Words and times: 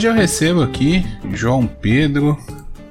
hoje 0.00 0.08
eu 0.08 0.14
recebo 0.14 0.62
aqui 0.62 1.04
João 1.34 1.66
Pedro. 1.66 2.38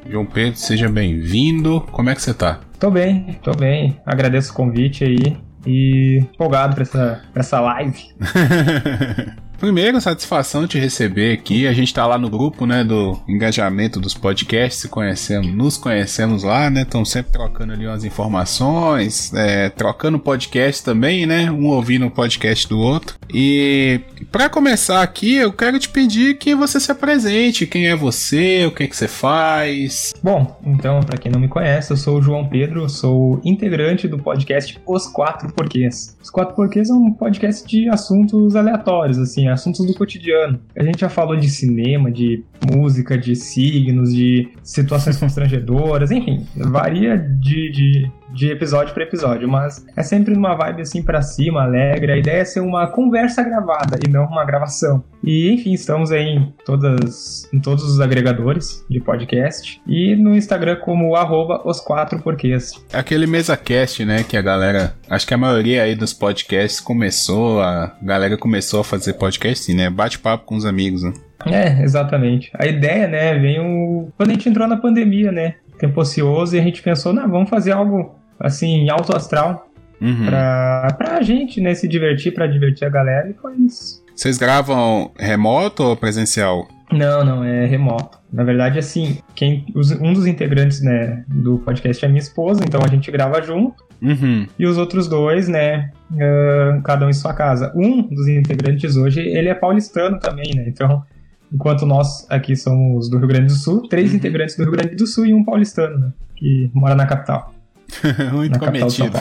João 0.07 0.27
Pedro, 0.27 0.59
seja 0.59 0.87
bem-vindo. 0.87 1.81
Como 1.91 2.07
é 2.07 2.13
que 2.13 2.21
você 2.21 2.35
tá? 2.35 2.59
Tô 2.79 2.91
bem, 2.91 3.39
tô 3.41 3.51
bem. 3.51 3.99
Agradeço 4.05 4.51
o 4.51 4.55
convite 4.55 5.03
aí 5.03 5.35
e 5.65 6.19
empolgado 6.19 6.75
pra 6.75 6.83
essa, 6.83 7.23
pra 7.33 7.39
essa 7.39 7.59
live. 7.61 7.99
Primeiro, 9.59 9.99
satisfação 9.99 10.65
te 10.65 10.79
receber 10.79 11.33
aqui. 11.33 11.67
A 11.67 11.73
gente 11.73 11.93
tá 11.93 12.07
lá 12.07 12.17
no 12.17 12.29
grupo, 12.29 12.65
né, 12.65 12.81
do 12.81 13.19
engajamento 13.27 13.99
dos 13.99 14.13
podcasts, 14.13 14.85
conhecemos, 14.89 15.53
nos 15.53 15.77
conhecemos 15.77 16.43
lá, 16.43 16.69
né? 16.69 16.83
Estão 16.83 17.03
sempre 17.03 17.33
trocando 17.33 17.73
ali 17.73 17.85
umas 17.85 18.05
informações, 18.05 19.33
é, 19.33 19.69
trocando 19.69 20.17
podcast 20.17 20.83
também, 20.83 21.25
né? 21.25 21.51
Um 21.51 21.65
ouvindo 21.67 22.05
o 22.05 22.11
podcast 22.11 22.69
do 22.69 22.79
outro. 22.79 23.17
E 23.33 23.99
para 24.31 24.49
começar 24.49 25.01
aqui, 25.01 25.35
eu 25.35 25.51
quero 25.51 25.77
te 25.77 25.89
pedir 25.89 26.37
que 26.37 26.55
você 26.55 26.79
se 26.79 26.91
apresente. 26.91 27.67
Quem 27.67 27.87
é 27.87 27.95
você? 27.95 28.65
O 28.65 28.71
que 28.71 28.83
é 28.83 28.87
que 28.87 28.95
você 28.95 29.07
faz? 29.07 30.13
Bom, 30.23 30.57
então, 30.65 31.01
para 31.01 31.17
quem 31.17 31.31
não 31.31 31.39
me 31.39 31.49
conhece, 31.49 31.91
eu 31.91 31.97
sou 31.97 32.19
o 32.19 32.21
João 32.21 32.47
Pedro, 32.47 32.87
sou 32.87 33.41
integrante 33.43 34.07
do 34.07 34.17
podcast 34.17 34.79
Os 34.87 35.05
Quatro 35.05 35.51
Porquês. 35.53 36.17
Os 36.21 36.29
Quatro 36.29 36.55
Porquês 36.55 36.89
é 36.89 36.93
um 36.93 37.11
podcast 37.11 37.67
de 37.67 37.89
assuntos 37.89 38.55
aleatórios, 38.55 39.17
assim, 39.17 39.48
assuntos 39.51 39.85
do 39.85 39.93
cotidiano. 39.93 40.59
A 40.75 40.83
gente 40.83 41.01
já 41.01 41.09
falou 41.09 41.35
de 41.35 41.49
cinema, 41.49 42.11
de 42.11 42.43
música, 42.71 43.17
de 43.17 43.35
signos, 43.35 44.13
de 44.13 44.49
situações 44.63 45.17
constrangedoras, 45.17 46.11
enfim, 46.11 46.45
varia 46.55 47.17
de, 47.17 47.71
de, 47.71 48.11
de 48.33 48.51
episódio 48.51 48.93
para 48.93 49.03
episódio, 49.03 49.47
mas 49.47 49.85
é 49.95 50.03
sempre 50.03 50.33
numa 50.33 50.55
vibe 50.55 50.81
assim 50.81 51.01
para 51.01 51.21
cima, 51.21 51.63
alegre. 51.63 52.11
A 52.11 52.17
ideia 52.17 52.41
é 52.41 52.45
ser 52.45 52.59
uma 52.59 52.87
conversa 52.87 53.43
gravada 53.43 53.97
e 54.05 54.09
não 54.09 54.25
uma 54.25 54.45
gravação. 54.45 55.03
E 55.23 55.51
enfim, 55.51 55.73
estamos 55.73 56.11
aí 56.11 56.27
em, 56.29 56.53
todas, 56.65 57.49
em 57.53 57.59
todos 57.59 57.83
os 57.83 57.99
agregadores 57.99 58.85
de 58.89 58.99
podcast 58.99 59.81
e 59.85 60.15
no 60.15 60.35
Instagram 60.35 60.77
como 60.77 61.15
arroba 61.15 61.61
os 61.65 61.81
quatro 61.81 62.19
porquês. 62.19 62.71
Aquele 62.93 63.27
mesa 63.27 63.57
cast, 63.57 64.03
né, 64.05 64.23
que 64.23 64.37
a 64.37 64.41
galera, 64.41 64.93
acho 65.09 65.27
que 65.27 65.33
a 65.33 65.37
maioria 65.37 65.83
aí 65.83 65.95
dos 65.95 66.13
podcasts 66.13 66.79
começou, 66.79 67.61
a 67.61 67.95
galera 68.01 68.37
começou 68.37 68.81
a 68.81 68.83
fazer 68.83 69.13
podcast, 69.13 69.73
né, 69.73 69.89
bate-papo 69.89 70.45
com 70.45 70.55
os 70.55 70.65
amigos, 70.65 71.03
né? 71.03 71.13
É, 71.45 71.81
exatamente. 71.83 72.51
A 72.53 72.65
ideia, 72.65 73.07
né, 73.07 73.37
veio 73.37 74.11
quando 74.17 74.29
a 74.29 74.33
gente 74.33 74.49
entrou 74.49 74.67
na 74.67 74.77
pandemia, 74.77 75.31
né? 75.31 75.55
Tempo 75.77 76.01
ocioso 76.01 76.55
e 76.55 76.59
a 76.59 76.61
gente 76.61 76.81
pensou, 76.81 77.13
não, 77.13 77.29
vamos 77.29 77.49
fazer 77.49 77.71
algo 77.71 78.18
assim, 78.39 78.89
alto 78.89 79.15
astral 79.15 79.69
uhum. 80.01 80.25
pra, 80.25 80.95
pra 80.97 81.21
gente, 81.21 81.59
né, 81.61 81.73
se 81.73 81.87
divertir, 81.87 82.33
pra 82.33 82.47
divertir 82.47 82.85
a 82.85 82.89
galera 82.89 83.29
e 83.29 83.33
foi 83.33 83.55
isso. 83.57 84.03
Vocês 84.15 84.37
gravam 84.37 85.11
remoto 85.17 85.83
ou 85.83 85.95
presencial? 85.95 86.67
Não, 86.91 87.23
não, 87.23 87.43
é 87.43 87.65
remoto. 87.65 88.17
Na 88.33 88.43
verdade, 88.43 88.79
assim, 88.79 89.19
quem, 89.35 89.65
um 90.01 90.13
dos 90.13 90.25
integrantes, 90.25 90.81
né, 90.81 91.23
do 91.27 91.59
podcast 91.59 92.03
é 92.03 92.07
minha 92.07 92.19
esposa, 92.19 92.61
então 92.63 92.81
a 92.83 92.87
gente 92.87 93.09
grava 93.11 93.41
junto. 93.41 93.83
Uhum. 94.01 94.47
E 94.57 94.65
os 94.65 94.77
outros 94.77 95.07
dois, 95.07 95.47
né, 95.47 95.91
uh, 96.11 96.81
cada 96.83 97.05
um 97.05 97.09
em 97.09 97.13
sua 97.13 97.33
casa. 97.33 97.71
Um 97.75 98.01
dos 98.01 98.27
integrantes 98.27 98.95
hoje, 98.95 99.21
ele 99.21 99.49
é 99.49 99.53
paulistano 99.53 100.19
também, 100.19 100.53
né, 100.55 100.65
então 100.67 101.03
Enquanto 101.51 101.85
nós 101.85 102.27
aqui 102.29 102.55
somos 102.55 103.09
do 103.09 103.17
Rio 103.17 103.27
Grande 103.27 103.47
do 103.47 103.53
Sul, 103.53 103.87
três 103.89 104.11
uhum. 104.11 104.17
integrantes 104.17 104.55
do 104.55 104.63
Rio 104.63 104.71
Grande 104.71 104.95
do 104.95 105.07
Sul 105.07 105.25
e 105.25 105.33
um 105.33 105.43
paulistano, 105.43 105.97
né? 105.97 106.13
Que 106.35 106.69
mora 106.73 106.95
na 106.95 107.07
capital. 107.07 107.53
muito 108.31 108.51
na 108.51 108.59
comprometido. 108.59 109.17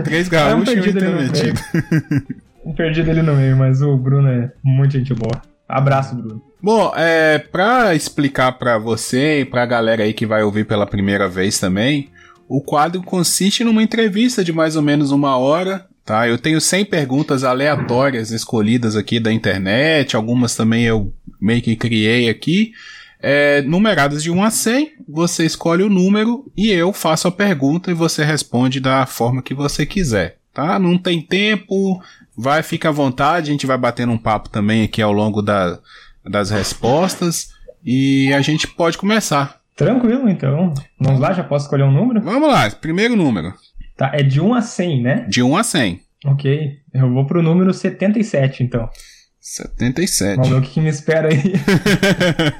três 0.04 0.28
gaúchos 0.28 0.74
e 0.74 0.80
um 0.80 0.86
intrometido. 0.86 1.60
Um 2.64 2.72
perdido 2.72 3.10
ali 3.10 3.22
no 3.22 3.34
meio, 3.34 3.56
mas 3.56 3.82
o 3.82 3.96
Bruno 3.96 4.28
é 4.28 4.52
muito 4.62 4.92
gente 4.92 5.12
boa. 5.12 5.42
Abraço, 5.68 6.14
Bruno. 6.14 6.40
Bom, 6.62 6.92
é, 6.94 7.40
pra 7.40 7.92
explicar 7.92 8.52
para 8.52 8.78
você 8.78 9.40
e 9.40 9.44
pra 9.44 9.66
galera 9.66 10.04
aí 10.04 10.12
que 10.12 10.24
vai 10.24 10.44
ouvir 10.44 10.64
pela 10.64 10.86
primeira 10.86 11.28
vez 11.28 11.58
também, 11.58 12.08
o 12.48 12.60
quadro 12.60 13.02
consiste 13.02 13.64
numa 13.64 13.82
entrevista 13.82 14.44
de 14.44 14.52
mais 14.52 14.76
ou 14.76 14.82
menos 14.82 15.10
uma 15.10 15.36
hora 15.36 15.84
tá? 16.04 16.28
Eu 16.28 16.38
tenho 16.38 16.60
100 16.60 16.84
perguntas 16.86 17.44
aleatórias 17.44 18.30
escolhidas 18.30 18.96
aqui 18.96 19.20
da 19.20 19.32
internet, 19.32 20.16
algumas 20.16 20.54
também 20.54 20.84
eu 20.84 21.12
meio 21.40 21.62
que 21.62 21.76
criei 21.76 22.28
aqui, 22.28 22.72
é, 23.22 23.62
numeradas 23.62 24.22
de 24.22 24.30
1 24.30 24.42
a 24.42 24.50
100, 24.50 24.92
você 25.08 25.46
escolhe 25.46 25.84
o 25.84 25.88
número 25.88 26.50
e 26.56 26.70
eu 26.70 26.92
faço 26.92 27.28
a 27.28 27.32
pergunta 27.32 27.90
e 27.90 27.94
você 27.94 28.24
responde 28.24 28.80
da 28.80 29.06
forma 29.06 29.42
que 29.42 29.54
você 29.54 29.86
quiser, 29.86 30.38
tá? 30.52 30.78
Não 30.78 30.98
tem 30.98 31.22
tempo, 31.22 32.02
vai, 32.36 32.62
fica 32.64 32.88
à 32.88 32.92
vontade, 32.92 33.48
a 33.48 33.52
gente 33.52 33.66
vai 33.66 33.78
batendo 33.78 34.12
um 34.12 34.18
papo 34.18 34.48
também 34.48 34.82
aqui 34.82 35.00
ao 35.00 35.12
longo 35.12 35.40
da, 35.40 35.78
das 36.28 36.50
respostas 36.50 37.54
e 37.84 38.32
a 38.32 38.40
gente 38.40 38.66
pode 38.66 38.98
começar. 38.98 39.60
Tranquilo, 39.76 40.28
então. 40.28 40.74
Vamos 41.00 41.20
lá, 41.20 41.32
já 41.32 41.44
posso 41.44 41.66
escolher 41.66 41.84
um 41.84 41.92
número? 41.92 42.20
Vamos 42.20 42.48
lá, 42.48 42.68
primeiro 42.70 43.14
número. 43.14 43.54
Tá, 43.96 44.10
é 44.12 44.22
de 44.22 44.40
1 44.40 44.54
a 44.54 44.60
100, 44.60 45.02
né? 45.02 45.26
De 45.28 45.42
1 45.42 45.56
a 45.56 45.62
100. 45.62 46.00
Ok, 46.24 46.78
eu 46.92 47.12
vou 47.12 47.24
pro 47.24 47.42
número 47.42 47.72
77, 47.72 48.62
então. 48.62 48.88
77. 49.42 50.36
Vamos 50.36 50.48
ver 50.48 50.54
o 50.54 50.62
que, 50.62 50.70
que 50.70 50.80
me 50.80 50.88
espera 50.88 51.28
aí. 51.28 51.54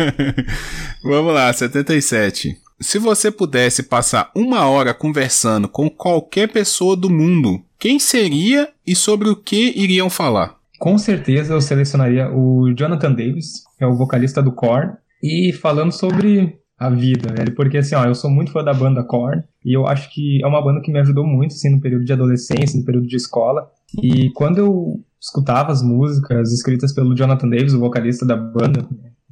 Vamos 1.05 1.33
lá, 1.33 1.53
77. 1.53 2.57
Se 2.81 2.99
você 2.99 3.31
pudesse 3.31 3.85
passar 3.85 4.33
uma 4.35 4.69
hora 4.69 4.93
conversando 4.93 5.69
com 5.69 5.89
qualquer 5.89 6.49
pessoa 6.49 6.97
do 6.97 7.09
mundo, 7.09 7.63
quem 7.79 8.01
seria 8.01 8.69
e 8.85 8.97
sobre 8.97 9.29
o 9.29 9.37
que 9.37 9.73
iriam 9.77 10.11
falar? 10.11 10.57
Com 10.81 10.99
certeza 10.99 11.55
eu 11.55 11.61
selecionaria 11.61 12.29
o 12.33 12.75
Jonathan 12.77 13.13
Davis, 13.13 13.63
que 13.79 13.85
é 13.85 13.87
o 13.87 13.95
vocalista 13.95 14.43
do 14.43 14.51
Korn, 14.51 14.95
e 15.23 15.53
falando 15.53 15.93
sobre 15.93 16.59
a 16.77 16.91
vida, 16.91 17.33
velho. 17.33 17.55
Porque 17.55 17.79
assim, 17.79 17.95
ó, 17.95 18.05
eu 18.05 18.17
sou 18.17 18.29
muito 18.29 18.51
fã 18.51 18.65
da 18.65 18.75
banda 18.75 19.05
Korn 19.05 19.45
e 19.65 19.77
eu 19.77 19.87
acho 19.87 20.13
que 20.13 20.43
é 20.43 20.47
uma 20.49 20.61
banda 20.61 20.81
que 20.81 20.91
me 20.91 20.99
ajudou 20.99 21.25
muito, 21.25 21.53
assim, 21.53 21.71
no 21.71 21.81
período 21.81 22.05
de 22.05 22.13
adolescência, 22.13 22.77
no 22.77 22.85
período 22.85 23.07
de 23.07 23.15
escola. 23.15 23.71
E 24.03 24.31
quando 24.31 24.59
eu 24.59 25.01
escutava 25.23 25.71
as 25.71 25.83
músicas 25.83 26.53
escritas 26.53 26.93
pelo 26.93 27.15
Jonathan 27.15 27.49
Davis, 27.49 27.73
o 27.73 27.79
vocalista 27.79 28.27
da 28.27 28.37
banda, 28.37 28.89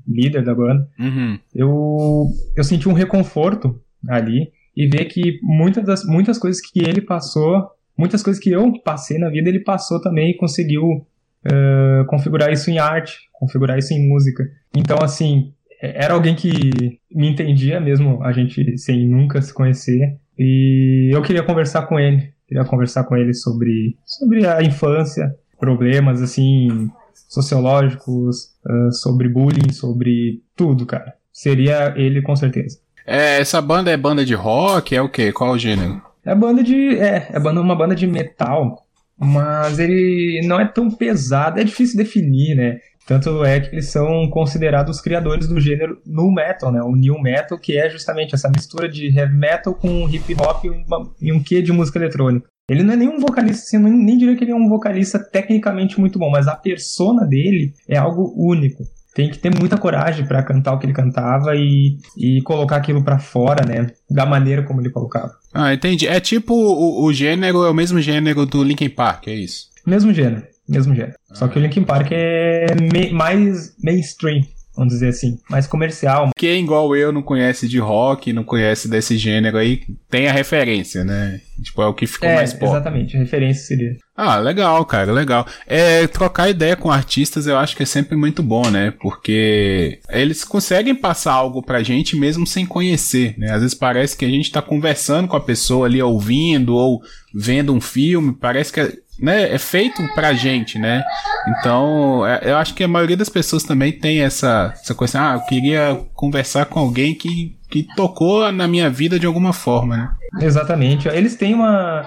líder 0.06 0.44
da 0.44 0.54
banda, 0.54 0.88
uhum. 0.98 1.38
eu, 1.52 2.26
eu 2.56 2.64
senti 2.64 2.88
um 2.88 2.92
reconforto 2.92 3.80
ali 4.08 4.52
e 4.76 4.86
ver 4.86 5.06
que 5.06 5.40
muitas, 5.42 5.84
das, 5.84 6.04
muitas 6.04 6.38
coisas 6.38 6.60
que 6.60 6.80
ele 6.80 7.00
passou, 7.00 7.68
muitas 7.98 8.22
coisas 8.22 8.42
que 8.42 8.50
eu 8.50 8.72
passei 8.84 9.18
na 9.18 9.28
vida, 9.28 9.48
ele 9.48 9.60
passou 9.60 10.00
também 10.00 10.30
e 10.30 10.36
conseguiu 10.36 10.84
uh, 10.84 12.06
configurar 12.06 12.52
isso 12.52 12.70
em 12.70 12.78
arte, 12.78 13.18
configurar 13.32 13.76
isso 13.76 13.92
em 13.92 14.08
música. 14.08 14.44
Então, 14.74 14.98
assim, 15.02 15.52
era 15.82 16.14
alguém 16.14 16.34
que 16.36 16.98
me 17.12 17.28
entendia 17.28 17.80
mesmo, 17.80 18.22
a 18.22 18.32
gente 18.32 18.78
sem 18.78 19.08
nunca 19.08 19.42
se 19.42 19.52
conhecer. 19.52 20.16
E 20.38 21.10
eu 21.12 21.20
queria 21.20 21.42
conversar 21.42 21.86
com 21.86 21.98
ele. 21.98 22.32
Queria 22.46 22.64
conversar 22.64 23.04
com 23.04 23.16
ele 23.16 23.34
sobre, 23.34 23.96
sobre 24.04 24.46
a 24.46 24.62
infância, 24.62 25.34
problemas 25.60 26.21
assim 26.22 26.91
sociológicos, 27.28 28.50
uh, 28.66 28.93
sobre 28.93 29.28
bullying, 29.28 29.72
sobre 29.72 30.43
tudo, 30.56 30.84
cara. 30.84 31.15
Seria 31.33 31.95
ele 31.97 32.22
com 32.22 32.34
certeza. 32.34 32.78
É, 33.07 33.41
essa 33.41 33.60
banda 33.60 33.91
é 33.91 33.97
banda 33.97 34.24
de 34.24 34.34
rock? 34.34 34.97
É 34.97 35.03
o 35.03 35.09
quê? 35.09 35.33
Qual 35.33 35.53
o 35.53 35.59
gênero? 35.59 36.03
É 36.24 36.34
banda 36.34 36.62
de. 36.62 36.98
É, 36.98 37.28
é 37.33 37.41
banda, 37.41 37.60
uma 37.60 37.77
banda 37.77 37.95
de 37.95 38.07
metal. 38.07 38.86
Mas 39.16 39.78
ele 39.78 40.41
não 40.47 40.59
é 40.59 40.66
tão 40.66 40.91
pesado, 40.91 41.60
é 41.60 41.65
difícil 41.65 41.98
definir, 41.98 42.56
né? 42.56 42.78
Tanto 43.06 43.44
é 43.44 43.58
que 43.60 43.74
eles 43.74 43.91
são 43.91 44.28
considerados 44.30 44.97
os 44.97 45.02
criadores 45.02 45.48
do 45.48 45.58
gênero 45.60 46.00
nu 46.06 46.30
metal, 46.30 46.70
né? 46.70 46.80
O 46.82 46.94
new 46.94 47.20
metal, 47.20 47.58
que 47.58 47.76
é 47.76 47.91
justamente 47.91 48.34
essa 48.34 48.48
mistura 48.48 48.88
de 48.88 49.08
heavy 49.08 49.36
metal 49.36 49.74
com 49.74 50.08
hip 50.08 50.34
hop 50.34 50.64
e, 50.64 50.70
uma, 50.70 51.10
e 51.20 51.32
um 51.32 51.42
quê 51.42 51.60
de 51.60 51.72
música 51.72 51.98
eletrônica. 51.98 52.47
Ele 52.68 52.84
não 52.84 52.92
é 52.94 52.97
nenhum 52.97 53.18
vocalista, 53.18 53.64
assim, 53.64 53.78
nem, 53.78 53.92
nem 53.92 54.16
diria 54.16 54.36
que 54.36 54.44
ele 54.44 54.52
é 54.52 54.54
um 54.54 54.68
vocalista 54.68 55.18
tecnicamente 55.18 55.98
muito 55.98 56.20
bom, 56.20 56.30
mas 56.30 56.47
a 56.47 56.54
persona 56.54 57.26
dele 57.26 57.74
é 57.88 57.98
algo 57.98 58.32
único. 58.36 58.84
Tem 59.12 59.28
que 59.28 59.38
ter 59.38 59.50
muita 59.58 59.76
coragem 59.76 60.24
para 60.24 60.44
cantar 60.44 60.74
o 60.74 60.78
que 60.78 60.86
ele 60.86 60.92
cantava 60.92 61.56
e, 61.56 61.98
e 62.16 62.41
colocar 62.42 62.76
aquilo 62.76 63.03
para 63.03 63.18
fora, 63.18 63.66
né? 63.66 63.88
Da 64.08 64.24
maneira 64.24 64.62
como 64.62 64.80
ele 64.80 64.91
colocava. 64.91 65.32
Ah, 65.53 65.74
entendi. 65.74 66.06
É 66.06 66.20
tipo 66.20 66.54
o, 66.54 67.04
o 67.04 67.12
gênero, 67.12 67.64
é 67.64 67.70
o 67.70 67.74
mesmo 67.74 68.00
gênero 68.00 68.46
do 68.46 68.62
Linkin 68.62 68.88
Park, 68.88 69.26
é 69.26 69.34
isso? 69.34 69.68
Mesmo 69.84 70.14
gênero 70.14 70.44
mesmo 70.70 70.94
gênero. 70.94 71.14
Ah. 71.30 71.34
Só 71.34 71.48
que 71.48 71.58
o 71.58 71.62
Linkin 71.62 71.82
Park 71.82 72.12
é 72.12 72.66
me 72.80 73.10
mais 73.10 73.74
mainstream, 73.82 74.42
vamos 74.76 74.94
dizer 74.94 75.08
assim, 75.08 75.38
mais 75.50 75.66
comercial. 75.66 76.30
Quem 76.36 76.62
igual 76.62 76.94
eu 76.96 77.12
não 77.12 77.22
conhece 77.22 77.68
de 77.68 77.78
rock, 77.78 78.32
não 78.32 78.44
conhece 78.44 78.88
desse 78.88 79.18
gênero 79.18 79.58
aí, 79.58 79.82
tem 80.08 80.28
a 80.28 80.32
referência, 80.32 81.04
né? 81.04 81.40
Tipo, 81.62 81.82
é 81.82 81.86
o 81.86 81.94
que 81.94 82.06
ficou 82.06 82.28
é, 82.28 82.36
mais 82.36 82.54
pop. 82.54 82.72
Exatamente, 82.72 83.16
a 83.16 83.20
referência 83.20 83.64
seria. 83.64 83.96
Ah, 84.16 84.38
legal, 84.38 84.84
cara, 84.84 85.12
legal. 85.12 85.46
É, 85.66 86.06
trocar 86.06 86.48
ideia 86.48 86.76
com 86.76 86.90
artistas 86.90 87.46
eu 87.46 87.56
acho 87.56 87.76
que 87.76 87.82
é 87.82 87.86
sempre 87.86 88.16
muito 88.16 88.42
bom, 88.42 88.70
né? 88.70 88.92
Porque 89.00 89.98
eles 90.08 90.44
conseguem 90.44 90.94
passar 90.94 91.32
algo 91.32 91.62
pra 91.62 91.82
gente 91.82 92.16
mesmo 92.16 92.46
sem 92.46 92.64
conhecer, 92.64 93.34
né? 93.36 93.52
Às 93.52 93.60
vezes 93.60 93.74
parece 93.74 94.16
que 94.16 94.24
a 94.24 94.30
gente 94.30 94.52
tá 94.52 94.62
conversando 94.62 95.28
com 95.28 95.36
a 95.36 95.40
pessoa 95.40 95.86
ali, 95.86 96.00
ouvindo 96.00 96.74
ou 96.74 97.02
vendo 97.34 97.74
um 97.74 97.80
filme, 97.80 98.32
parece 98.32 98.72
que 98.72 98.80
né, 99.20 99.52
é 99.52 99.58
feito 99.58 100.02
pra 100.14 100.32
gente, 100.32 100.78
né? 100.78 101.02
Então, 101.48 102.26
é, 102.26 102.50
eu 102.50 102.56
acho 102.56 102.74
que 102.74 102.84
a 102.84 102.88
maioria 102.88 103.16
das 103.16 103.28
pessoas 103.28 103.62
também 103.62 103.92
tem 103.92 104.22
essa, 104.22 104.72
essa 104.74 104.94
coisa, 104.94 105.20
ah, 105.20 105.34
eu 105.34 105.40
queria 105.42 106.00
conversar 106.14 106.66
com 106.66 106.80
alguém 106.80 107.14
que, 107.14 107.56
que 107.68 107.86
tocou 107.94 108.50
na 108.50 108.66
minha 108.66 108.88
vida 108.88 109.18
de 109.18 109.26
alguma 109.26 109.52
forma, 109.52 109.96
né? 109.96 110.10
Exatamente. 110.40 111.08
Eles 111.08 111.36
têm 111.36 111.54
uma, 111.54 112.06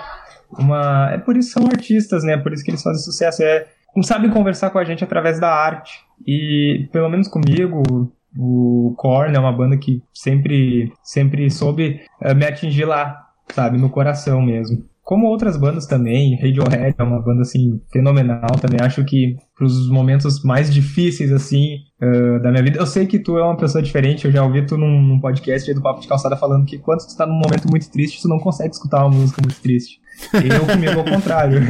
uma. 0.58 1.10
É 1.12 1.18
por 1.18 1.38
isso 1.38 1.54
que 1.54 1.60
são 1.60 1.70
artistas, 1.70 2.24
né? 2.24 2.38
Por 2.38 2.54
isso 2.54 2.64
que 2.64 2.72
eles 2.72 2.82
fazem 2.82 3.04
sucesso. 3.04 3.44
É, 3.44 3.68
sabem 4.02 4.32
conversar 4.32 4.70
com 4.70 4.80
a 4.80 4.84
gente 4.84 5.04
através 5.04 5.40
da 5.40 5.52
arte. 5.52 5.92
E, 6.26 6.88
pelo 6.92 7.10
menos 7.10 7.28
comigo, 7.28 8.12
o 8.38 8.94
Korn 8.98 9.36
é 9.36 9.40
uma 9.40 9.52
banda 9.52 9.78
que 9.78 10.02
sempre, 10.14 10.92
sempre 11.04 11.50
soube 11.50 12.02
uh, 12.22 12.34
me 12.34 12.46
atingir 12.46 12.86
lá, 12.86 13.28
sabe? 13.54 13.78
No 13.78 13.90
coração 13.90 14.42
mesmo. 14.42 14.84
Como 15.04 15.28
outras 15.28 15.58
bandas 15.58 15.86
também, 15.86 16.38
Radiohead 16.38 16.96
é 16.98 17.04
uma 17.04 17.22
banda 17.22 17.42
assim 17.42 17.82
fenomenal 17.92 18.52
também. 18.62 18.80
Acho 18.82 19.04
que 19.04 19.36
para 19.54 19.66
os 19.66 19.90
momentos 19.90 20.42
mais 20.44 20.74
difíceis 20.74 21.30
assim 21.34 21.76
uh, 22.02 22.42
da 22.42 22.50
minha 22.50 22.64
vida, 22.64 22.80
eu 22.80 22.86
sei 22.86 23.06
que 23.06 23.20
tu 23.20 23.38
é 23.38 23.44
uma 23.44 23.58
pessoa 23.58 23.84
diferente. 23.84 24.24
Eu 24.24 24.32
já 24.32 24.42
ouvi 24.42 24.66
tu 24.66 24.78
num, 24.78 25.02
num 25.02 25.20
podcast 25.20 25.74
do 25.74 25.82
Papo 25.82 26.00
de 26.00 26.08
Calçada 26.08 26.38
falando 26.38 26.66
que 26.66 26.78
quando 26.78 27.00
tu 27.00 27.10
está 27.10 27.26
num 27.26 27.34
momento 27.34 27.70
muito 27.70 27.92
triste, 27.92 28.22
tu 28.22 28.30
não 28.30 28.40
consegue 28.40 28.74
escutar 28.74 29.06
uma 29.06 29.18
música 29.18 29.42
muito 29.42 29.60
triste. 29.62 30.00
Eu 30.34 30.66
comigo 30.66 31.00
ao 31.00 31.06
contrário. 31.06 31.60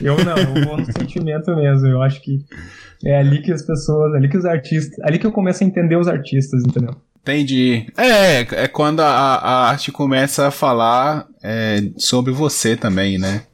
Eu, 0.00 0.16
eu 0.16 0.24
não, 0.24 0.36
eu 0.36 0.64
vou 0.66 0.76
no 0.78 0.86
sentimento 0.86 1.54
mesmo. 1.54 1.86
Eu 1.86 2.00
acho 2.00 2.22
que 2.22 2.38
é 3.04 3.18
ali 3.18 3.42
que 3.42 3.52
as 3.52 3.62
pessoas, 3.62 4.14
ali 4.14 4.28
que 4.28 4.38
os 4.38 4.44
artistas, 4.44 4.98
ali 5.04 5.18
que 5.18 5.26
eu 5.26 5.32
começo 5.32 5.62
a 5.62 5.66
entender 5.66 5.96
os 5.96 6.08
artistas, 6.08 6.62
entendeu? 6.64 6.94
Entendi. 7.24 7.86
É, 7.96 8.40
é 8.64 8.68
quando 8.68 9.00
a, 9.00 9.06
a 9.06 9.68
arte 9.70 9.90
começa 9.90 10.46
a 10.46 10.50
falar 10.50 11.26
é, 11.42 11.82
sobre 11.96 12.30
você 12.30 12.76
também, 12.76 13.16
né? 13.16 13.44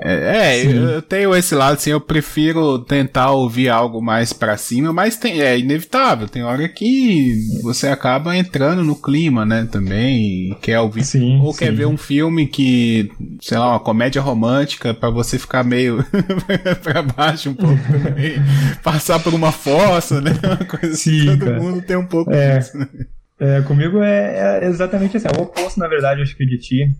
É, 0.00 0.62
é 0.62 0.64
eu 0.64 1.02
tenho 1.02 1.34
esse 1.34 1.54
lado 1.54 1.74
assim, 1.74 1.90
eu 1.90 2.00
prefiro 2.00 2.78
tentar 2.78 3.32
ouvir 3.32 3.68
algo 3.68 4.00
mais 4.00 4.32
para 4.32 4.56
cima, 4.56 4.92
mas 4.92 5.16
tem, 5.16 5.42
é 5.42 5.58
inevitável, 5.58 6.28
tem 6.28 6.44
hora 6.44 6.68
que 6.68 7.34
você 7.62 7.88
acaba 7.88 8.36
entrando 8.36 8.84
no 8.84 8.94
clima, 8.94 9.44
né, 9.44 9.68
também, 9.70 10.56
quer 10.62 10.78
ouvir, 10.78 11.04
sim, 11.04 11.40
ou 11.40 11.52
sim. 11.52 11.58
quer 11.58 11.72
ver 11.72 11.86
um 11.86 11.96
filme 11.96 12.46
que, 12.46 13.10
sei 13.40 13.58
lá, 13.58 13.70
uma 13.70 13.80
comédia 13.80 14.22
romântica 14.22 14.94
para 14.94 15.10
você 15.10 15.36
ficar 15.36 15.64
meio 15.64 16.04
para 16.80 17.02
baixo 17.02 17.50
um 17.50 17.54
pouco 17.54 17.82
também, 17.90 18.36
passar 18.84 19.18
por 19.18 19.34
uma 19.34 19.50
fossa, 19.50 20.20
né, 20.20 20.30
uma 20.44 20.64
coisa 20.64 20.94
assim, 20.94 21.10
sim, 21.10 21.28
assim, 21.28 21.38
todo 21.38 21.48
cara. 21.48 21.60
mundo 21.60 21.82
tem 21.82 21.96
um 21.96 22.06
pouco 22.06 22.32
é, 22.32 22.58
disso, 22.58 22.78
né? 22.78 22.86
É, 23.40 23.62
comigo 23.62 24.02
é, 24.02 24.60
é, 24.60 24.64
exatamente 24.66 25.16
assim, 25.16 25.28
é 25.28 25.38
o 25.38 25.42
oposto, 25.42 25.78
na 25.78 25.88
verdade, 25.88 26.22
acho 26.22 26.36
que 26.36 26.44
de 26.44 26.58
ti. 26.58 26.90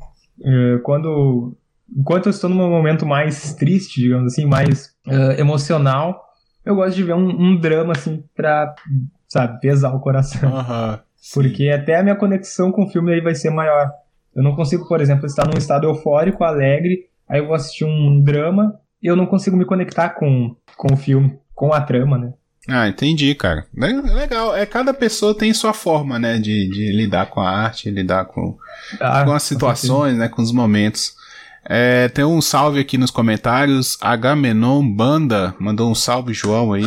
É, 0.42 0.78
quando 0.82 1.56
enquanto 1.96 2.26
eu 2.26 2.30
estou 2.30 2.50
num 2.50 2.56
momento 2.68 3.06
mais 3.06 3.54
triste, 3.54 4.00
digamos 4.00 4.32
assim, 4.32 4.44
mais 4.44 4.94
uh, 5.06 5.32
emocional, 5.38 6.22
eu 6.64 6.74
gosto 6.74 6.96
de 6.96 7.02
ver 7.02 7.14
um, 7.14 7.28
um, 7.28 7.56
drama, 7.58 7.92
assim, 7.92 8.22
pra, 8.36 8.74
sabe, 9.26 9.60
pesar 9.60 9.94
o 9.94 10.00
coração. 10.00 10.52
Uhum, 10.52 10.98
Porque 11.32 11.70
até 11.70 11.96
a 11.96 12.02
minha 12.02 12.16
conexão 12.16 12.70
com 12.70 12.84
o 12.84 12.90
filme 12.90 13.12
aí 13.12 13.20
vai 13.20 13.34
ser 13.34 13.50
maior. 13.50 13.90
Eu 14.34 14.42
não 14.42 14.54
consigo, 14.54 14.86
por 14.86 15.00
exemplo, 15.00 15.26
estar 15.26 15.46
num 15.46 15.58
estado 15.58 15.86
eufórico, 15.86 16.44
alegre, 16.44 17.06
aí 17.28 17.40
eu 17.40 17.46
vou 17.46 17.54
assistir 17.54 17.84
um 17.84 18.20
drama 18.22 18.78
e 19.02 19.06
eu 19.06 19.16
não 19.16 19.26
consigo 19.26 19.56
me 19.56 19.64
conectar 19.64 20.10
com, 20.10 20.54
com 20.76 20.92
o 20.92 20.96
filme, 20.96 21.38
com 21.54 21.72
a 21.72 21.80
trama, 21.80 22.18
né? 22.18 22.32
Ah, 22.68 22.86
entendi, 22.86 23.34
cara. 23.34 23.64
Legal. 23.74 24.54
É 24.54 24.66
cada 24.66 24.92
pessoa 24.92 25.36
tem 25.36 25.54
sua 25.54 25.72
forma, 25.72 26.18
né, 26.18 26.38
de, 26.38 26.68
de 26.68 26.92
lidar 26.92 27.26
com 27.26 27.40
a 27.40 27.48
arte, 27.48 27.90
lidar 27.90 28.26
com, 28.26 28.56
ah, 29.00 29.24
com 29.24 29.32
as 29.32 29.42
situações, 29.42 30.12
com 30.12 30.18
né, 30.18 30.28
com 30.28 30.42
os 30.42 30.52
momentos. 30.52 31.16
É, 31.64 32.08
tem 32.08 32.24
um 32.24 32.40
salve 32.40 32.80
aqui 32.80 32.98
nos 32.98 33.10
comentários. 33.10 33.98
Agamenon 34.00 34.82
Banda 34.82 35.54
mandou 35.58 35.90
um 35.90 35.94
salve, 35.94 36.32
João 36.32 36.74
aí. 36.74 36.84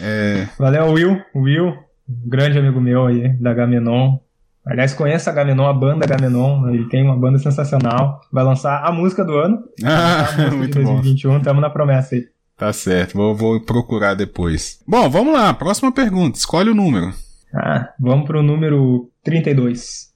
é... 0.00 0.46
Valeu, 0.58 0.92
Will. 0.92 1.22
Will, 1.34 1.74
grande 2.08 2.58
amigo 2.58 2.80
meu 2.80 3.06
aí, 3.06 3.28
da 3.40 3.50
Agamenon. 3.50 4.18
Aliás, 4.64 4.92
conhece 4.92 5.28
a 5.28 5.32
Agamenon, 5.32 5.66
a 5.66 5.72
banda 5.72 6.04
Agamenon. 6.04 6.68
Ele 6.68 6.88
tem 6.88 7.02
uma 7.02 7.16
banda 7.16 7.38
sensacional. 7.38 8.20
Vai 8.30 8.44
lançar 8.44 8.84
a 8.84 8.92
música 8.92 9.24
do 9.24 9.34
ano. 9.34 9.58
Ah, 9.82 10.28
música 10.36 10.50
muito 10.54 10.78
de 10.78 10.84
2021. 10.84 11.32
Bom. 11.32 11.40
Tamo 11.40 11.60
na 11.60 11.70
promessa 11.70 12.14
aí. 12.14 12.26
Tá 12.60 12.74
certo, 12.74 13.14
vou, 13.14 13.34
vou 13.34 13.58
procurar 13.58 14.12
depois. 14.12 14.80
Bom, 14.86 15.08
vamos 15.08 15.32
lá. 15.32 15.54
Próxima 15.54 15.90
pergunta. 15.90 16.36
Escolhe 16.36 16.68
o 16.68 16.74
número. 16.74 17.10
Ah, 17.54 17.88
vamos 17.98 18.26
pro 18.26 18.42
número 18.42 19.10
32. 19.24 20.10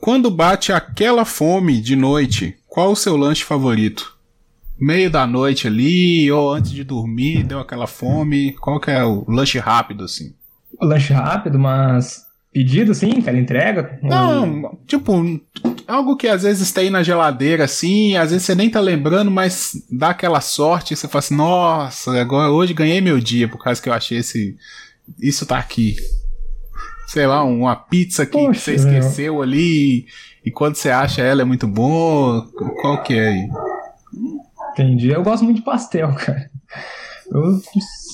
Quando 0.00 0.30
bate 0.30 0.72
aquela 0.72 1.26
fome 1.26 1.78
de 1.78 1.94
noite, 1.94 2.56
qual 2.66 2.92
o 2.92 2.96
seu 2.96 3.18
lanche 3.18 3.44
favorito? 3.44 4.16
Meio 4.80 5.10
da 5.10 5.26
noite 5.26 5.66
ali, 5.66 6.32
ou 6.32 6.50
antes 6.54 6.70
de 6.70 6.82
dormir, 6.84 7.42
deu 7.42 7.60
aquela 7.60 7.86
fome. 7.86 8.52
Qual 8.54 8.80
que 8.80 8.90
é 8.90 9.04
o 9.04 9.26
lanche 9.28 9.58
rápido, 9.58 10.04
assim? 10.04 10.34
O 10.80 10.86
lanche 10.86 11.12
rápido, 11.12 11.58
mas 11.58 12.24
pedido, 12.52 12.92
assim, 12.92 13.18
aquela 13.18 13.38
entrega? 13.38 13.98
Não, 14.02 14.62
ou... 14.62 14.80
tipo, 14.86 15.12
algo 15.86 16.16
que 16.16 16.26
às 16.28 16.42
vezes 16.42 16.72
tem 16.72 16.90
na 16.90 17.02
geladeira, 17.02 17.64
assim, 17.64 18.16
às 18.16 18.30
vezes 18.30 18.46
você 18.46 18.54
nem 18.54 18.70
tá 18.70 18.80
lembrando, 18.80 19.30
mas 19.30 19.72
dá 19.90 20.10
aquela 20.10 20.40
sorte 20.40 20.94
e 20.94 20.96
você 20.96 21.08
fala 21.08 21.20
assim, 21.20 21.36
nossa, 21.36 22.20
agora 22.20 22.50
hoje 22.50 22.74
ganhei 22.74 23.00
meu 23.00 23.20
dia, 23.20 23.48
por 23.48 23.62
causa 23.62 23.80
que 23.80 23.88
eu 23.88 23.92
achei 23.92 24.18
esse. 24.18 24.56
Isso 25.20 25.46
tá 25.46 25.58
aqui. 25.58 25.96
Sei 27.06 27.26
lá, 27.26 27.42
uma 27.42 27.74
pizza 27.74 28.24
que 28.24 28.32
Poxa, 28.32 28.60
você 28.60 28.74
esqueceu 28.74 29.34
meu. 29.34 29.42
ali 29.42 30.06
e 30.44 30.50
quando 30.50 30.76
você 30.76 30.90
acha 30.90 31.22
ela 31.22 31.42
é 31.42 31.44
muito 31.44 31.66
boa, 31.66 32.48
qual 32.80 33.02
que 33.02 33.14
é 33.14 33.28
aí? 33.28 33.48
Entendi. 34.72 35.08
Eu 35.08 35.22
gosto 35.22 35.44
muito 35.44 35.56
de 35.56 35.64
pastel, 35.64 36.14
cara. 36.14 36.48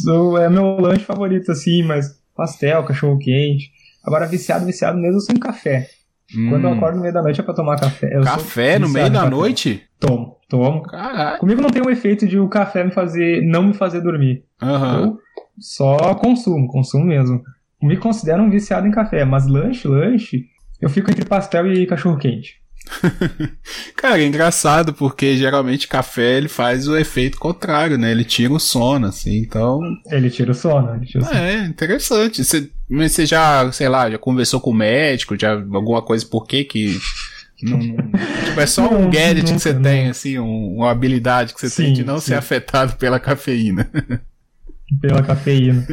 Eu, 0.06 0.38
é 0.38 0.48
meu 0.48 0.78
lanche 0.80 1.04
favorito, 1.04 1.52
assim, 1.52 1.82
mas 1.82 2.18
pastel, 2.34 2.84
cachorro 2.84 3.18
quente. 3.18 3.70
Agora, 4.06 4.26
viciado, 4.26 4.64
viciado 4.64 4.98
mesmo, 4.98 5.16
eu 5.16 5.20
sou 5.20 5.34
em 5.34 5.38
café. 5.38 5.88
Hum. 6.34 6.50
Quando 6.50 6.64
eu 6.64 6.72
acordo 6.72 6.96
no 6.96 7.02
meio 7.02 7.14
da 7.14 7.22
noite 7.22 7.40
é 7.40 7.42
pra 7.42 7.54
tomar 7.54 7.78
café. 7.78 8.08
Eu 8.12 8.22
café 8.22 8.78
no 8.78 8.88
meio 8.88 9.10
da 9.10 9.20
café. 9.20 9.30
noite? 9.30 9.82
Tomo, 9.98 10.36
tomo. 10.48 10.82
Caraca. 10.82 11.38
Comigo 11.38 11.60
não 11.60 11.70
tem 11.70 11.82
o 11.82 11.86
um 11.86 11.90
efeito 11.90 12.26
de 12.26 12.38
o 12.38 12.48
café 12.48 12.84
me 12.84 12.90
fazer, 12.90 13.42
não 13.42 13.64
me 13.64 13.74
fazer 13.74 14.00
dormir. 14.00 14.44
Uhum. 14.62 15.04
Eu 15.04 15.18
só 15.58 16.14
consumo, 16.14 16.68
consumo 16.68 17.04
mesmo. 17.04 17.42
Me 17.82 17.96
considero 17.96 18.42
um 18.42 18.50
viciado 18.50 18.86
em 18.86 18.90
café, 18.90 19.24
mas 19.24 19.46
lanche, 19.46 19.86
lanche, 19.86 20.44
eu 20.80 20.88
fico 20.88 21.10
entre 21.10 21.24
pastel 21.24 21.72
e 21.72 21.86
cachorro 21.86 22.18
quente. 22.18 22.60
Cara, 23.96 24.20
é 24.20 24.26
engraçado 24.26 24.94
porque 24.94 25.36
geralmente 25.36 25.88
café 25.88 26.36
ele 26.36 26.48
faz 26.48 26.86
o 26.86 26.96
efeito 26.96 27.38
contrário, 27.38 27.98
né? 27.98 28.10
Ele 28.10 28.24
tira 28.24 28.52
o 28.52 28.60
sono, 28.60 29.06
assim, 29.06 29.38
então. 29.38 29.80
Ele 30.10 30.30
tira 30.30 30.52
o 30.52 30.54
sono, 30.54 30.94
ele 30.94 31.06
tira 31.06 31.24
o 31.24 31.26
sono. 31.26 31.38
É, 31.38 31.66
interessante. 31.66 32.44
Você, 32.44 32.70
mas 32.88 33.12
você 33.12 33.26
já, 33.26 33.70
sei 33.72 33.88
lá, 33.88 34.10
já 34.10 34.18
conversou 34.18 34.60
com 34.60 34.70
o 34.70 34.74
médico, 34.74 35.38
já 35.38 35.52
alguma 35.52 36.02
coisa 36.02 36.24
por 36.26 36.46
que 36.46 36.64
que. 36.64 36.98
Não, 37.62 37.78
não, 37.78 37.96
tipo, 38.44 38.60
é 38.60 38.66
só 38.66 38.82
não, 38.82 39.02
um 39.02 39.10
gadget 39.10 39.52
que 39.52 39.58
você 39.58 39.72
tem, 39.72 40.08
assim, 40.08 40.38
um, 40.38 40.76
uma 40.76 40.90
habilidade 40.90 41.54
que 41.54 41.60
você 41.60 41.70
sim, 41.70 41.84
tem 41.84 41.92
de 41.94 42.04
não 42.04 42.20
sim. 42.20 42.26
ser 42.26 42.34
afetado 42.34 42.96
pela 42.96 43.18
cafeína. 43.18 43.90
pela 45.00 45.22
cafeína. 45.22 45.86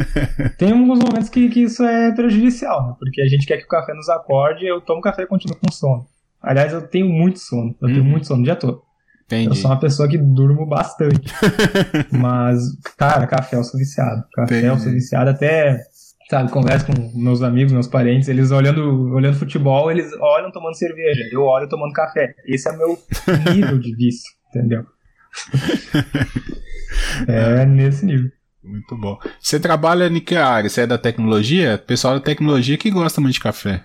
Tem 0.57 0.71
alguns 0.71 1.00
momentos 1.00 1.29
que, 1.29 1.50
que 1.50 1.62
isso 1.62 1.83
é 1.83 2.12
prejudicial, 2.12 2.88
né? 2.88 2.95
Porque 3.00 3.21
a 3.21 3.27
gente 3.27 3.45
quer 3.45 3.57
que 3.57 3.63
o 3.63 3.67
café 3.67 3.93
nos 3.93 4.09
acorde, 4.09 4.65
eu 4.65 4.81
tomo 4.81 5.01
café 5.01 5.23
e 5.23 5.27
continuo 5.27 5.57
com 5.57 5.71
sono. 5.71 6.05
Aliás, 6.41 6.73
eu 6.73 6.81
tenho 6.81 7.07
muito 7.07 7.39
sono. 7.39 7.75
Eu 7.81 7.88
uhum. 7.88 7.93
tenho 7.93 8.05
muito 8.05 8.27
sono 8.27 8.41
o 8.41 8.43
dia 8.43 8.55
todo. 8.55 8.81
Entendi. 9.25 9.47
Eu 9.47 9.55
sou 9.55 9.71
uma 9.71 9.79
pessoa 9.79 10.07
que 10.07 10.17
durmo 10.17 10.65
bastante. 10.65 11.33
Mas, 12.12 12.59
cara, 12.97 13.25
café 13.25 13.55
eu 13.55 13.63
sou 13.63 13.79
viciado. 13.79 14.23
Café 14.33 14.57
Entendi. 14.57 14.67
eu 14.67 14.77
sou 14.77 14.91
viciado 14.91 15.29
até, 15.29 15.81
sabe, 16.29 16.51
converso 16.51 16.85
com 16.85 16.93
meus 17.13 17.41
amigos, 17.41 17.71
meus 17.71 17.87
parentes, 17.87 18.27
eles 18.27 18.51
olhando, 18.51 19.13
olhando 19.13 19.37
futebol, 19.37 19.91
eles 19.91 20.11
olham 20.19 20.51
tomando 20.51 20.75
cerveja, 20.75 21.29
eu 21.31 21.43
olho 21.43 21.69
tomando 21.69 21.93
café. 21.93 22.35
Esse 22.45 22.69
é 22.69 22.77
meu 22.77 22.97
nível 23.53 23.79
de 23.79 23.95
vício, 23.95 24.31
entendeu? 24.49 24.85
é 27.27 27.65
nesse 27.65 28.05
nível. 28.05 28.31
Muito 28.63 28.95
bom. 28.95 29.19
Você 29.39 29.59
trabalha 29.59 30.07
em 30.07 30.19
que 30.21 30.35
área? 30.35 30.69
Você 30.69 30.81
é 30.81 30.87
da 30.87 30.97
tecnologia? 30.97 31.77
Pessoal 31.77 32.13
da 32.13 32.21
tecnologia 32.21 32.77
que 32.77 32.89
gosta 32.89 33.19
muito 33.19 33.33
de 33.33 33.41
café. 33.41 33.83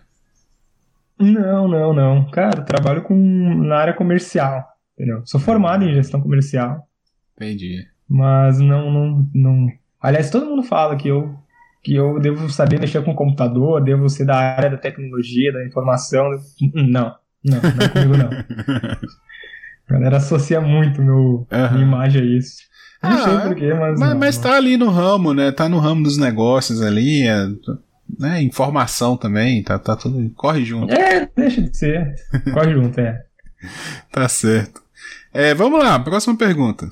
Não, 1.18 1.66
não, 1.66 1.92
não. 1.92 2.30
Cara, 2.30 2.62
trabalho 2.62 3.02
com, 3.02 3.14
na 3.16 3.76
área 3.76 3.92
comercial. 3.92 4.64
Entendeu? 4.94 5.22
Sou 5.24 5.40
formado 5.40 5.84
em 5.84 5.94
gestão 5.94 6.20
comercial. 6.20 6.86
Entendi. 7.36 7.86
Mas 8.08 8.58
não, 8.60 8.90
não, 8.90 9.28
não. 9.34 9.68
Aliás, 10.00 10.30
todo 10.30 10.46
mundo 10.46 10.62
fala 10.62 10.96
que 10.96 11.08
eu, 11.08 11.36
que 11.82 11.94
eu 11.94 12.18
devo 12.18 12.48
saber 12.50 12.80
mexer 12.80 13.02
com 13.02 13.12
o 13.12 13.16
computador, 13.16 13.82
devo 13.82 14.08
ser 14.08 14.24
da 14.24 14.36
área 14.36 14.70
da 14.70 14.76
tecnologia, 14.76 15.52
da 15.52 15.66
informação. 15.66 16.30
Não, 16.74 17.14
não, 17.44 17.60
não 17.60 17.84
é 17.84 17.88
comigo 17.88 18.16
não. 18.16 18.30
A 19.88 19.94
galera 19.94 20.18
associa 20.18 20.60
muito 20.60 21.00
meu, 21.00 21.16
uhum. 21.50 21.72
minha 21.72 21.82
imagem 21.82 22.20
a 22.20 22.24
isso. 22.24 22.58
Não 23.02 23.10
ah, 23.10 23.24
sei 23.24 23.38
porquê, 23.38 23.74
mas. 23.74 23.98
Mas, 23.98 24.10
não, 24.10 24.18
mas 24.18 24.38
tá 24.38 24.54
ali 24.54 24.76
no 24.76 24.90
ramo, 24.90 25.32
né? 25.32 25.50
Tá 25.50 25.66
no 25.66 25.78
ramo 25.78 26.02
dos 26.02 26.18
negócios 26.18 26.82
ali, 26.82 27.26
é, 27.26 27.46
né? 28.18 28.42
Informação 28.42 29.16
também, 29.16 29.62
tá, 29.62 29.78
tá 29.78 29.96
tudo. 29.96 30.30
Corre 30.34 30.64
junto. 30.64 30.92
É, 30.92 31.30
deixa 31.34 31.62
de 31.62 31.74
ser. 31.74 32.14
Corre 32.52 32.72
junto, 32.72 33.00
é. 33.00 33.24
Tá 34.12 34.28
certo. 34.28 34.82
É, 35.32 35.54
vamos 35.54 35.82
lá, 35.82 35.98
próxima 35.98 36.36
pergunta. 36.36 36.88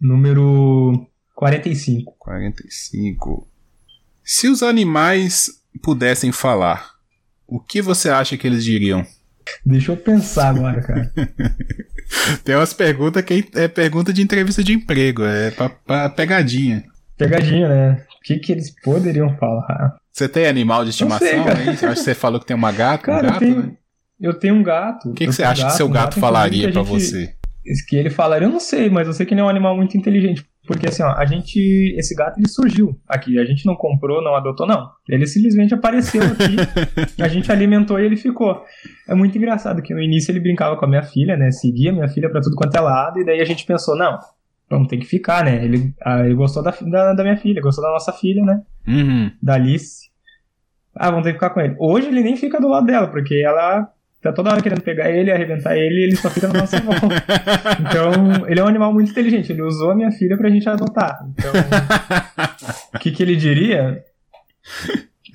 Número 0.00 1.06
45. 1.34 2.16
45. 2.18 3.48
Se 4.24 4.48
os 4.48 4.62
animais 4.62 5.50
pudessem 5.82 6.30
falar, 6.32 6.92
o 7.46 7.58
que 7.60 7.82
você 7.82 8.08
acha 8.08 8.36
que 8.36 8.46
eles 8.46 8.64
diriam? 8.64 9.04
Deixa 9.66 9.92
eu 9.92 9.96
pensar 9.96 10.50
agora, 10.50 10.80
cara. 10.80 11.12
Tem 12.44 12.54
umas 12.54 12.72
perguntas 12.72 13.24
que 13.24 13.48
é 13.54 13.66
pergunta 13.68 14.12
de 14.12 14.22
entrevista 14.22 14.62
de 14.62 14.72
emprego, 14.72 15.24
é 15.24 15.50
pra, 15.50 15.68
pra 15.68 16.08
pegadinha. 16.08 16.84
Pegadinha, 17.16 17.68
né? 17.68 18.04
O 18.18 18.22
que, 18.22 18.38
que 18.38 18.52
eles 18.52 18.70
poderiam 18.82 19.36
falar? 19.36 19.96
Você 20.12 20.28
tem 20.28 20.46
animal 20.46 20.84
de 20.84 20.90
estimação? 20.90 21.26
sei? 21.26 21.38
Acho 21.40 21.78
que 21.78 21.96
você 21.96 22.14
falou 22.14 22.38
que 22.38 22.46
tem 22.46 22.54
uma 22.56 22.70
gata, 22.70 23.04
Cara, 23.06 23.28
um 23.28 23.30
gato, 23.32 23.44
eu, 23.44 23.48
tenho, 23.54 23.62
né? 23.66 23.72
eu 24.20 24.34
tenho 24.34 24.54
um 24.54 24.62
gato. 24.62 25.08
O 25.10 25.14
que, 25.14 25.26
que 25.26 25.32
você 25.32 25.42
acha 25.42 25.66
que 25.66 25.72
seu 25.72 25.86
um 25.86 25.90
gato 25.90 26.20
falaria 26.20 26.70
que 26.70 26.78
a 26.78 26.82
pra 26.84 26.92
gente- 26.92 27.00
você? 27.10 27.34
que 27.88 27.96
ele 27.96 28.10
falaria, 28.10 28.46
eu 28.46 28.52
não 28.52 28.60
sei, 28.60 28.90
mas 28.90 29.06
eu 29.06 29.12
sei 29.12 29.24
que 29.24 29.34
ele 29.34 29.40
é 29.40 29.44
um 29.44 29.48
animal 29.48 29.74
muito 29.76 29.96
inteligente. 29.96 30.44
Porque 30.66 30.88
assim, 30.88 31.02
ó, 31.02 31.12
a 31.16 31.24
gente. 31.24 31.58
Esse 31.98 32.14
gato 32.14 32.38
ele 32.38 32.48
surgiu 32.48 32.96
aqui. 33.08 33.38
A 33.38 33.44
gente 33.44 33.66
não 33.66 33.74
comprou, 33.74 34.22
não 34.22 34.36
adotou, 34.36 34.66
não. 34.66 34.90
Ele 35.08 35.26
simplesmente 35.26 35.74
apareceu 35.74 36.22
aqui. 36.22 36.56
a 37.20 37.28
gente 37.28 37.50
alimentou 37.50 37.98
e 37.98 38.04
ele 38.04 38.16
ficou. 38.16 38.62
É 39.08 39.14
muito 39.14 39.36
engraçado 39.36 39.82
que 39.82 39.92
no 39.92 40.00
início 40.00 40.30
ele 40.30 40.40
brincava 40.40 40.76
com 40.76 40.84
a 40.84 40.88
minha 40.88 41.02
filha, 41.02 41.36
né? 41.36 41.50
Seguia 41.50 41.92
minha 41.92 42.08
filha 42.08 42.30
pra 42.30 42.40
tudo 42.40 42.54
quanto 42.54 42.76
é 42.76 42.80
lado. 42.80 43.18
E 43.18 43.24
daí 43.24 43.40
a 43.40 43.44
gente 43.44 43.66
pensou, 43.66 43.96
não, 43.96 44.18
vamos 44.70 44.86
ter 44.86 44.98
que 44.98 45.06
ficar, 45.06 45.44
né? 45.44 45.64
Ele, 45.64 45.92
ele 46.24 46.34
gostou 46.34 46.62
da, 46.62 46.70
da, 46.70 47.12
da 47.12 47.22
minha 47.24 47.36
filha, 47.36 47.60
gostou 47.60 47.84
da 47.84 47.90
nossa 47.90 48.12
filha, 48.12 48.44
né? 48.44 48.62
Uhum. 48.86 49.32
Da 49.42 49.54
Alice. 49.54 50.10
Ah, 50.94 51.10
vamos 51.10 51.24
ter 51.24 51.30
que 51.30 51.38
ficar 51.38 51.50
com 51.50 51.60
ele. 51.60 51.74
Hoje 51.78 52.06
ele 52.06 52.22
nem 52.22 52.36
fica 52.36 52.60
do 52.60 52.68
lado 52.68 52.86
dela, 52.86 53.08
porque 53.08 53.34
ela 53.44 53.90
tá 54.22 54.32
toda 54.32 54.50
hora 54.50 54.62
querendo 54.62 54.82
pegar 54.82 55.10
ele, 55.10 55.30
arrebentar 55.30 55.76
ele, 55.76 56.04
ele 56.04 56.16
só 56.16 56.30
fica 56.30 56.48
na 56.48 56.60
nossa 56.60 56.80
volta. 56.80 57.02
Então, 57.80 58.48
ele 58.48 58.60
é 58.60 58.64
um 58.64 58.68
animal 58.68 58.92
muito 58.92 59.10
inteligente. 59.10 59.52
Ele 59.52 59.62
usou 59.62 59.90
a 59.90 59.94
minha 59.94 60.10
filha 60.12 60.36
pra 60.36 60.48
gente 60.48 60.68
adotar. 60.68 61.18
Então, 61.32 61.52
o 62.94 62.98
que, 62.98 63.10
que 63.10 63.22
ele 63.22 63.36
diria? 63.36 64.02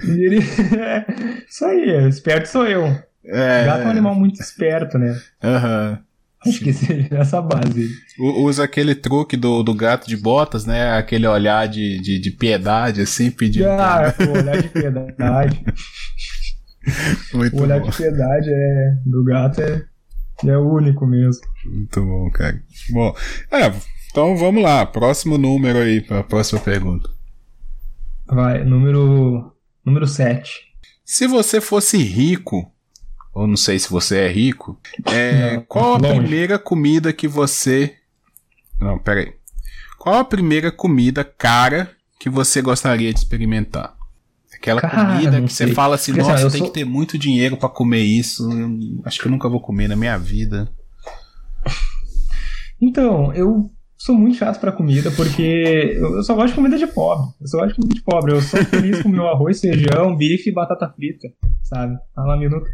Ele 0.01 0.13
diria... 0.13 0.39
Isso 1.48 1.65
aí, 1.65 2.08
esperto 2.08 2.48
sou 2.48 2.65
eu. 2.65 2.86
É, 3.25 3.65
Gato 3.65 3.82
é 3.82 3.86
um 3.88 3.89
animal 3.89 4.15
muito 4.15 4.41
esperto, 4.41 4.98
né? 4.98 5.20
aham. 5.44 6.00
Acho 6.46 6.60
que 6.60 6.72
seria 6.72 7.17
essa 7.17 7.41
base. 7.41 7.89
Usa 8.20 8.63
aquele 8.63 8.94
truque 8.94 9.36
do, 9.36 9.63
do 9.63 9.74
gato 9.74 10.08
de 10.08 10.15
botas, 10.15 10.65
né? 10.65 10.96
Aquele 10.96 11.27
olhar 11.27 11.67
de, 11.67 12.00
de, 12.00 12.20
de 12.20 12.32
piedade, 12.32 13.01
assim, 13.01 13.32
pedindo. 13.32 13.67
Ah, 13.67 14.13
o 14.20 14.38
olhar 14.38 14.62
de 14.62 14.70
piedade. 14.70 15.60
Muito 17.34 17.56
O 17.56 17.62
olhar 17.62 17.79
bom. 17.79 17.89
de 17.89 17.98
piedade 17.98 18.50
é, 18.50 18.98
do 19.06 19.24
gato 19.24 19.62
é, 19.62 19.86
é 20.46 20.58
único 20.58 21.06
mesmo. 21.06 21.41
Muito 21.65 22.01
bom, 22.03 22.29
cara. 22.32 22.62
Bom, 22.89 23.15
é, 23.51 23.74
então 24.12 24.36
vamos 24.38 24.63
lá. 24.63 24.86
Próximo 24.86 25.38
número 25.38 25.79
aí 25.79 26.01
para 26.01 26.20
a 26.20 26.24
próxima 26.24 26.60
pergunta. 26.60 27.10
Vai, 28.27 28.63
número, 28.63 29.53
número 29.86 30.06
7. 30.08 30.51
Se 31.06 31.27
você 31.27 31.62
fosse 31.62 31.98
rico, 31.98 32.70
ou 33.34 33.48
não 33.48 33.56
sei 33.56 33.79
se 33.79 33.89
você 33.89 34.20
é 34.20 34.27
rico, 34.27 34.79
é, 35.06 35.56
Não, 35.56 35.62
qual 35.63 35.96
a 35.96 35.98
longe. 35.98 36.20
primeira 36.20 36.60
comida 36.60 37.13
que 37.13 37.27
você. 37.27 37.96
Não, 38.79 39.00
peraí. 39.00 39.34
Qual 39.98 40.15
a 40.15 40.25
primeira 40.25 40.72
comida 40.72 41.24
cara 41.24 41.91
que 42.20 42.29
você 42.29 42.62
gostaria 42.62 43.13
de 43.13 43.20
experimentar? 43.20 43.96
Aquela 44.57 44.81
Cara, 44.81 45.13
comida 45.15 45.41
que 45.41 45.53
você 45.53 45.65
sei. 45.65 45.73
fala 45.73 45.95
assim, 45.95 46.11
Porque, 46.11 46.21
assim, 46.21 46.31
nossa, 46.31 46.43
eu 46.43 46.49
tem 46.51 46.59
sou- 46.59 46.67
que 46.67 46.73
ter 46.73 46.85
muito 46.85 47.17
dinheiro 47.17 47.55
pra 47.57 47.69
comer 47.69 48.01
isso. 48.01 48.49
Eu 48.51 49.01
acho 49.05 49.19
que 49.19 49.27
eu 49.27 49.31
nunca 49.31 49.47
vou 49.47 49.61
comer 49.61 49.87
na 49.87 49.95
minha 49.95 50.17
vida. 50.17 50.69
Então, 52.81 53.33
eu 53.33 53.69
sou 53.97 54.15
muito 54.15 54.37
chato 54.37 54.59
pra 54.59 54.71
comida 54.71 55.09
porque 55.11 55.95
eu 55.97 56.21
só 56.23 56.35
gosto 56.35 56.49
de 56.49 56.55
comida 56.55 56.77
de 56.77 56.87
pobre. 56.87 57.27
Eu 57.41 57.47
só 57.47 57.57
gosto 57.57 57.69
de 57.69 57.75
comida 57.75 57.95
de 57.95 58.01
pobre. 58.03 58.31
Eu 58.33 58.41
sou 58.41 58.63
feliz 58.65 59.01
com 59.01 59.09
meu 59.09 59.27
arroz, 59.27 59.59
feijão, 59.59 60.15
bife 60.15 60.49
e 60.49 60.53
batata 60.53 60.87
frita, 60.95 61.27
sabe? 61.63 61.97
Tá 62.15 62.23
lá 62.23 62.37
minuto. 62.37 62.65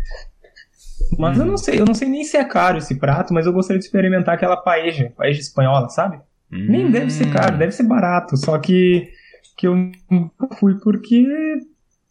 Mas 1.18 1.38
eu 1.38 1.46
não 1.46 1.58
sei, 1.58 1.80
eu 1.80 1.86
não 1.86 1.94
sei 1.94 2.08
nem 2.10 2.24
se 2.24 2.38
é 2.38 2.44
caro 2.44 2.78
esse 2.78 2.96
prato, 2.96 3.34
mas 3.34 3.46
eu 3.46 3.54
gostaria 3.54 3.80
de 3.80 3.86
experimentar 3.86 4.36
aquela 4.36 4.58
paeja, 4.58 5.12
paeja 5.18 5.40
espanhola, 5.40 5.90
sabe? 5.90 6.20
Nem 6.50 6.90
deve 6.92 7.10
ser 7.10 7.30
caro, 7.32 7.58
deve 7.58 7.72
ser 7.72 7.84
barato, 7.84 8.38
só 8.38 8.58
que, 8.60 9.10
que 9.58 9.66
eu 9.68 9.76
nunca 10.10 10.56
fui 10.60 10.76
porque 10.80 11.26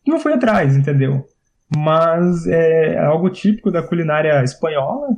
não 0.06 0.18
fui 0.21 0.32
atrás, 0.32 0.76
entendeu? 0.76 1.26
Mas 1.75 2.47
é 2.47 2.99
algo 2.99 3.30
típico 3.30 3.71
da 3.71 3.82
culinária 3.82 4.42
espanhola 4.42 5.16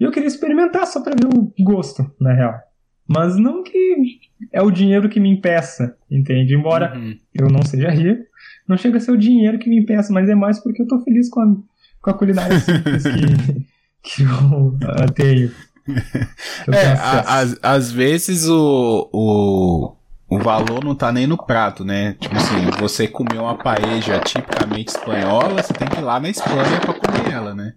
e 0.00 0.04
eu 0.04 0.10
queria 0.10 0.26
experimentar 0.26 0.86
só 0.86 1.00
pra 1.02 1.14
ver 1.14 1.26
o 1.26 1.52
gosto, 1.64 2.10
na 2.20 2.32
real. 2.32 2.54
Mas 3.06 3.36
não 3.36 3.62
que 3.62 4.18
é 4.52 4.62
o 4.62 4.70
dinheiro 4.70 5.08
que 5.08 5.20
me 5.20 5.28
impeça, 5.30 5.96
entende? 6.10 6.54
Embora 6.54 6.96
Uhum. 6.96 7.16
eu 7.34 7.48
não 7.48 7.62
seja 7.62 7.90
rico, 7.90 8.24
não 8.66 8.76
chega 8.76 8.96
a 8.96 9.00
ser 9.00 9.12
o 9.12 9.18
dinheiro 9.18 9.58
que 9.58 9.68
me 9.68 9.78
impeça, 9.80 10.12
mas 10.12 10.28
é 10.28 10.34
mais 10.34 10.58
porque 10.60 10.82
eu 10.82 10.86
tô 10.88 10.98
feliz 11.00 11.28
com 11.28 11.40
a, 11.40 11.54
com 12.00 12.10
a 12.10 12.14
culinária 12.14 12.58
simples 12.58 13.02
que, 13.04 13.66
que 14.02 14.22
eu 14.22 14.78
tenho. 15.14 15.48
Que 15.84 15.90
eu 16.66 16.74
É, 16.74 16.96
às 17.62 17.90
vezes 17.92 18.48
o, 18.48 19.08
o, 19.12 19.96
o 20.34 20.38
valor 20.38 20.84
não 20.84 20.94
tá 20.94 21.12
nem 21.12 21.26
no 21.26 21.36
prato, 21.36 21.84
né? 21.84 22.16
Tipo 22.20 22.36
assim, 22.36 22.70
você 22.80 23.06
comer 23.08 23.38
uma 23.38 23.54
paeja 23.56 24.18
tipicamente 24.20 24.88
espanhola, 24.90 25.62
você 25.62 25.72
tem 25.72 25.88
que 25.88 25.98
ir 25.98 26.02
lá 26.02 26.18
na 26.20 26.28
Espanha 26.28 26.80
pra 26.80 26.94
comer 26.94 27.32
ela, 27.32 27.54
né? 27.54 27.72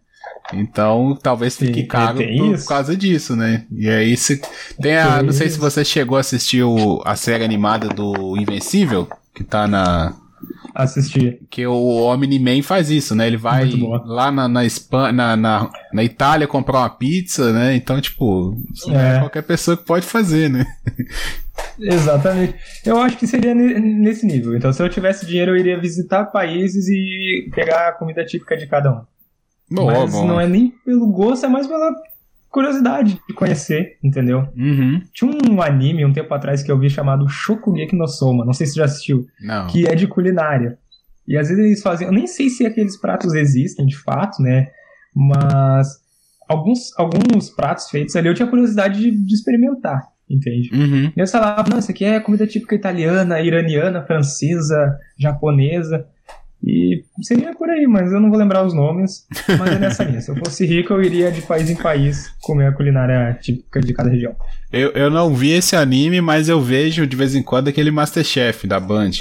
Então, 0.53 1.17
talvez 1.21 1.57
fique 1.57 1.81
Sim, 1.81 1.87
caro 1.87 2.17
por, 2.37 2.53
isso. 2.53 2.67
causa 2.67 2.95
disso, 2.95 3.35
né? 3.35 3.65
E 3.71 3.89
aí, 3.89 4.15
se 4.15 4.41
tem 4.81 4.95
a, 4.97 5.21
não 5.23 5.33
sei 5.33 5.49
se 5.49 5.57
você 5.57 5.83
chegou 5.83 6.17
a 6.17 6.21
assistir 6.21 6.63
o- 6.63 7.01
a 7.05 7.15
série 7.15 7.43
animada 7.43 7.87
do 7.89 8.37
Invencível, 8.37 9.07
que 9.33 9.43
tá 9.43 9.67
na, 9.67 10.13
assistir. 10.73 11.39
que 11.49 11.65
o 11.65 12.03
Omni-Man 12.03 12.61
faz 12.63 12.89
isso, 12.89 13.15
né? 13.15 13.27
Ele 13.27 13.37
vai 13.37 13.65
boa. 13.67 14.01
lá 14.05 14.31
na, 14.31 14.47
na, 14.47 14.65
Espanha, 14.65 15.11
na, 15.11 15.35
na, 15.35 15.69
na 15.93 16.03
Itália 16.03 16.47
comprar 16.47 16.79
uma 16.79 16.89
pizza, 16.89 17.51
né? 17.53 17.75
Então, 17.75 17.99
tipo, 18.01 18.57
é 18.89 19.15
É. 19.15 19.19
qualquer 19.19 19.43
pessoa 19.43 19.75
que 19.77 19.83
pode 19.83 20.05
fazer, 20.05 20.49
né? 20.49 20.65
Exatamente. 21.79 22.55
Eu 22.85 22.97
acho 22.99 23.17
que 23.17 23.27
seria 23.27 23.53
ne- 23.53 23.79
nesse 23.79 24.25
nível. 24.25 24.55
Então, 24.55 24.71
se 24.71 24.81
eu 24.81 24.89
tivesse 24.89 25.25
dinheiro, 25.25 25.51
eu 25.51 25.57
iria 25.57 25.79
visitar 25.79 26.25
países 26.25 26.87
e 26.87 27.49
pegar 27.53 27.89
a 27.89 27.91
comida 27.93 28.25
típica 28.25 28.55
de 28.57 28.67
cada 28.67 28.91
um. 28.91 29.01
Bom, 29.71 29.85
Mas 29.87 30.11
bom. 30.11 30.27
não 30.27 30.39
é 30.39 30.47
nem 30.47 30.69
pelo 30.85 31.07
gosto, 31.07 31.45
é 31.45 31.49
mais 31.49 31.65
pela 31.67 31.91
curiosidade 32.55 33.19
de 33.27 33.33
conhecer, 33.33 33.97
entendeu? 34.01 34.47
Uhum. 34.55 35.01
Tinha 35.13 35.29
um 35.29 35.61
anime 35.61 36.05
um 36.05 36.13
tempo 36.13 36.33
atrás 36.33 36.63
que 36.63 36.71
eu 36.71 36.79
vi 36.79 36.89
chamado 36.89 37.27
Shokugeki 37.27 37.97
no 37.97 38.07
Soma, 38.07 38.45
não 38.45 38.53
sei 38.53 38.65
se 38.65 38.73
você 38.73 38.79
já 38.79 38.85
assistiu, 38.85 39.27
Não. 39.41 39.67
que 39.67 39.85
é 39.85 39.93
de 39.93 40.07
culinária. 40.07 40.79
E 41.27 41.37
às 41.37 41.49
vezes 41.49 41.61
eles 41.61 41.81
fazem, 41.81 42.07
eu 42.07 42.13
nem 42.13 42.25
sei 42.25 42.47
se 42.47 42.65
aqueles 42.65 42.95
pratos 42.95 43.33
existem 43.33 43.85
de 43.85 43.97
fato, 43.97 44.41
né? 44.41 44.67
Mas 45.13 45.99
alguns, 46.47 46.97
alguns 46.97 47.49
pratos 47.49 47.89
feitos 47.89 48.15
ali 48.15 48.29
eu 48.29 48.33
tinha 48.33 48.47
curiosidade 48.47 49.01
de, 49.01 49.11
de 49.11 49.33
experimentar, 49.33 50.07
entende? 50.29 50.69
Uhum. 50.73 51.11
E 51.13 51.19
eu 51.19 51.27
falava, 51.27 51.69
não, 51.69 51.79
isso 51.79 51.91
aqui 51.91 52.05
é 52.05 52.21
comida 52.21 52.47
típica 52.47 52.73
italiana, 52.73 53.41
iraniana, 53.41 54.01
francesa, 54.01 54.97
japonesa. 55.19 56.07
E 56.65 57.03
seria 57.21 57.53
por 57.53 57.69
aí, 57.69 57.85
mas 57.85 58.11
eu 58.11 58.19
não 58.19 58.29
vou 58.29 58.39
lembrar 58.39 58.65
os 58.65 58.73
nomes. 58.73 59.27
Mas 59.59 59.71
é 59.73 59.77
nessa 59.77 60.03
linha. 60.03 60.19
Se 60.19 60.31
eu 60.31 60.35
fosse 60.37 60.65
rico, 60.65 60.93
eu 60.93 61.01
iria 61.03 61.31
de 61.31 61.43
país 61.43 61.69
em 61.69 61.75
país 61.75 62.33
comer 62.41 62.67
a 62.67 62.71
culinária 62.71 63.37
típica 63.39 63.79
de 63.79 63.93
cada 63.93 64.09
região. 64.09 64.35
Eu, 64.73 64.89
eu 64.91 65.11
não 65.11 65.35
vi 65.35 65.51
esse 65.51 65.75
anime, 65.75 66.21
mas 66.21 66.49
eu 66.49 66.59
vejo 66.59 67.05
de 67.05 67.15
vez 67.15 67.35
em 67.35 67.43
quando 67.43 67.67
aquele 67.67 67.91
Masterchef 67.91 68.65
da 68.65 68.79
Band. 68.79 69.11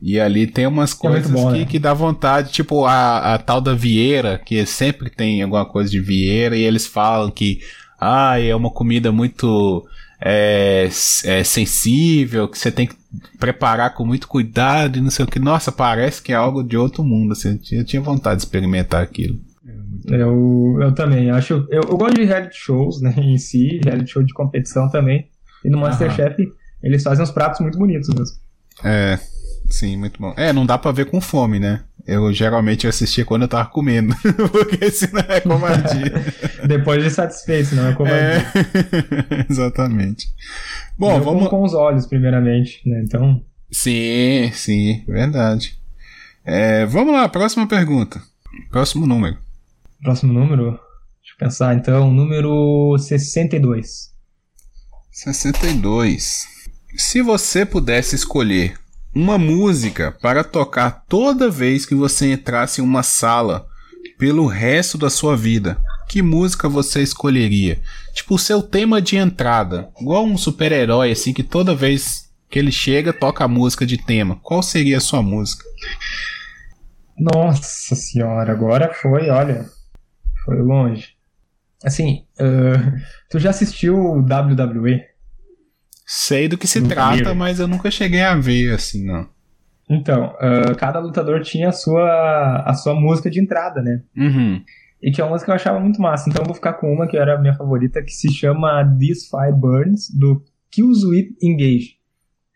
E 0.00 0.18
ali 0.18 0.46
tem 0.46 0.66
umas 0.66 0.94
É 0.94 0.96
coisas 0.96 1.30
bom, 1.30 1.52
que, 1.52 1.58
né? 1.58 1.64
que 1.66 1.78
dá 1.78 1.92
vontade, 1.92 2.52
tipo 2.52 2.86
a, 2.86 3.34
a 3.34 3.38
tal 3.38 3.60
da 3.60 3.74
Vieira, 3.74 4.40
que 4.42 4.64
sempre 4.64 5.10
tem 5.10 5.42
alguma 5.42 5.66
coisa 5.66 5.90
de 5.90 6.00
Vieira, 6.00 6.56
e 6.56 6.62
eles 6.62 6.86
falam 6.86 7.30
que 7.30 7.58
ah, 8.00 8.40
é 8.40 8.54
uma 8.54 8.70
comida 8.70 9.10
muito 9.10 9.84
é, 10.20 10.88
é, 11.24 11.44
sensível, 11.44 12.48
que 12.48 12.58
você 12.58 12.70
tem 12.70 12.86
que 12.86 12.96
preparar 13.38 13.94
com 13.94 14.04
muito 14.04 14.26
cuidado 14.28 14.98
e 14.98 15.00
não 15.00 15.10
sei 15.10 15.24
o 15.24 15.28
que. 15.28 15.38
Nossa, 15.38 15.70
parece 15.72 16.20
que 16.22 16.32
é 16.32 16.36
algo 16.36 16.62
de 16.62 16.76
outro 16.76 17.02
mundo. 17.04 17.32
Assim, 17.32 17.50
eu 17.52 17.58
tinha- 17.58 17.80
eu 17.80 17.84
tinha 17.84 18.02
vontade 18.02 18.36
de 18.40 18.44
experimentar 18.46 19.02
aquilo. 19.02 19.38
Eu, 20.06 20.78
eu 20.80 20.92
também 20.94 21.30
acho. 21.30 21.66
Eu, 21.70 21.82
eu 21.88 21.96
gosto 21.96 22.14
de 22.16 22.24
reality 22.24 22.56
shows, 22.56 23.00
né, 23.00 23.14
em 23.18 23.36
si, 23.38 23.80
reality 23.84 24.10
show 24.10 24.22
de 24.22 24.32
competição 24.32 24.88
também. 24.90 25.28
E 25.64 25.70
no 25.70 25.78
Masterchef, 25.78 26.36
eles 26.82 27.02
fazem 27.02 27.22
uns 27.22 27.30
pratos 27.30 27.60
muito 27.60 27.78
bonitos 27.78 28.08
mesmo. 28.08 28.36
É, 28.84 29.18
sim, 29.68 29.96
muito 29.96 30.20
bom. 30.20 30.34
É, 30.36 30.52
não 30.52 30.66
dá 30.66 30.76
pra 30.78 30.92
ver 30.92 31.06
com 31.06 31.20
fome, 31.20 31.58
né? 31.58 31.82
Eu 32.06 32.32
geralmente 32.32 32.86
assistia 32.86 33.24
quando 33.24 33.42
eu 33.42 33.48
tava 33.48 33.68
comendo, 33.68 34.14
porque 34.50 34.90
senão 34.90 35.24
é 35.28 35.40
covardia. 35.40 36.12
Depois 36.66 37.02
de 37.02 37.10
satisfeito, 37.10 37.74
não 37.74 37.88
é 37.88 37.94
como 37.94 38.08
é, 38.10 38.44
exatamente. 39.48 40.26
Bom, 40.96 41.16
eu 41.18 41.22
vamos. 41.22 41.48
como 41.48 41.50
com 41.50 41.62
os 41.64 41.74
olhos, 41.74 42.06
primeiramente, 42.06 42.80
né? 42.88 43.02
Então, 43.04 43.42
Sim, 43.70 44.50
sim, 44.54 45.04
verdade. 45.06 45.78
É, 46.44 46.86
vamos 46.86 47.12
lá, 47.12 47.28
próxima 47.28 47.66
pergunta. 47.68 48.20
Próximo 48.70 49.06
número. 49.06 49.36
próximo 50.02 50.32
número. 50.32 50.70
Deixa 51.20 51.34
eu 51.34 51.38
pensar, 51.38 51.76
então, 51.76 52.10
número 52.10 52.96
62. 52.98 54.10
62. 55.12 56.46
Se 56.96 57.20
você 57.20 57.66
pudesse 57.66 58.14
escolher 58.14 58.78
uma 59.18 59.36
música 59.36 60.16
para 60.22 60.44
tocar 60.44 61.02
toda 61.08 61.50
vez 61.50 61.84
que 61.84 61.94
você 61.94 62.32
entrasse 62.32 62.80
em 62.80 62.84
uma 62.84 63.02
sala 63.02 63.66
pelo 64.16 64.46
resto 64.46 64.96
da 64.96 65.10
sua 65.10 65.36
vida, 65.36 65.76
que 66.08 66.22
música 66.22 66.68
você 66.68 67.02
escolheria? 67.02 67.80
Tipo, 68.14 68.36
o 68.36 68.38
seu 68.38 68.62
tema 68.62 69.02
de 69.02 69.16
entrada, 69.16 69.90
igual 70.00 70.24
um 70.24 70.38
super-herói 70.38 71.10
assim 71.10 71.32
que 71.32 71.42
toda 71.42 71.74
vez 71.74 72.30
que 72.48 72.60
ele 72.60 72.70
chega 72.70 73.12
toca 73.12 73.42
a 73.42 73.48
música 73.48 73.84
de 73.84 73.98
tema. 73.98 74.38
Qual 74.40 74.62
seria 74.62 74.98
a 74.98 75.00
sua 75.00 75.20
música? 75.20 75.64
Nossa 77.18 77.96
senhora, 77.96 78.52
agora 78.52 78.94
foi, 78.94 79.30
olha, 79.30 79.66
foi 80.44 80.62
longe. 80.62 81.08
Assim, 81.84 82.24
uh, 82.40 83.00
tu 83.28 83.40
já 83.40 83.50
assistiu 83.50 83.96
WWE? 83.96 85.00
Sei 86.10 86.48
do 86.48 86.56
que 86.56 86.66
se 86.66 86.80
trata, 86.88 87.34
mas 87.34 87.60
eu 87.60 87.68
nunca 87.68 87.90
cheguei 87.90 88.22
a 88.22 88.34
ver 88.34 88.72
assim, 88.72 89.04
não. 89.04 89.28
Então, 89.90 90.34
uh, 90.36 90.74
cada 90.78 90.98
lutador 91.00 91.42
tinha 91.42 91.68
a 91.68 91.72
sua, 91.72 92.62
a 92.64 92.72
sua 92.72 92.94
música 92.94 93.30
de 93.30 93.38
entrada, 93.38 93.82
né? 93.82 94.00
Uhum. 94.16 94.62
E 95.02 95.10
que 95.10 95.20
é 95.20 95.24
uma 95.24 95.32
música 95.32 95.44
que 95.44 95.50
eu 95.50 95.56
achava 95.56 95.78
muito 95.78 96.00
massa. 96.00 96.30
Então 96.30 96.40
eu 96.40 96.46
vou 96.46 96.54
ficar 96.54 96.72
com 96.74 96.90
uma 96.90 97.06
que 97.06 97.18
era 97.18 97.34
a 97.34 97.38
minha 97.38 97.52
favorita, 97.52 98.02
que 98.02 98.10
se 98.10 98.32
chama 98.32 98.82
This 98.98 99.28
Fire 99.28 99.54
Burns, 99.54 100.08
do 100.10 100.42
Kills 100.70 101.06
With 101.06 101.36
Engage. 101.42 101.98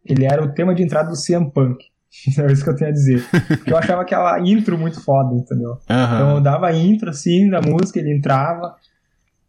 Ele 0.02 0.24
era 0.24 0.42
o 0.42 0.54
tema 0.54 0.74
de 0.74 0.82
entrada 0.82 1.10
do 1.10 1.22
CM 1.22 1.50
Punk. 1.50 1.84
é 2.38 2.52
isso 2.52 2.64
que 2.64 2.70
eu 2.70 2.76
tenho 2.76 2.90
a 2.90 2.94
dizer. 2.94 3.22
Porque 3.48 3.68
eu 3.70 3.76
achava 3.76 4.00
aquela 4.00 4.40
intro 4.40 4.78
muito 4.78 4.98
foda, 5.04 5.34
entendeu? 5.34 5.72
Uhum. 5.72 5.76
Então 6.04 6.34
eu 6.36 6.40
dava 6.40 6.68
a 6.68 6.74
intro 6.74 7.10
assim 7.10 7.50
da 7.50 7.60
música, 7.60 7.98
ele 7.98 8.16
entrava. 8.16 8.76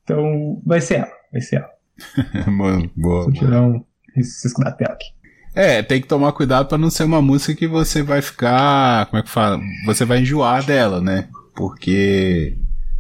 Então 0.04 0.62
vai 0.66 0.82
ser 0.82 0.96
ela, 0.96 1.12
vai 1.32 1.40
ser 1.40 1.56
ela. 1.56 1.70
boa, 2.58 2.90
boa. 2.98 3.24
Vou 3.24 3.32
tirar 3.32 3.62
um 3.62 3.82
risco 4.44 4.64
da 4.64 4.72
tela 4.72 4.94
aqui. 4.94 5.08
É, 5.56 5.84
tem 5.84 6.02
que 6.02 6.08
tomar 6.08 6.32
cuidado 6.32 6.68
para 6.68 6.78
não 6.80 6.90
ser 6.90 7.04
uma 7.04 7.22
música 7.22 7.54
que 7.54 7.68
você 7.68 8.02
vai 8.02 8.22
ficar. 8.22 9.06
Como 9.08 9.20
é 9.20 9.24
que 9.24 9.30
fala? 9.30 9.60
Você 9.86 10.04
vai 10.04 10.20
enjoar 10.22 10.66
dela, 10.66 11.00
né? 11.00 11.28
Porque. 11.56 12.58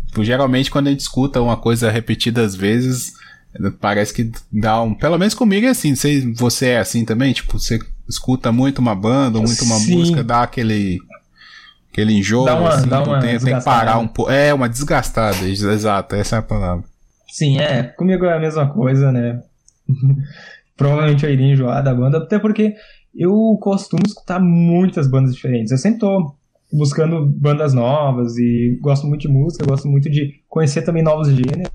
Tipo, 0.07 0.23
geralmente 0.23 0.69
quando 0.69 0.87
a 0.87 0.91
gente 0.91 0.99
escuta 0.99 1.41
uma 1.41 1.57
coisa 1.57 1.89
repetidas 1.89 2.55
vezes, 2.55 3.13
parece 3.81 4.13
que 4.13 4.31
dá 4.51 4.81
um. 4.83 4.93
Pelo 4.93 5.17
menos 5.17 5.33
comigo 5.33 5.65
é 5.65 5.69
assim. 5.69 5.95
Você, 5.95 6.31
você 6.35 6.67
é 6.67 6.79
assim 6.79 7.03
também? 7.03 7.33
Tipo, 7.33 7.57
você 7.57 7.79
escuta 8.07 8.51
muito 8.51 8.77
uma 8.77 8.93
banda, 8.93 9.39
muito 9.39 9.63
uma 9.65 9.77
Sim. 9.79 9.97
música, 9.97 10.23
dá 10.23 10.43
aquele. 10.43 10.99
Aquele 11.91 12.13
enjoo, 12.13 12.45
Dá 12.45 12.59
uma- 12.59 12.69
assim, 12.69 12.87
dá 12.87 13.03
uma 13.03 13.19
tem, 13.19 13.39
tem 13.39 13.57
que 13.57 13.63
parar 13.65 13.95
né? 13.97 14.01
um 14.01 14.07
pouco. 14.07 14.31
É, 14.31 14.51
uma 14.53 14.67
desgastada, 14.69 15.47
exato, 15.47 16.15
essa 16.15 16.35
é 16.35 16.39
a 16.39 16.41
palavra. 16.43 16.83
Sim, 17.31 17.59
é. 17.59 17.83
Comigo 17.83 18.25
é 18.25 18.33
a 18.35 18.39
mesma 18.39 18.67
coisa, 18.67 19.11
né? 19.11 19.41
Provavelmente 20.75 21.25
eu 21.25 21.31
iria 21.31 21.53
enjoar 21.53 21.83
da 21.83 21.93
banda, 21.93 22.17
até 22.17 22.39
porque 22.39 22.73
eu 23.15 23.57
costumo 23.61 24.03
escutar 24.05 24.39
muitas 24.39 25.07
bandas 25.07 25.33
diferentes. 25.35 25.71
Eu 25.71 25.77
sempre 25.77 25.99
tô 25.99 26.35
buscando 26.71 27.25
bandas 27.25 27.73
novas 27.73 28.35
e 28.37 28.79
gosto 28.81 29.05
muito 29.05 29.21
de 29.21 29.27
música, 29.27 29.65
gosto 29.65 29.87
muito 29.87 30.09
de 30.09 30.41
conhecer 30.49 30.81
também 30.81 31.03
novos 31.03 31.27
gêneros. 31.27 31.71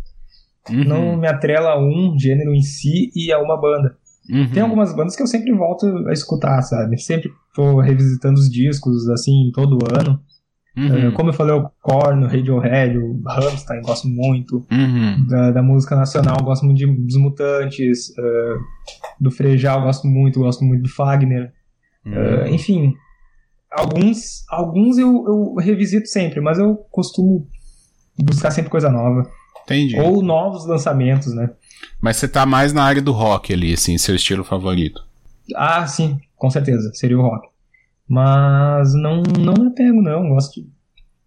Uhum, 0.68 0.84
Não 0.84 1.16
me 1.16 1.28
atrela 1.28 1.70
a 1.70 1.80
um 1.80 2.18
gênero 2.18 2.52
em 2.54 2.61
si 2.62 3.11
e 3.14 3.32
a 3.32 3.38
uma 3.40 3.56
banda. 3.58 3.96
uhum. 4.30 4.50
Tem 4.50 4.62
algumas 4.62 4.94
bandas 4.94 5.16
que 5.16 5.22
eu 5.22 5.26
sempre 5.26 5.52
volto 5.52 5.87
a 6.08 6.12
escutar, 6.12 6.61
sabe? 6.62 6.98
Sempre 7.00 7.30
tô 7.54 7.80
revisitando 7.80 8.38
os 8.38 8.50
discos, 8.50 9.08
assim, 9.08 9.50
todo 9.54 9.78
ano. 9.96 10.20
Uhum, 10.78 11.08
Eh, 11.08 11.10
Como 11.12 11.30
eu 11.30 11.32
falei, 11.32 11.54
o 11.54 11.68
Korn, 11.82 12.24
o 12.24 12.28
Radiohead, 12.28 12.96
o 12.98 13.20
Rammstein, 13.26 13.82
gosto 13.82 14.06
muito 14.08 14.64
uhum, 14.70 15.26
da, 15.26 15.50
da 15.50 15.62
música 15.62 15.96
nacional, 15.96 16.36
gosto 16.42 16.64
muito 16.64 16.78
de, 16.78 16.86
dos 16.86 17.16
Mutantes, 17.16 18.16
eh, 18.16 18.56
do 19.20 19.30
Frejal, 19.30 19.82
gosto 19.82 20.06
muito, 20.06 20.38
gosto 20.40 20.64
muito 20.64 20.82
do 20.84 20.88
Fagner. 20.88 21.52
uhum. 22.06 22.14
Eh, 22.14 22.50
enfim, 22.50 22.94
alguns, 23.70 24.44
alguns 24.48 24.98
eu, 24.98 25.24
eu 25.26 25.54
revisito 25.56 26.06
sempre, 26.08 26.40
mas 26.40 26.58
eu 26.58 26.76
costumo 26.90 27.46
buscar 28.18 28.50
sempre 28.50 28.70
coisa 28.70 28.88
nova. 28.90 29.28
Entendi. 29.64 29.98
Ou 29.98 30.22
novos 30.22 30.66
lançamentos, 30.66 31.34
né? 31.34 31.50
Mas 32.00 32.16
você 32.16 32.26
tá 32.28 32.46
mais 32.46 32.72
na 32.72 32.82
área 32.84 33.02
do 33.02 33.12
rock 33.12 33.52
ali, 33.52 33.72
assim, 33.72 33.98
seu 33.98 34.14
estilo 34.14 34.42
favorito. 34.44 35.02
Ah, 35.56 35.86
sim, 35.86 36.18
com 36.36 36.48
certeza, 36.50 36.90
seria 36.94 37.18
o 37.18 37.22
rock. 37.22 37.47
Mas 38.08 38.94
não, 38.94 39.22
não 39.38 39.54
me 39.54 39.68
apego, 39.68 40.00
não. 40.00 40.30
Gosto 40.30 40.62
de 40.62 40.66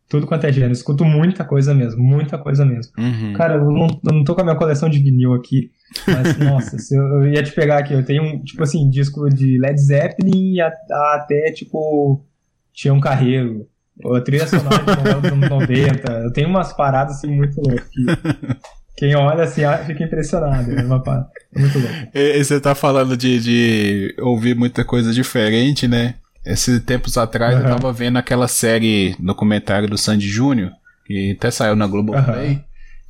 tudo 0.09 0.25
quanto 0.27 0.45
é 0.45 0.51
gênero. 0.51 0.73
Escuto 0.73 1.05
muita 1.05 1.45
coisa 1.45 1.73
mesmo, 1.73 2.01
muita 2.03 2.37
coisa 2.37 2.65
mesmo. 2.65 2.91
Uhum. 2.97 3.33
Cara, 3.33 3.55
eu 3.55 3.71
não, 3.71 3.87
eu 3.87 4.13
não 4.13 4.23
tô 4.23 4.33
com 4.35 4.41
a 4.41 4.43
minha 4.43 4.55
coleção 4.57 4.89
de 4.89 4.99
vinil 4.99 5.33
aqui, 5.33 5.71
mas 6.07 6.35
nossa, 6.39 6.77
se 6.79 6.95
eu, 6.97 7.01
eu 7.03 7.27
ia 7.33 7.43
te 7.43 7.51
pegar 7.53 7.77
aqui. 7.77 7.93
Eu 7.93 8.03
tenho, 8.03 8.23
um, 8.23 8.43
tipo 8.43 8.61
assim, 8.63 8.89
disco 8.89 9.29
de 9.29 9.57
Led 9.59 9.79
Zeppelin 9.79 10.55
e 10.55 10.61
a- 10.61 10.67
a- 10.91 11.15
até, 11.15 11.51
tipo, 11.51 12.25
tinha 12.73 12.93
um 12.93 12.99
carreiro. 12.99 13.67
Ou 14.03 14.15
a 14.15 14.21
trilha 14.21 14.47
sonora 14.47 14.83
dos 14.83 15.29
anos 15.33 15.49
90. 15.49 16.11
Eu 16.23 16.33
tenho 16.33 16.49
umas 16.49 16.73
paradas 16.73 17.17
assim 17.17 17.27
muito 17.35 17.61
loucas. 17.61 17.87
Que 17.89 18.01
quem 18.97 19.15
olha 19.15 19.43
assim 19.43 19.61
fica 19.85 20.03
impressionado. 20.03 20.71
É, 20.71 20.81
uma 20.83 21.03
parada, 21.03 21.29
é 21.55 21.59
muito 21.59 21.77
louco. 21.77 21.93
E, 22.15 22.39
e 22.39 22.43
você 22.43 22.59
tá 22.59 22.73
falando 22.73 23.15
de, 23.15 23.39
de 23.39 24.15
ouvir 24.19 24.55
muita 24.55 24.83
coisa 24.83 25.13
diferente, 25.13 25.87
né? 25.87 26.15
Esses 26.45 26.81
tempos 26.83 27.17
atrás 27.17 27.53
eu 27.59 27.65
Aham. 27.65 27.75
tava 27.77 27.93
vendo 27.93 28.17
aquela 28.17 28.47
série 28.47 29.15
documentário 29.19 29.87
do 29.87 29.97
Sandy 29.97 30.27
Júnior, 30.27 30.71
que 31.05 31.35
até 31.37 31.51
saiu 31.51 31.75
na 31.75 31.85
Globoplay. 31.87 32.51
Aham. 32.53 32.63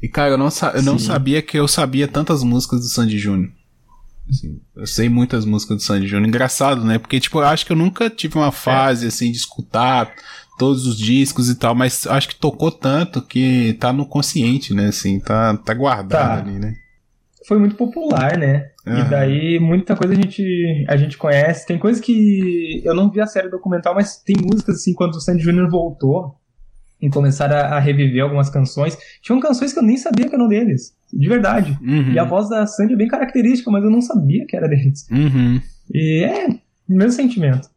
E, 0.03 0.07
cara, 0.09 0.31
eu 0.31 0.37
não, 0.37 0.49
sa- 0.49 0.71
eu 0.75 0.81
não 0.81 0.97
Sim. 0.97 1.05
sabia 1.05 1.41
que 1.41 1.57
eu 1.57 1.67
sabia 1.67 2.07
tantas 2.07 2.43
músicas 2.43 2.81
do 2.81 2.87
Sandy 2.87 3.17
Júnior. 3.19 3.51
Assim, 4.29 4.59
eu 4.75 4.87
sei 4.87 5.09
muitas 5.09 5.45
músicas 5.45 5.77
do 5.77 5.83
Sandy 5.83 6.07
Júnior. 6.07 6.27
Engraçado, 6.27 6.83
né? 6.83 6.97
Porque, 6.97 7.19
tipo, 7.19 7.39
eu 7.39 7.45
acho 7.45 7.65
que 7.65 7.71
eu 7.71 7.75
nunca 7.77 8.09
tive 8.09 8.37
uma 8.37 8.51
fase, 8.51 9.05
assim, 9.07 9.31
de 9.31 9.37
escutar 9.37 10.11
todos 10.57 10.85
os 10.85 10.97
discos 10.97 11.49
e 11.49 11.55
tal, 11.55 11.73
mas 11.75 12.05
acho 12.07 12.29
que 12.29 12.35
tocou 12.35 12.71
tanto 12.71 13.21
que 13.21 13.73
tá 13.79 13.91
no 13.93 14.05
consciente, 14.05 14.73
né? 14.73 14.87
Assim, 14.87 15.19
tá, 15.19 15.55
tá 15.57 15.73
guardado 15.73 16.09
Tá. 16.11 16.37
ali, 16.39 16.59
né? 16.59 16.75
Foi 17.51 17.59
muito 17.59 17.75
popular, 17.75 18.37
né? 18.37 18.69
Aham. 18.87 18.99
E 18.99 19.09
daí 19.09 19.59
muita 19.59 19.93
coisa 19.93 20.13
a 20.13 20.15
gente, 20.15 20.85
a 20.87 20.95
gente 20.95 21.17
conhece. 21.17 21.67
Tem 21.67 21.77
coisa 21.77 22.01
que 22.01 22.81
eu 22.85 22.95
não 22.95 23.11
vi 23.11 23.19
a 23.19 23.27
série 23.27 23.49
documental, 23.49 23.93
mas 23.93 24.15
tem 24.23 24.37
músicas 24.41 24.77
assim, 24.77 24.93
quando 24.93 25.15
o 25.15 25.19
Sandy 25.19 25.43
Júnior 25.43 25.69
voltou 25.69 26.33
e 27.01 27.09
começaram 27.09 27.57
a, 27.57 27.75
a 27.75 27.79
reviver 27.79 28.23
algumas 28.23 28.49
canções, 28.49 28.97
tinham 29.21 29.41
canções 29.41 29.73
que 29.73 29.79
eu 29.79 29.83
nem 29.83 29.97
sabia 29.97 30.29
que 30.29 30.33
eram 30.33 30.47
deles. 30.47 30.93
De 31.11 31.27
verdade. 31.27 31.77
Uhum. 31.81 32.13
E 32.13 32.19
a 32.19 32.23
voz 32.23 32.47
da 32.47 32.65
Sandy 32.65 32.93
é 32.93 32.95
bem 32.95 33.09
característica, 33.09 33.69
mas 33.69 33.83
eu 33.83 33.89
não 33.89 33.99
sabia 33.99 34.45
que 34.47 34.55
era 34.55 34.69
deles. 34.69 35.05
Uhum. 35.11 35.61
E 35.93 36.23
é 36.23 36.47
o 36.47 36.57
mesmo 36.87 37.11
sentimento. 37.11 37.69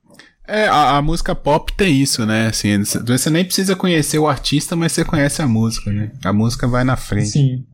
É, 0.47 0.69
a, 0.69 0.99
a 0.99 1.03
música 1.03 1.35
pop 1.35 1.73
tem 1.77 2.01
isso, 2.01 2.25
né? 2.25 2.47
Assim, 2.47 2.81
você 3.05 3.29
nem 3.29 3.45
precisa 3.45 3.75
conhecer 3.75 4.21
o 4.21 4.29
artista, 4.29 4.77
mas 4.77 4.93
você 4.93 5.05
conhece 5.05 5.43
a 5.43 5.49
música, 5.49 5.91
né? 5.91 6.13
A 6.25 6.33
música 6.33 6.69
vai 6.69 6.85
na 6.85 6.95
frente. 6.95 7.31
Sim. 7.31 7.67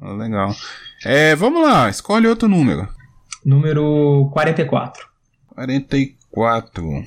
Legal. 0.00 0.56
É, 1.04 1.34
vamos 1.34 1.62
lá, 1.62 1.88
escolhe 1.88 2.26
outro 2.26 2.48
número. 2.48 2.88
Número 3.44 4.30
44. 4.32 5.06
44. 5.48 7.04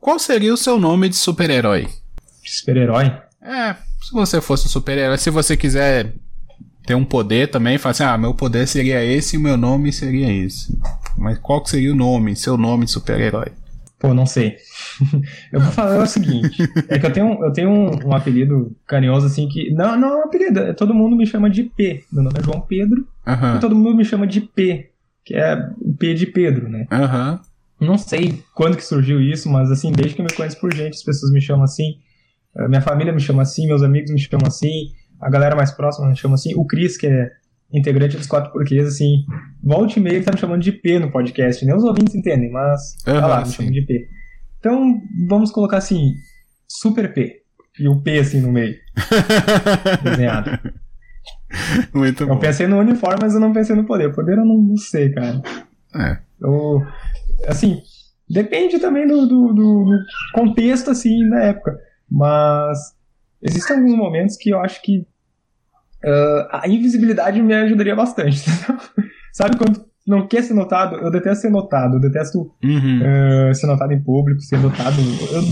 Qual 0.00 0.18
seria 0.18 0.54
o 0.54 0.56
seu 0.56 0.78
nome 0.78 1.08
de 1.08 1.16
super-herói? 1.16 1.88
Super-herói. 2.44 3.06
É, 3.42 3.74
se 4.00 4.12
você 4.12 4.40
fosse 4.40 4.66
um 4.66 4.70
super-herói, 4.70 5.18
se 5.18 5.30
você 5.30 5.56
quiser 5.56 6.14
ter 6.86 6.94
um 6.94 7.04
poder 7.04 7.50
também, 7.50 7.76
fala 7.76 7.90
assim, 7.90 8.04
ah, 8.04 8.16
meu 8.16 8.32
poder 8.32 8.66
seria 8.66 9.04
esse 9.04 9.36
e 9.36 9.38
o 9.38 9.42
meu 9.42 9.56
nome 9.56 9.92
seria 9.92 10.32
esse. 10.32 10.78
Mas 11.16 11.38
qual 11.38 11.62
que 11.62 11.70
seria 11.70 11.92
o 11.92 11.96
nome, 11.96 12.36
seu 12.36 12.56
nome 12.56 12.86
de 12.86 12.92
super-herói? 12.92 13.52
Pô, 13.98 14.14
não 14.14 14.26
sei. 14.26 14.56
eu 15.52 15.60
vou 15.60 15.72
falar 15.72 16.02
o 16.02 16.06
seguinte: 16.06 16.62
é 16.88 16.98
que 16.98 17.06
eu 17.06 17.12
tenho, 17.12 17.26
um- 17.26 17.44
eu 17.44 17.52
tenho 17.52 17.68
um, 17.70 18.08
um 18.08 18.14
apelido 18.14 18.76
carinhoso 18.86 19.26
assim 19.26 19.48
que. 19.48 19.72
Não, 19.72 19.98
não 19.98 20.08
é 20.08 20.16
um 20.18 20.24
apelido, 20.24 20.60
é- 20.60 20.72
todo 20.72 20.94
mundo 20.94 21.16
me 21.16 21.26
chama 21.26 21.50
de 21.50 21.64
P. 21.64 22.04
Meu 22.12 22.22
nome 22.22 22.38
é 22.38 22.42
João 22.42 22.60
Pedro 22.60 23.06
e 23.26 23.30
Aham, 23.30 23.58
todo 23.60 23.74
mundo 23.74 23.96
me 23.96 24.04
chama 24.04 24.26
de 24.26 24.40
P, 24.40 24.90
que 25.24 25.34
é 25.34 25.54
o 25.80 25.92
P 25.94 26.14
de 26.14 26.26
Pedro, 26.26 26.68
né? 26.68 26.86
aham, 26.92 27.40
Não 27.80 27.98
sei 27.98 28.42
quando 28.54 28.76
que 28.76 28.84
surgiu 28.84 29.20
isso, 29.20 29.48
mas 29.50 29.70
assim, 29.70 29.90
desde 29.92 30.14
que 30.14 30.20
eu 30.20 30.24
me 30.26 30.32
conheço 30.32 30.60
por 30.60 30.72
gente, 30.72 30.94
as 30.94 31.02
pessoas 31.02 31.32
me 31.32 31.40
chamam 31.40 31.64
assim. 31.64 31.98
Minha 32.68 32.80
família 32.80 33.12
me 33.12 33.20
chama 33.20 33.42
assim, 33.42 33.66
meus 33.66 33.82
amigos 33.82 34.10
me 34.10 34.18
chamam 34.18 34.46
assim, 34.46 34.90
a 35.20 35.28
galera 35.30 35.54
mais 35.54 35.70
próxima 35.70 36.08
me 36.08 36.16
chama 36.16 36.34
assim. 36.34 36.54
O 36.56 36.64
Cris, 36.66 36.96
que 36.96 37.06
é 37.06 37.30
integrante 37.72 38.16
dos 38.16 38.26
Quatro 38.26 38.52
Porquês, 38.52 38.86
assim, 38.88 39.24
volte 39.62 39.98
e 39.98 40.02
meia 40.02 40.22
tá 40.22 40.32
me 40.32 40.38
chamando 40.38 40.62
de 40.62 40.72
P 40.72 40.98
no 40.98 41.10
podcast. 41.10 41.64
Nem 41.64 41.74
os 41.74 41.84
ouvintes 41.84 42.14
entendem, 42.14 42.50
mas 42.50 42.94
tá 43.04 43.12
Aham, 43.12 43.26
lá, 43.26 43.40
me 43.40 43.46
sim. 43.46 43.52
chamam 43.52 43.72
de 43.72 43.82
P. 43.82 44.08
Então, 44.58 45.00
vamos 45.28 45.50
colocar 45.50 45.76
assim, 45.78 46.12
Super 46.68 47.12
P. 47.12 47.42
E 47.80 47.86
o 47.86 48.00
P 48.02 48.18
assim 48.18 48.40
no 48.40 48.50
meio, 48.50 48.74
desenhado. 50.02 50.50
Muito 51.94 52.24
Eu 52.24 52.28
bom. 52.28 52.38
pensei 52.38 52.66
no 52.66 52.78
uniforme, 52.78 53.18
mas 53.22 53.34
eu 53.34 53.40
não 53.40 53.52
pensei 53.52 53.74
no 53.76 53.84
poder. 53.84 54.12
Poder 54.14 54.36
eu 54.38 54.44
não, 54.44 54.58
não 54.58 54.76
sei, 54.76 55.10
cara. 55.12 55.40
É. 55.94 56.18
Eu, 56.40 56.82
assim, 57.46 57.80
depende 58.28 58.78
também 58.80 59.06
do, 59.06 59.26
do- 59.26 59.52
do 59.54 59.86
contexto, 60.34 60.90
assim, 60.90 61.28
da 61.30 61.44
época. 61.44 61.78
Mas 62.10 62.78
existem 63.42 63.76
alguns 63.76 63.94
momentos 63.96 64.36
que 64.36 64.50
eu 64.50 64.60
acho 64.60 64.82
que 64.82 65.06
ah, 66.04 66.60
a 66.64 66.68
invisibilidade 66.68 67.40
me 67.42 67.54
ajudaria 67.54 67.94
bastante. 67.96 68.44
Sabe 69.32 69.56
quando 69.56 69.84
não 70.06 70.26
quer 70.26 70.42
ser 70.42 70.54
notado? 70.54 70.96
Eu 70.96 71.10
detesto 71.10 71.42
ser 71.42 71.50
notado, 71.50 71.96
eu 71.96 72.00
detesto 72.00 72.50
Uhum. 72.64 73.50
uh, 73.50 73.54
ser 73.54 73.66
notado 73.66 73.92
em 73.92 74.00
público, 74.02 74.40
ser 74.40 74.58
notado. 74.58 74.96
Eu 75.32 75.42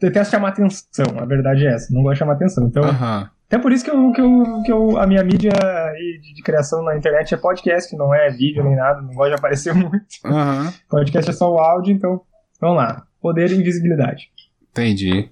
detesto 0.00 0.30
chamar 0.30 0.50
atenção, 0.50 1.06
a 1.18 1.24
verdade 1.24 1.66
é 1.66 1.74
essa. 1.74 1.92
Não 1.92 2.02
gosto 2.02 2.14
de 2.14 2.18
chamar 2.20 2.34
atenção. 2.34 2.66
Então, 2.68 2.84
Aham. 2.84 3.28
até 3.48 3.58
por 3.58 3.72
isso 3.72 3.84
que, 3.84 3.90
eu, 3.90 4.12
que, 4.12 4.20
eu, 4.20 4.62
que 4.64 4.72
eu, 4.72 4.96
a 4.98 5.06
minha 5.06 5.24
mídia 5.24 5.50
de, 5.50 6.34
de 6.34 6.42
criação 6.42 6.82
na 6.84 6.96
internet 6.96 7.34
é 7.34 7.36
podcast, 7.36 7.94
não 7.96 8.14
é 8.14 8.30
vídeo 8.30 8.62
nem 8.62 8.76
nada, 8.76 9.00
não 9.02 9.12
gosto 9.12 9.30
de 9.30 9.34
aparecer 9.36 9.74
muito. 9.74 10.06
Aham. 10.24 10.72
Podcast 10.88 11.30
é 11.30 11.32
só 11.34 11.52
o 11.52 11.58
áudio, 11.58 11.92
então 11.92 12.20
vamos 12.60 12.76
lá. 12.76 13.02
Poder 13.20 13.50
e 13.50 13.56
invisibilidade. 13.56 14.28
Entendi. 14.70 15.28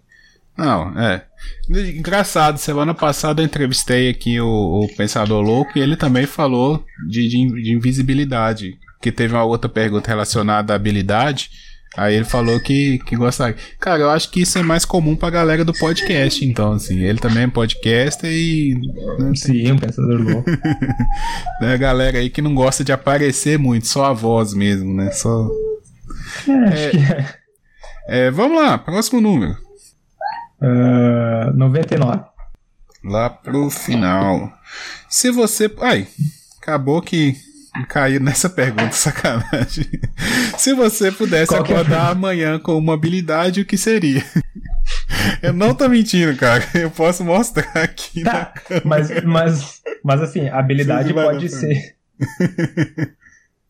Não, 0.57 0.99
é. 0.99 1.23
Engraçado, 1.69 2.59
semana 2.59 2.95
passada 2.95 3.43
eu 3.43 3.47
entrevistei 3.47 4.09
aqui 4.09 4.41
o, 4.41 4.47
o 4.85 4.97
Pensador 4.97 5.43
Louco 5.43 5.73
e 5.77 5.81
ele 5.81 5.97
também 5.97 6.27
falou 6.27 6.83
de, 7.09 7.29
de, 7.29 7.63
de 7.63 7.73
invisibilidade. 7.73 8.79
Que 9.01 9.13
teve 9.13 9.35
uma 9.35 9.45
outra 9.45 9.69
pergunta 9.69 10.09
relacionada 10.09 10.73
à 10.73 10.77
habilidade. 10.77 11.51
Aí 11.97 12.15
ele 12.15 12.25
falou 12.25 12.59
que, 12.61 12.99
que 13.01 13.17
gostaria. 13.17 13.57
Cara, 13.79 14.01
eu 14.01 14.11
acho 14.11 14.31
que 14.31 14.41
isso 14.41 14.59
é 14.59 14.63
mais 14.63 14.85
comum 14.85 15.15
pra 15.15 15.31
galera 15.31 15.65
do 15.65 15.73
podcast, 15.73 16.45
então, 16.45 16.73
assim. 16.73 17.03
Ele 17.03 17.19
também 17.19 17.45
é 17.45 17.49
podcaster 17.49 18.31
e. 18.31 18.75
Né, 19.19 19.33
Sim, 19.35 19.73
um 19.73 19.79
pensador 19.79 20.21
louco. 20.21 20.51
né, 21.61 21.75
a 21.75 21.77
galera 21.77 22.19
aí 22.19 22.29
que 22.29 22.43
não 22.43 22.55
gosta 22.55 22.83
de 22.83 22.93
aparecer 22.93 23.59
muito, 23.59 23.87
só 23.87 24.07
a 24.07 24.13
voz 24.13 24.53
mesmo, 24.53 24.93
né? 24.95 25.11
Só. 25.11 25.49
É, 26.49 26.53
acho 26.53 26.91
que 26.91 26.99
é. 26.99 27.35
É, 28.09 28.31
vamos 28.31 28.63
lá, 28.63 28.77
próximo 28.79 29.21
número. 29.21 29.66
Uh, 30.61 31.53
99. 31.55 32.25
Lá 33.05 33.31
pro 33.31 33.71
final. 33.71 34.53
Se 35.09 35.31
você. 35.31 35.73
Ai, 35.81 36.09
acabou 36.61 37.01
que 37.01 37.37
caiu 37.89 38.21
nessa 38.21 38.49
pergunta, 38.49 38.93
sacanagem. 38.97 39.87
Se 40.57 40.73
você 40.73 41.13
pudesse 41.13 41.49
Qual 41.49 41.61
é 41.61 41.65
acordar 41.65 42.11
amanhã 42.11 42.59
com 42.59 42.77
uma 42.77 42.95
habilidade, 42.95 43.61
o 43.61 43.67
que 43.67 43.77
seria? 43.77 44.25
Eu 45.43 45.53
não 45.53 45.75
tô 45.75 45.89
mentindo, 45.89 46.37
cara. 46.37 46.65
Eu 46.75 46.91
posso 46.91 47.25
mostrar 47.25 47.71
aqui. 47.75 48.23
Tá, 48.23 48.55
mas, 48.85 49.11
mas, 49.25 49.83
mas 50.03 50.23
assim, 50.23 50.49
a 50.49 50.59
habilidade 50.59 51.13
pode 51.13 51.49
ser. 51.49 51.97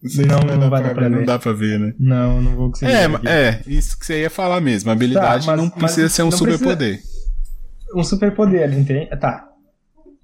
não- 0.03 0.57
não 0.59 0.71
vai 0.71 0.83
dar 0.83 0.95
pra 0.95 1.09
ver, 1.09 1.17
Não 1.17 1.25
dá 1.25 1.39
pra 1.39 1.53
ver, 1.53 1.79
né? 1.79 1.95
Não, 1.99 2.41
não 2.43 2.55
vou 2.57 2.71
conseguir. 2.71 2.93
É, 2.93 3.09
ver 3.09 3.29
é, 3.29 3.63
isso 3.67 3.99
que 3.99 4.07
você 4.07 4.21
ia 4.23 4.31
falar 4.31 4.61
mesmo. 4.61 4.91
A 4.91 4.93
habilidade 4.93 5.47
Tá, 5.47 5.53
mas- 5.53 5.61
não 5.61 5.67
mas 5.67 5.75
precisa 5.75 6.09
ser 6.09 6.23
um 6.23 6.31
superpoder. 6.31 7.01
Um 7.95 8.03
superpoder, 8.05 8.73
entende? 8.79 9.07
Tá. 9.19 9.49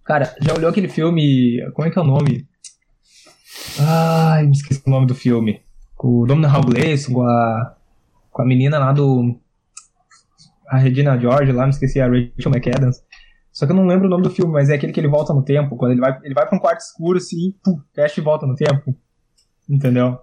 Cara, 0.05 0.35
já 0.41 0.55
olhou 0.55 0.69
aquele 0.71 0.89
filme. 0.89 1.59
Como 1.75 1.87
é 1.87 1.91
que 1.91 1.99
é 1.99 2.03
o 2.03 2.05
nome? 2.05 2.47
Ai, 3.81 4.45
me 4.47 4.53
esqueci 4.53 4.83
o 4.87 4.91
nome 4.91 5.07
do 5.07 5.15
filme. 5.15 5.63
Com 5.95 6.21
o 6.21 6.27
Domhnall 6.27 6.63
Gleeson, 6.63 7.13
com 7.13 7.23
a. 7.23 7.77
Com 8.31 8.43
a 8.43 8.47
menina 8.47 8.79
lá 8.79 8.93
do. 8.93 9.39
A 10.69 10.79
Regina 10.79 11.19
George 11.19 11.53
lá, 11.53 11.65
me 11.65 11.71
esqueci, 11.71 12.01
a 12.01 12.07
Rachel 12.07 12.51
McAdams. 12.51 13.03
Só 13.53 13.67
que 13.67 13.73
eu 13.73 13.77
não 13.77 13.87
lembro 13.87 14.07
o 14.07 14.11
nome 14.11 14.23
do 14.23 14.31
filme, 14.31 14.51
mas 14.53 14.71
é 14.71 14.75
aquele 14.75 14.93
que 14.93 14.99
ele 14.99 15.09
volta 15.09 15.35
no 15.35 15.43
tempo. 15.45 15.77
Quando 15.77 15.93
ele 15.93 16.01
vai, 16.01 16.19
ele 16.25 16.35
vai 16.35 16.47
pra 16.49 16.57
um 16.57 16.61
quarto 16.61 16.81
escuro 16.81 17.19
assim, 17.19 17.55
pum, 17.63 17.79
fecha 17.95 18.21
e 18.21 18.25
volta 18.25 18.47
no 18.47 18.55
tempo. 18.57 18.97
Entendeu? 19.73 20.19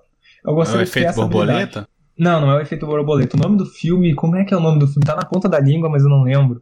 Eu 0.46 0.50
É 0.50 0.52
o 0.52 0.56
gostaria 0.56 0.86
de 0.86 0.92
ter 0.92 1.00
efeito 1.02 1.16
borboleta? 1.16 1.88
Não, 2.18 2.42
não 2.42 2.52
é 2.52 2.58
o 2.58 2.62
efeito 2.62 2.86
borboleta. 2.86 3.36
O 3.36 3.40
nome 3.40 3.58
do 3.58 3.66
filme, 3.66 4.14
como 4.14 4.36
é 4.36 4.46
que 4.46 4.54
é 4.54 4.58
o 4.58 4.60
nome 4.60 4.78
do 4.80 4.88
filme? 4.88 5.06
Tá 5.06 5.16
na 5.16 5.26
ponta 5.26 5.50
da 5.50 5.60
língua, 5.60 5.90
mas 5.90 6.04
eu 6.04 6.10
não 6.10 6.22
lembro. 6.24 6.62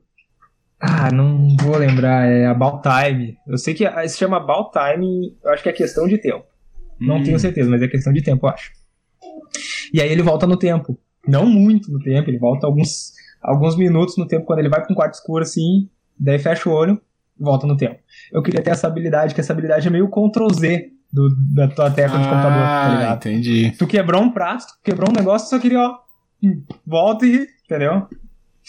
Ah, 0.80 1.12
não 1.12 1.56
vou 1.60 1.76
lembrar. 1.78 2.28
É 2.28 2.45
About 2.45 2.82
Time. 2.84 3.38
Eu 3.47 3.58
sei 3.58 3.73
que 3.73 3.86
se 4.08 4.17
chama 4.17 4.38
About 4.38 4.69
Time, 4.71 5.36
eu 5.43 5.52
acho 5.52 5.63
que 5.63 5.69
é 5.69 5.73
questão 5.73 6.08
de 6.08 6.17
tempo. 6.17 6.45
Não 7.00 7.17
Hum. 7.17 7.23
tenho 7.23 7.39
certeza, 7.39 7.69
mas 7.69 7.82
é 7.82 7.88
questão 7.88 8.13
de 8.13 8.21
tempo, 8.21 8.45
eu 8.45 8.50
acho. 8.52 8.71
E 9.93 10.02
aí 10.02 10.10
ele 10.12 10.21
volta 10.21 10.47
no 10.47 10.58
tempo. 10.58 10.97
Não 11.28 11.45
muito 11.45 11.91
no 11.91 12.00
tempo, 12.00 12.30
ele 12.30 12.38
volta 12.38 12.65
alguns, 12.65 13.12
alguns 13.41 13.76
minutos 13.76 14.15
no 14.17 14.26
tempo, 14.28 14.45
quando 14.45 14.60
ele 14.60 14.69
vai 14.69 14.82
pra 14.82 14.91
um 14.91 14.95
quarto 14.95 15.15
escuro 15.15 15.43
assim, 15.43 15.89
daí 16.17 16.39
fecha 16.39 16.69
o 16.69 16.73
olho 16.73 17.00
volta 17.39 17.67
no 17.67 17.76
tempo. 17.78 18.00
Eu 18.32 18.41
queria 18.41 18.62
ter 18.63 18.71
essa 18.71 18.88
habilidade, 18.88 19.36
que 19.36 19.41
essa 19.41 19.54
habilidade 19.54 19.88
é 19.88 19.91
meio 19.91 20.08
Ctrl 20.10 20.47
Z 20.54 20.89
do, 21.17 21.36
da 21.56 21.67
tua 21.67 21.89
tecla 21.89 22.17
de 22.19 22.23
computador, 22.27 22.51
tá 22.62 22.86
Ah, 22.86 22.89
ligado? 22.95 23.15
entendi. 23.17 23.71
Tu 23.77 23.88
quebrou 23.88 24.21
um 24.21 24.30
prato, 24.32 24.65
tu 24.67 24.73
quebrou 24.84 25.10
um 25.10 25.13
negócio, 25.13 25.49
só 25.49 25.58
queria, 25.60 25.80
ó, 25.80 25.95
hum, 26.43 26.62
volta 26.86 27.25
e, 27.25 27.47
entendeu? 27.65 28.08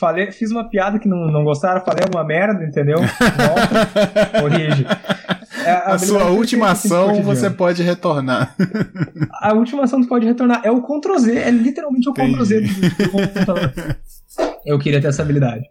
Falei, 0.01 0.31
fiz 0.31 0.51
uma 0.51 0.69
piada 0.69 0.99
que 0.99 1.09
não, 1.09 1.27
não 1.27 1.45
gostaram, 1.45 1.85
falei 1.85 2.05
alguma 2.05 2.25
merda, 2.25 2.65
entendeu? 2.65 2.99
Volta, 2.99 4.41
corrige. 4.41 4.87
É 5.65 5.71
A, 5.73 5.79
habilidade 5.95 6.07
sua 6.07 6.25
última 6.31 6.71
ação 6.71 7.21
você 7.23 7.51
pode 7.51 7.83
retornar. 7.83 8.55
A 9.43 9.53
última 9.55 9.83
ação 9.85 10.01
tu 10.01 10.09
pode 10.09 10.25
retornar. 10.25 10.63
É 10.65 10.71
o 10.71 10.81
Ctrl 10.83 11.19
Z, 11.19 11.37
é 11.37 11.51
literalmente 11.51 12.09
o 12.09 12.13
Ctrl 12.15 12.45
Z 12.45 12.61
do, 12.61 12.69
do 13.05 13.11
computador. 13.11 13.73
Eu 14.65 14.79
queria 14.79 15.01
ter 15.01 15.09
essa 15.09 15.23
habilidade. 15.23 15.65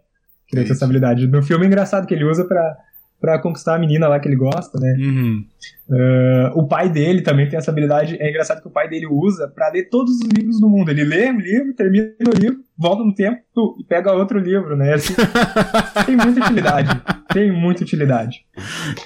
Queria 0.46 0.64
ter 0.66 0.72
essa 0.72 0.84
habilidade. 0.84 1.26
No 1.26 1.42
filme 1.42 1.64
é 1.64 1.66
engraçado 1.66 2.06
que 2.06 2.12
ele 2.14 2.24
usa 2.24 2.44
pra, 2.44 2.76
pra 3.20 3.38
conquistar 3.38 3.74
a 3.74 3.78
menina 3.78 4.08
lá 4.08 4.20
que 4.20 4.28
ele 4.28 4.36
gosta, 4.36 4.78
né? 4.78 4.94
Uhum. 4.98 5.44
Uh, 5.88 6.58
o 6.58 6.68
pai 6.68 6.88
dele 6.88 7.22
também 7.22 7.48
tem 7.48 7.58
essa 7.58 7.70
habilidade. 7.70 8.16
É 8.20 8.28
engraçado 8.28 8.60
que 8.60 8.68
o 8.68 8.70
pai 8.70 8.88
dele 8.88 9.06
usa 9.06 9.48
pra 9.48 9.70
ler 9.70 9.88
todos 9.88 10.20
os 10.20 10.28
livros 10.28 10.60
do 10.60 10.68
mundo. 10.68 10.90
Ele 10.90 11.04
lê 11.04 11.30
o 11.30 11.38
livro, 11.38 11.74
termina 11.74 12.12
o 12.20 12.38
livro, 12.38 12.60
volta 12.76 13.02
no 13.02 13.14
tempo 13.14 13.40
e 13.78 13.84
pega 13.84 14.12
outro 14.12 14.38
livro, 14.38 14.76
né? 14.76 14.94
Assim, 14.94 15.14
tem 16.06 16.16
muita 16.16 16.40
utilidade. 16.40 17.02
Tem 17.32 17.52
muita 17.52 17.82
utilidade. 17.82 18.44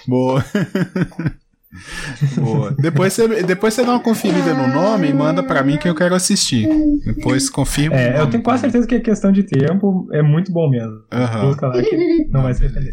Boa. 0.07 0.45
Boa. 2.37 2.75
Depois 2.79 3.15
você, 3.15 3.43
depois 3.45 3.73
você 3.73 3.83
dá 3.83 3.93
uma 3.93 4.01
conferida 4.01 4.53
no 4.53 4.69
nome 4.69 5.09
e 5.09 5.15
manda 5.15 5.43
pra 5.43 5.63
mim 5.63 5.79
que 5.79 5.89
eu 5.89 5.95
quero 5.95 6.15
assistir. 6.15 6.69
Depois 7.03 7.49
confirma. 7.49 7.97
É, 7.97 8.21
eu 8.21 8.29
tenho 8.29 8.43
quase 8.43 8.61
certeza 8.61 8.87
que 8.87 8.97
a 8.97 9.01
questão 9.01 9.33
de 9.33 9.43
tempo 9.43 10.07
é 10.13 10.21
muito 10.21 10.53
bom 10.53 10.69
mesmo. 10.69 11.03
Aham. 11.11 11.47
Busca 11.47 11.69
lá 11.69 11.83
que 11.83 12.29
não 12.31 12.43
vai 12.43 12.53
se 12.53 12.63
arrepender. 12.63 12.93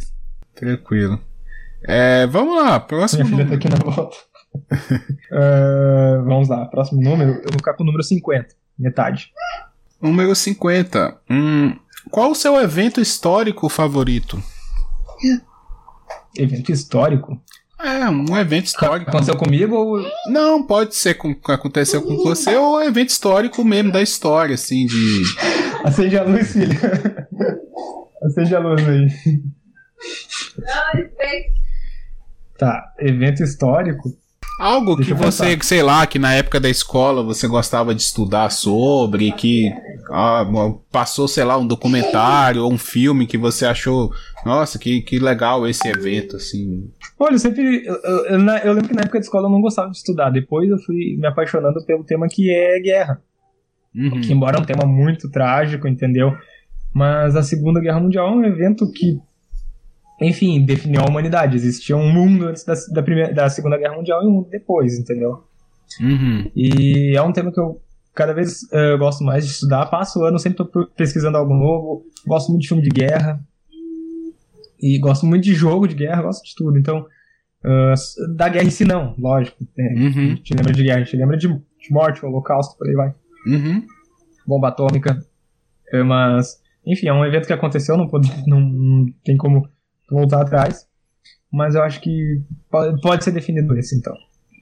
Tranquilo. 0.60 1.19
É, 1.84 2.28
vamos 2.28 2.62
lá, 2.62 2.80
próximo 2.80 3.24
Minha 3.24 3.38
filha 3.38 3.45
tá 3.45 3.56
número. 3.56 3.78
aqui 3.78 3.86
na 3.86 3.91
volta. 3.93 4.17
Uh, 5.32 6.24
vamos 6.26 6.50
lá, 6.50 6.65
próximo 6.65 7.00
número. 7.04 7.34
Eu 7.34 7.50
vou 7.52 7.60
ficar 7.60 7.76
com 7.76 7.84
o 7.84 7.86
número 7.86 8.04
50, 8.04 8.48
metade. 8.80 9.32
Número 10.02 10.34
50. 10.34 11.19
Hum, 11.30 11.76
qual 12.10 12.32
o 12.32 12.36
seu 12.36 12.60
evento 12.60 13.00
histórico 13.00 13.69
favorito? 13.69 14.41
Evento 16.36 16.72
histórico. 16.72 17.39
É, 17.80 18.10
um 18.10 18.36
evento 18.38 18.65
histórico. 18.65 19.10
Aconteceu 19.12 19.38
comigo 19.38 19.76
ou. 19.76 20.04
Não, 20.28 20.63
pode 20.63 20.95
ser 20.95 21.13
com 21.13 21.34
que 21.34 21.52
aconteceu 21.52 22.02
com 22.02 22.17
você 22.17 22.56
ou 22.56 22.82
evento 22.82 23.10
histórico 23.10 23.63
mesmo 23.63 23.91
da 23.91 24.02
história, 24.02 24.56
assim, 24.56 24.88
de. 24.88 25.24
Acende 25.84 26.17
a 26.17 26.24
luz, 26.24 26.52
filha. 26.52 26.76
Acende 28.24 28.56
a 28.56 28.60
luz 28.60 28.88
aí. 28.88 29.08
Tá, 32.58 32.94
evento 33.00 33.42
histórico. 33.44 34.10
Algo 34.60 34.98
Deixa 34.98 35.16
que 35.16 35.18
você, 35.18 35.44
pensar. 35.56 35.64
sei 35.64 35.82
lá, 35.82 36.06
que 36.06 36.20
na 36.20 36.34
época 36.34 36.60
da 36.60 36.70
escola 36.70 37.24
você 37.24 37.48
gostava 37.48 37.96
de 37.96 38.02
estudar 38.02 38.50
sobre, 38.50 39.32
que 39.32 39.72
ah, 40.12 40.46
passou, 40.92 41.30
sei 41.30 41.46
lá, 41.46 41.58
um 41.58 41.66
documentário 41.66 42.64
ou 42.66 42.74
um 42.74 42.78
filme 42.78 43.26
que 43.26 43.38
você 43.38 43.66
achou, 43.66 44.12
nossa, 44.46 44.78
que, 44.78 45.02
que 45.02 45.18
legal 45.18 45.66
esse 45.66 45.88
evento, 45.88 46.36
assim. 46.36 46.92
Olha, 47.18 47.36
eu 47.36 47.40
sempre. 47.40 47.86
Eu, 47.86 47.96
eu- 48.04 48.26
eu 48.26 48.74
lembro 48.74 48.90
que 48.90 48.96
na 48.96 49.04
época 49.04 49.20
de 49.20 49.26
escola 49.26 49.48
eu 49.48 49.52
não 49.52 49.62
gostava 49.62 49.90
de 49.92 49.98
estudar. 49.98 50.30
Depois 50.30 50.70
eu 50.70 50.78
fui 50.80 51.16
me 51.18 51.28
apaixonando 51.28 51.86
pelo 51.86 52.04
tema 52.04 52.28
que 52.30 52.54
é 52.54 52.80
guerra. 52.82 53.22
Uhum. 53.96 54.20
Que 54.20 54.34
embora 54.34 54.58
é 54.58 54.62
um 54.62 54.66
tema 54.66 54.86
muito 54.86 55.32
trágico, 55.32 55.88
entendeu? 55.88 56.36
Mas 56.94 57.34
a 57.38 57.44
Segunda 57.44 57.80
Guerra 57.80 58.02
Mundial 58.02 58.28
é 58.28 58.32
um 58.32 58.44
evento 58.44 58.92
que, 58.92 59.18
enfim, 60.22 60.64
definiu 60.66 61.02
a 61.02 61.06
humanidade. 61.10 61.56
Existia 61.56 61.96
um 61.96 62.12
mundo 62.12 62.48
antes 62.48 62.64
da, 62.66 62.74
da, 62.94 63.04
primeira, 63.04 63.34
da 63.34 63.50
Segunda 63.50 63.78
Guerra 63.78 63.96
Mundial 63.96 64.24
e 64.24 64.28
um 64.28 64.32
mundo 64.32 64.50
depois, 64.50 64.98
entendeu? 64.98 65.44
Uhum. 66.02 66.52
E 66.56 67.16
é 67.16 67.22
um 67.22 67.32
tema 67.32 67.52
que 67.52 67.60
eu 67.60 67.82
cada 68.14 68.34
vez 68.34 68.62
eh, 68.74 68.98
gosto 68.98 69.24
mais 69.24 69.46
de 69.46 69.52
estudar. 69.52 69.86
Passo 69.86 70.20
o 70.20 70.26
ano 70.26 70.38
sempre 70.38 70.66
tô 70.66 70.86
pesquisando 70.88 71.38
algo 71.38 71.54
novo. 71.54 72.04
Gosto 72.28 72.50
muito 72.50 72.64
de 72.64 72.68
filme 72.68 72.84
de 72.84 72.90
guerra. 72.90 73.40
E 74.82 74.98
gosto 75.00 75.26
muito 75.26 75.44
de 75.44 75.54
jogo 75.54 75.88
de 75.88 75.96
guerra, 75.96 76.22
gosto 76.24 76.44
de 76.46 76.56
tudo. 76.56 76.78
Então, 76.78 77.06
ah, 77.64 77.94
da 78.36 78.48
guerra 78.50 78.66
em 78.66 78.70
si 78.70 78.86
não, 78.86 79.14
lógico. 79.18 79.58
né? 79.78 79.94
A 79.98 80.00
Uhum. 80.02 80.30
gente 80.36 80.54
lembra 80.54 80.74
de 80.74 80.84
guerra, 80.84 80.98
a 81.00 81.04
gente 81.04 81.18
lembra 81.18 81.38
de, 81.38 81.48
de 81.48 81.92
morte, 81.92 82.26
holocausto, 82.26 82.78
por 82.78 82.88
aí 82.88 82.94
vai. 82.94 83.14
Uhum. 83.48 83.86
Bomba 84.48 84.70
atômica. 84.70 85.20
Eh, 85.92 86.04
mas, 86.04 86.62
enfim, 86.86 87.08
é 87.08 87.14
um 87.14 87.26
evento 87.26 87.48
que 87.48 87.54
aconteceu, 87.54 87.98
não, 87.98 88.08
pode, 88.08 88.30
não, 88.48 88.60
não 88.60 89.06
tem 89.24 89.36
como 89.38 89.68
voltar 90.10 90.41
atrás. 90.41 90.88
Mas 91.52 91.76
eu 91.76 91.84
acho 91.84 92.00
que 92.00 92.41
pode, 92.69 93.24
ser 93.24 93.32
definido 93.32 93.78
esse, 93.78 93.95
então. 93.95 94.13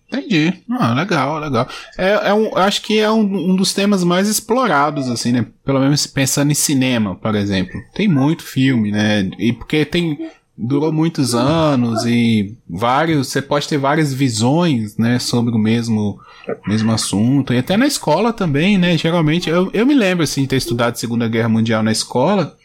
Entendi. 0.08 0.54
Ah, 0.72 0.94
legal, 0.94 1.38
legal. 1.40 1.68
É, 1.98 2.30
é 2.30 2.34
um, 2.34 2.56
acho 2.58 2.82
que 2.82 2.98
é 2.98 3.12
um, 3.12 3.52
um 3.52 3.56
dos 3.58 3.74
temas 3.74 4.06
mais 4.06 4.30
explorados, 4.30 5.10
assim, 5.10 5.34
né? 5.34 5.46
Pelo 5.66 5.82
menos 5.82 6.08
pensando 6.08 6.50
em 6.50 6.56
cinema, 6.56 7.14
por 7.16 7.36
exemplo. 7.36 7.78
Tem 7.94 8.08
muito 8.08 8.44
filme, 8.44 8.90
né? 8.90 9.30
E 9.38 9.52
porque 9.52 9.84
tem 9.84 10.18
durou 10.58 10.92
muitos 10.92 11.36
anos 11.36 12.04
e 12.06 12.58
vários, 12.68 13.28
você 13.28 13.42
pode 13.42 13.68
ter 13.68 13.78
várias 13.78 14.12
visões, 14.12 14.98
né, 14.98 15.20
sobre 15.20 15.54
o 15.54 15.58
mesmo, 15.60 16.20
mesmo 16.68 16.92
assunto. 16.92 17.54
E 17.54 17.60
até 17.60 17.78
na 17.78 17.86
escola 17.86 18.34
também, 18.34 18.78
né, 18.78 18.98
geralmente, 18.98 19.50
eu, 19.50 19.70
eu 19.72 19.86
me 19.86 19.94
lembro, 19.94 20.24
assim, 20.24 20.42
de 20.42 20.48
ter 20.48 20.56
estudado 20.56 20.98
Segunda 20.98 21.28
Guerra 21.28 21.50
Mundial 21.50 21.84
na 21.84 21.92
escola 21.92 22.58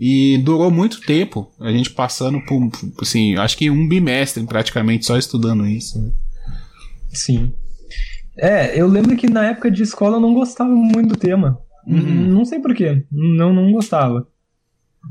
e 0.00 0.38
durou 0.38 0.70
muito 0.70 1.02
tempo, 1.02 1.52
a 1.60 1.70
gente 1.70 1.90
passando 1.90 2.40
por, 2.46 2.70
assim, 3.02 3.36
acho 3.36 3.54
que 3.54 3.68
um 3.68 3.86
bimestre 3.86 4.42
praticamente 4.46 5.04
só 5.04 5.18
estudando 5.18 5.66
isso. 5.66 6.00
Né? 6.00 6.10
Sim. 7.10 7.52
É, 8.34 8.80
eu 8.80 8.86
lembro 8.86 9.14
que 9.14 9.28
na 9.28 9.48
época 9.48 9.70
de 9.70 9.82
escola 9.82 10.16
eu 10.16 10.20
não 10.20 10.32
gostava 10.32 10.70
muito 10.70 11.10
do 11.10 11.16
tema. 11.16 11.60
Uhum. 11.86 12.28
Não 12.28 12.46
sei 12.46 12.60
porquê, 12.60 13.04
não, 13.12 13.52
não 13.52 13.70
gostava. 13.72 14.26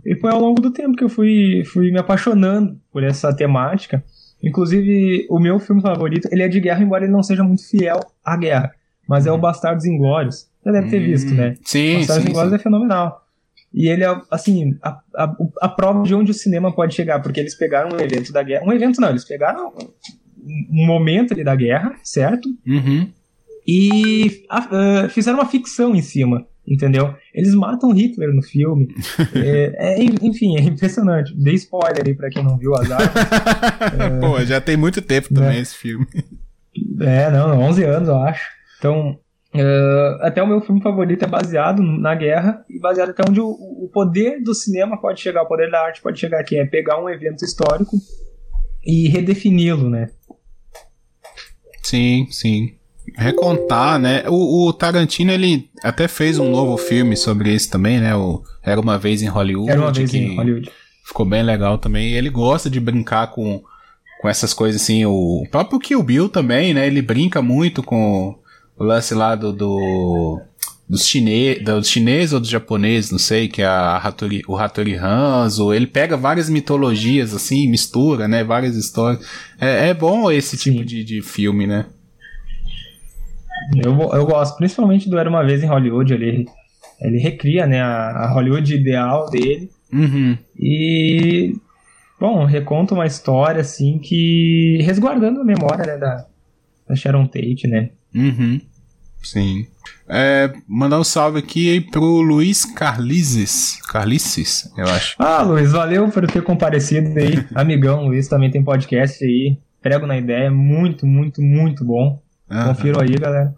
E 0.04 0.16
foi 0.16 0.32
ao 0.32 0.40
longo 0.42 0.60
do 0.60 0.72
tempo 0.72 0.96
que 0.96 1.04
eu 1.04 1.10
fui, 1.10 1.64
fui 1.66 1.92
me 1.92 2.00
apaixonando 2.00 2.80
por 2.92 3.04
essa 3.04 3.32
temática. 3.36 4.04
Inclusive, 4.44 5.28
o 5.30 5.40
meu 5.40 5.60
filme 5.60 5.84
favorito, 5.84 6.28
ele 6.32 6.42
é 6.42 6.48
de 6.48 6.60
guerra, 6.60 6.82
embora 6.82 7.04
ele 7.04 7.14
não 7.14 7.22
seja 7.22 7.44
muito 7.44 7.68
fiel 7.68 8.00
à 8.26 8.36
guerra. 8.36 8.72
Mas 9.08 9.28
é 9.28 9.32
o 9.32 9.38
Bastardos 9.38 9.86
Inglórios. 9.86 10.48
Você 10.64 10.72
deve 10.72 10.90
ter 10.90 11.00
visto, 11.00 11.32
né? 11.34 11.56
Sim, 11.64 11.98
Bastardos 11.98 12.24
sim, 12.24 12.30
Inglórios 12.32 12.54
sim. 12.54 12.56
é 12.56 12.60
fenomenal. 12.60 13.29
E 13.74 13.88
ele 13.88 14.04
é, 14.04 14.22
assim, 14.32 14.78
a, 14.82 15.00
a, 15.16 15.36
a 15.62 15.70
prova 15.70 16.04
de 16.04 16.16
onde 16.16 16.32
o 16.32 16.34
cinema 16.34 16.74
pode 16.74 16.96
chegar, 16.96 17.22
porque 17.22 17.40
eles 17.40 17.56
pegaram 17.56 17.96
um 17.96 18.00
evento 18.00 18.32
da 18.34 18.42
guerra. 18.42 18.66
Um 18.66 18.74
evento 18.74 19.00
não, 19.00 19.10
eles 19.10 19.26
pegaram 19.26 19.72
um 20.72 20.86
momento 20.86 21.34
ali 21.34 21.44
da 21.44 21.56
guerra, 21.56 21.96
certo? 22.04 22.50
Uhum. 22.66 23.12
E 23.68 24.44
a, 24.50 25.06
uh, 25.06 25.10
fizeram 25.10 25.38
uma 25.38 25.46
ficção 25.46 25.96
em 25.96 26.02
cima, 26.02 26.48
entendeu? 26.68 27.14
Eles 27.34 27.54
matam 27.54 27.92
Hitler 27.92 28.34
no 28.34 28.42
filme. 28.42 28.88
é, 29.36 30.00
é, 30.00 30.04
enfim, 30.04 30.58
é 30.58 30.62
impressionante. 30.62 31.36
Dei 31.36 31.54
spoiler 31.54 32.04
aí 32.08 32.16
pra 32.16 32.30
quem 32.30 32.44
não 32.44 32.58
viu 32.58 32.74
as 32.76 32.90
armas. 32.92 33.12
Pô, 34.20 34.44
já 34.44 34.60
tem 34.60 34.76
muito 34.76 35.02
tempo 35.02 35.32
também 35.32 35.58
né? 35.58 35.60
esse 35.60 35.76
filme. 35.76 36.08
É, 37.02 37.30
não, 37.30 37.60
11 37.60 37.84
anos, 37.84 38.10
eu 38.10 38.18
acho. 38.18 38.42
Então, 38.80 39.20
uh, 39.56 40.22
até 40.22 40.42
o 40.42 40.48
meu 40.48 40.62
filme 40.62 40.82
favorito 40.82 41.24
é 41.24 41.28
baseado 41.28 41.82
na 41.82 42.16
guerra 42.16 42.64
e 42.70 42.80
baseado 42.80 43.10
até 43.10 43.24
onde 43.28 43.42
o, 43.42 43.50
o 43.50 43.90
poder 43.92 44.42
do 44.42 44.54
cinema 44.54 45.00
pode 45.00 45.22
chegar, 45.22 45.44
o 45.44 45.48
poder 45.48 45.70
da 45.70 45.82
arte 45.82 46.02
pode 46.02 46.20
chegar, 46.20 46.44
que 46.44 46.58
é 46.58 46.66
pegar 46.66 47.02
um 47.02 47.10
evento 47.10 47.44
histórico 47.44 47.98
e 48.86 49.08
redefini-lo, 49.10 49.90
né? 49.90 50.10
Sim, 51.84 52.28
sim. 52.30 52.76
Recontar, 53.18 53.98
né? 53.98 54.24
O, 54.28 54.68
o, 54.68 54.74
Tarantino, 54.74 55.32
ele 55.32 55.70
até 55.84 56.08
fez 56.08 56.38
um 56.38 56.52
novo 56.52 56.78
filme 56.78 57.18
sobre 57.18 57.52
isso 57.54 57.72
também, 57.72 58.00
né? 58.00 58.16
O 58.16 58.44
Era 58.64 58.80
Uma 58.80 58.98
Vez 58.98 59.22
em 59.22 59.28
Hollywood. 59.28 59.72
Era 59.72 59.82
Uma 59.82 59.92
Vez 59.92 60.14
em 60.14 60.36
Hollywood. 60.36 60.72
Ficou 61.04 61.26
bem 61.26 61.42
legal 61.42 61.80
também. 61.80 62.14
Ele 62.14 62.30
gosta 62.30 62.70
de 62.70 62.80
brincar 62.80 63.32
com, 63.32 63.64
com 64.22 64.30
essas 64.30 64.54
coisas 64.54 64.82
assim. 64.82 65.06
O 65.06 65.44
próprio 65.50 65.80
Kill 65.80 66.04
Bill 66.04 66.30
também, 66.30 66.74
né? 66.74 66.86
Ele 66.86 67.02
brinca 67.02 67.42
muito 67.42 67.82
com 67.82 68.38
o 68.80 68.84
lance 68.84 69.14
lá 69.14 69.36
do... 69.36 69.52
do 69.52 70.42
dos, 70.90 71.06
chine 71.06 71.60
dos 71.60 71.88
chineses 71.88 72.34
ou 72.34 72.40
dos 72.40 72.50
japoneses, 72.50 73.12
não 73.12 73.20
sei, 73.20 73.48
que 73.48 73.62
é 73.62 73.66
a 73.66 73.98
Hattori, 73.98 74.42
o 74.48 74.58
Hattori 74.58 74.96
Hanzo, 74.96 75.72
ele 75.72 75.86
pega 75.86 76.18
várias 76.18 76.50
mitologias 76.50 77.32
assim, 77.32 77.70
mistura, 77.70 78.28
né, 78.28 78.44
várias 78.44 78.76
histórias. 78.76 79.24
É, 79.62 79.90
é 79.90 79.94
bom 79.94 80.32
esse 80.32 80.58
Sim. 80.58 80.72
tipo 80.72 80.86
de, 80.86 81.04
de 81.04 81.22
filme, 81.22 81.68
né? 81.68 81.86
Eu, 83.86 83.94
eu 84.14 84.26
gosto, 84.26 84.58
principalmente 84.58 85.08
do 85.08 85.20
Era 85.20 85.30
Uma 85.30 85.46
Vez 85.46 85.62
em 85.62 85.68
Hollywood, 85.68 86.12
ele, 86.12 86.48
ele 87.00 87.20
recria, 87.20 87.68
né, 87.68 87.80
a, 87.82 88.10
a 88.10 88.34
Hollywood 88.34 88.74
ideal 88.74 89.30
dele. 89.30 89.70
Uhum. 89.94 90.36
E, 90.58 91.56
bom, 92.20 92.46
reconta 92.46 92.96
uma 92.96 93.06
história, 93.06 93.62
assim, 93.62 94.00
que... 94.00 94.80
resguardando 94.82 95.42
a 95.42 95.46
memória, 95.46 95.86
né, 95.86 95.98
da, 96.00 96.26
da 96.88 96.96
Sharon 96.96 97.28
Tate, 97.28 97.68
né. 97.68 97.92
Uhum. 98.16 98.60
Sim. 99.24 99.68
É, 100.08 100.52
mandar 100.68 101.00
um 101.00 101.04
salve 101.04 101.38
aqui 101.40 101.82
pro 101.82 102.22
Luiz 102.22 102.66
Carlizes. 102.66 103.80
Carlices, 103.88 104.72
eu 104.76 104.86
acho. 104.86 105.16
Ah, 105.20 105.44
Luiz, 105.44 105.72
valeu 105.72 106.10
por 106.10 106.26
ter 106.26 106.42
comparecido 106.42 107.18
aí. 107.20 107.46
Amigão, 107.54 108.08
Luiz 108.08 108.28
também 108.28 108.50
tem 108.50 108.64
podcast 108.64 109.24
aí. 109.24 109.58
Prego 109.82 110.08
na 110.08 110.18
ideia, 110.18 110.50
muito, 110.50 111.06
muito, 111.06 111.42
muito 111.42 111.86
bom. 111.86 112.22
Uhum. 112.50 112.64
Confiram 112.66 113.02
aí, 113.02 113.16
galera. 113.16 113.54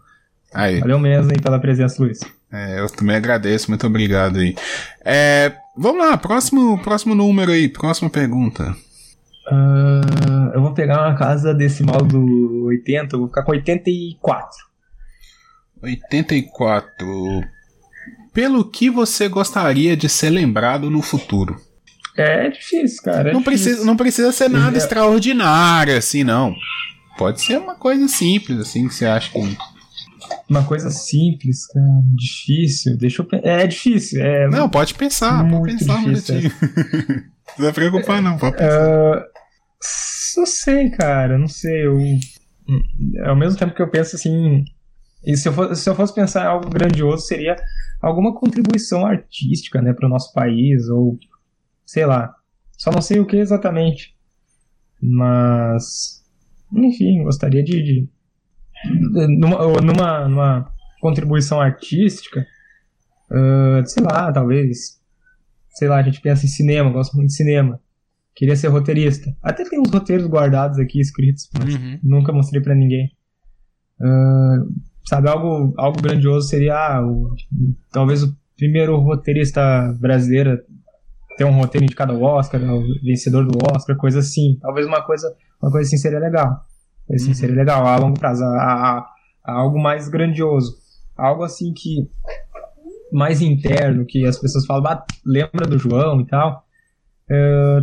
Aí. 0.54 0.80
Valeu 0.82 1.00
mesmo 1.00 1.32
aí 1.32 1.42
pela 1.42 1.58
presença, 1.60 2.04
Luiz. 2.04 2.20
É, 2.52 2.82
eu 2.82 2.90
também 2.90 3.16
agradeço, 3.16 3.72
muito 3.72 3.88
obrigado 3.88 4.40
aí. 4.40 4.54
É, 5.06 5.54
vamos 5.76 6.06
lá, 6.06 6.18
próximo, 6.18 6.78
próximo 6.80 7.16
número 7.16 7.52
aí, 7.52 7.70
próxima 7.70 8.10
pergunta. 8.10 8.76
Uh, 9.50 10.52
eu 10.54 10.62
vou 10.62 10.74
pegar 10.74 11.08
uma 11.08 11.16
casa 11.16 11.54
decimal 11.54 12.02
do 12.02 12.66
80, 12.66 13.16
eu 13.16 13.20
vou 13.20 13.28
ficar 13.30 13.44
com 13.44 13.52
84. 13.52 14.71
84. 15.82 17.44
Pelo 18.34 18.64
que 18.64 18.90
você 18.90 19.28
gostaria 19.28 19.96
de 19.98 20.08
ser 20.08 20.30
lembrado 20.30 20.90
no 20.90 21.02
futuro? 21.02 21.60
É 22.18 22.50
difícil, 22.50 23.04
cara. 23.04 23.30
É 23.30 23.34
não, 23.34 23.42
difícil. 23.42 23.66
Precisa, 23.66 23.86
não 23.86 23.98
precisa 23.98 24.32
ser 24.32 24.50
nada 24.50 24.76
É. 24.76 24.78
extraordinário, 24.78 25.98
assim, 25.98 26.24
não. 26.24 26.56
Pode 27.18 27.42
ser 27.42 27.58
uma 27.58 27.76
coisa 27.76 28.08
simples, 28.08 28.58
assim, 28.60 28.88
que 28.88 28.94
você 28.94 29.06
acha 29.06 29.32
que. 29.32 29.58
Uma 30.50 30.64
coisa 30.64 30.90
simples, 30.90 31.66
cara. 31.68 31.86
Difícil. 32.16 32.98
Deixa 32.98 33.22
eu 33.22 33.28
É 33.44 33.68
difícil. 33.68 34.22
É, 34.22 34.48
Não, 34.50 34.70
pode 34.70 34.94
pensar, 34.94 35.48
pode 35.50 35.78
pensar 35.78 35.96
um 35.96 36.12
difícil, 36.14 36.36
minutinho. 36.36 36.54
Não 37.58 37.66
vai 37.66 37.74
preocupar, 37.74 38.22
não. 38.22 38.38
Pode 38.38 38.56
pensar. 38.56 39.18
Ah, 39.18 39.26
não 40.38 40.46
sei, 40.46 40.90
cara. 40.92 41.38
Não 41.38 41.48
sei. 41.50 41.86
Eu, 41.86 41.98
ao 43.26 43.36
mesmo 43.36 43.60
tempo 43.60 43.76
que 43.76 43.82
eu 43.82 43.90
penso 43.90 44.16
assim. 44.16 44.64
E 45.26 45.36
se 45.38 45.48
eu, 45.50 45.54
fosse, 45.54 45.82
se 45.84 45.90
eu 45.90 45.96
fosse 45.96 46.14
pensar 46.16 46.44
em 46.44 46.48
algo 46.48 46.70
grandioso, 46.70 47.26
seria 47.26 47.56
alguma 48.02 48.34
contribuição 48.34 49.06
artística 49.06 49.82
né, 49.82 49.94
para 49.94 50.08
o 50.08 50.10
nosso 50.10 50.34
país, 50.34 50.90
ou 50.90 51.18
sei 51.86 52.06
lá. 52.06 52.34
Só 52.78 52.92
não 52.92 53.02
sei 53.02 53.20
o 53.20 53.26
que 53.26 53.38
exatamente. 53.38 54.16
Mas. 55.02 56.24
Enfim, 56.74 57.24
gostaria 57.24 57.64
de. 57.64 57.84
de 57.84 58.10
numa, 59.38 59.82
numa, 59.82 60.28
numa 60.28 60.74
contribuição 61.00 61.60
artística. 61.62 62.46
ah, 63.32 63.84
sei 63.86 64.04
lá, 64.04 64.32
talvez. 64.32 65.00
Sei 65.74 65.88
lá, 65.88 65.98
a 65.98 66.04
gente 66.04 66.20
pensa 66.22 66.46
em 66.46 66.50
cinema, 66.50 66.90
gosto 66.92 67.16
muito 67.16 67.30
de 67.30 67.36
cinema. 67.36 67.80
Queria 68.36 68.56
ser 68.56 68.68
roteirista. 68.68 69.36
Até 69.42 69.64
tem 69.68 69.80
uns 69.80 69.90
roteiros 69.92 70.26
guardados 70.28 70.78
aqui, 70.80 71.00
escritos, 71.00 71.50
mas 71.58 71.76
Uhum. 71.76 72.00
nunca 72.04 72.32
mostrei 72.34 72.62
pra 72.62 72.76
ninguém. 72.76 73.12
Ah, 74.02 74.58
sabe, 75.06 75.30
algo, 75.30 75.74
algo 75.78 76.02
grandioso 76.02 76.48
seria 76.48 76.76
ah, 76.76 77.06
o- 77.06 77.34
talvez 77.92 78.24
o 78.24 78.36
primeiro 78.58 78.98
roteirista 78.98 79.94
brasileiro 80.00 80.60
ter 81.38 81.46
um 81.46 81.52
roteiro 81.58 81.86
indicado 81.86 82.14
ao 82.14 82.22
Oscar, 82.22 82.62
o 82.62 82.84
vencedor 83.04 83.46
do 83.46 83.58
Oscar, 83.76 83.96
coisa 83.98 84.20
assim. 84.20 84.58
Talvez 84.62 84.86
uma 84.86 85.02
coisa, 85.02 85.34
uma 85.62 85.72
coisa 85.72 85.88
assim 85.88 85.98
seria 85.98 86.20
legal. 86.20 86.62
Coisa 87.08 87.24
assim 87.24 87.32
Uhum. 87.32 87.36
seria 87.36 87.56
legal, 87.56 87.86
a 87.88 87.98
longo 87.98 88.20
prazo, 88.20 88.44
a, 88.44 88.48
a- 88.48 89.06
a 89.46 89.52
algo 89.54 89.80
mais 89.82 90.08
grandioso. 90.08 90.76
Algo 91.18 91.44
assim 91.44 91.74
que 91.74 92.10
mais 93.12 93.42
interno, 93.42 94.06
que 94.06 94.26
as 94.26 94.38
pessoas 94.38 94.66
falam, 94.66 94.92
ah, 94.92 95.04
lembra 95.26 95.66
do 95.68 95.78
João 95.78 96.22
e 96.22 96.26
tal. 96.28 96.64
É, 97.30 97.80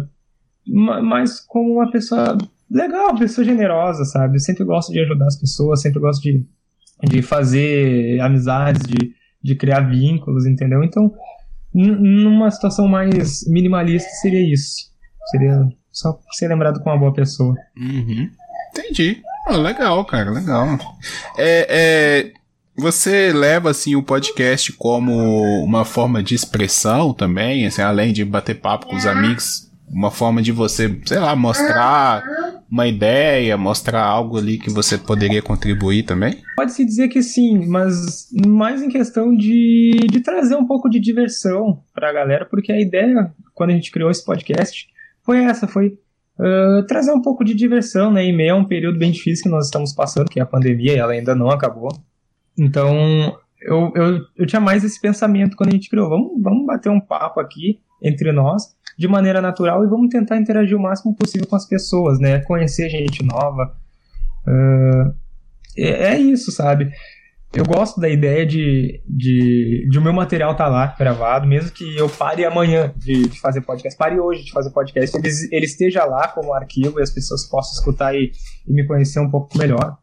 ma- 0.67 1.03
mas 1.03 1.41
como 1.41 1.75
uma 1.75 1.91
pessoa 1.91 2.37
legal, 2.71 3.11
uma 3.11 3.19
pessoa 3.19 3.45
generosa, 3.45 4.05
sabe? 4.05 4.37
Eu 4.37 4.41
sempre 4.41 4.65
gosto 4.65 4.93
de 4.93 5.01
ajudar 5.01 5.27
as 5.27 5.39
pessoas, 5.39 5.81
sempre 5.83 6.01
gosto 6.01 6.23
de, 6.23 6.47
de 7.03 7.23
fazer 7.23 8.21
amizades, 8.21 8.83
de, 8.87 9.13
de 9.43 9.55
criar 9.55 9.81
vínculos, 9.81 10.47
entendeu? 10.47 10.83
Então, 10.83 11.13
numa 11.73 12.51
situação 12.51 12.89
mais 12.89 13.47
minimalista 13.49 14.09
seria 14.21 14.53
isso. 14.53 14.89
Seria 15.31 15.69
só 15.93 16.19
ser 16.33 16.49
lembrado 16.49 16.81
como 16.81 16.95
uma 16.95 17.01
boa 17.01 17.13
pessoa. 17.13 17.55
Uhum. 17.77 18.31
Entendi. 18.71 19.23
Ah, 19.47 19.57
legal, 19.57 20.05
cara, 20.05 20.31
legal. 20.31 20.79
É, 21.37 21.67
é, 21.69 22.33
você 22.77 23.33
leva 23.33 23.71
assim 23.71 23.97
o 23.97 24.03
podcast 24.03 24.73
como 24.73 25.13
uma 25.65 25.85
forma 25.85 26.23
de 26.23 26.35
expressão 26.35 27.13
também, 27.13 27.67
assim, 27.67 27.83
além 27.83 28.13
de 28.13 28.25
bater 28.25 28.61
papo 28.61 28.87
com 28.87 28.97
os 28.97 29.07
amigos, 29.07 29.69
uma 29.89 30.11
forma 30.11 30.43
de 30.43 30.53
você, 30.53 31.01
sei 31.07 31.19
lá, 31.19 31.35
mostrar 31.35 32.23
uma 32.71 32.87
ideia, 32.87 33.57
mostrar 33.57 34.03
algo 34.03 34.37
ali 34.37 34.59
que 34.59 34.71
você 34.71 34.99
poderia 34.99 35.41
contribuir 35.41 36.03
também? 36.03 36.43
Pode-se 36.57 36.85
dizer 36.85 37.09
que 37.09 37.23
sim, 37.23 37.67
mas 37.67 38.29
mais 38.47 38.83
em 38.83 38.89
questão 38.89 39.35
de, 39.35 40.07
de 40.11 40.21
trazer 40.21 40.55
um 40.55 40.67
pouco 40.67 40.89
de 40.89 41.01
diversão 41.01 41.83
pra 41.95 42.13
galera, 42.13 42.45
porque 42.45 42.71
a 42.71 42.81
ideia, 42.81 43.33
quando 43.55 43.71
a 43.71 43.75
gente 43.75 43.91
criou 43.91 44.11
esse 44.11 44.25
podcast, 44.25 44.87
foi 45.23 45.43
essa, 45.45 45.67
foi 45.67 45.99
uh, 46.39 46.87
trazer 46.87 47.13
um 47.13 47.23
pouco 47.23 47.43
de 47.43 47.55
diversão, 47.55 48.13
né, 48.13 48.25
em 48.25 48.37
meio 48.37 48.55
a 48.55 48.59
um 48.59 48.65
período 48.65 48.99
bem 48.99 49.11
difícil 49.11 49.45
que 49.45 49.51
nós 49.51 49.67
estamos 49.67 49.93
passando, 49.93 50.29
que 50.29 50.39
é 50.39 50.43
a 50.43 50.47
pandemia, 50.47 50.93
e 50.93 50.99
ela 50.99 51.13
ainda 51.13 51.35
não 51.35 51.51
acabou. 51.51 51.91
Então, 52.59 53.35
eu, 53.63 53.93
eu, 53.95 54.21
eu 54.37 54.47
tinha 54.47 54.61
mais 54.61 54.85
esse 54.85 55.01
pensamento 55.01 55.57
quando 55.57 55.71
a 55.71 55.73
gente 55.73 55.89
criou, 55.89 56.09
vamos, 56.09 56.43
vamos 56.43 56.67
bater 56.67 56.91
um 56.91 57.01
papo 57.01 57.41
aqui 57.41 57.81
entre 58.03 58.31
nós, 58.31 58.77
de 58.99 59.07
maneira 59.07 59.41
natural 59.41 59.85
e 59.85 59.87
vamos 59.87 60.09
tentar 60.09 60.37
interagir 60.37 60.77
o 60.77 60.83
máximo 60.83 61.15
possível 61.15 61.47
com 61.47 61.55
as 61.55 61.65
pessoas, 61.65 62.19
né? 62.19 62.41
Conhecer 62.41 62.91
gente 62.91 63.25
nova. 63.25 63.77
Uh, 64.45 65.15
é, 65.77 66.15
é, 66.15 66.19
isso, 66.19 66.51
sabe? 66.51 66.91
Eu 67.55 67.65
gosto 67.65 68.01
da 68.01 68.09
ideia 68.09 68.45
de, 68.45 69.01
de, 69.09 69.87
de 69.89 69.99
o 69.99 70.03
meu 70.03 70.13
material 70.13 70.55
tá 70.57 70.67
lá 70.67 70.95
gravado, 70.99 71.47
mesmo 71.47 71.71
que 71.71 71.97
eu 71.97 72.09
pare 72.09 72.45
amanhã 72.45 72.93
de, 72.97 73.29
de, 73.29 73.41
fazer 73.41 73.61
podcast, 73.61 73.97
pare 73.97 74.19
hoje 74.19 74.45
de 74.45 74.53
fazer 74.53 74.71
podcast, 74.71 75.17
ele, 75.17 75.29
ele 75.53 75.65
esteja 75.65 76.05
lá 76.05 76.29
como 76.29 76.53
arquivo 76.53 76.99
e 76.99 77.03
as 77.03 77.11
pessoas 77.11 77.49
possam 77.49 77.79
escutar 77.79 78.15
e, 78.15 78.33
e 78.67 78.73
me 78.73 78.85
conhecer 78.85 79.21
um 79.21 79.31
pouco 79.31 79.57
melhor. 79.57 79.97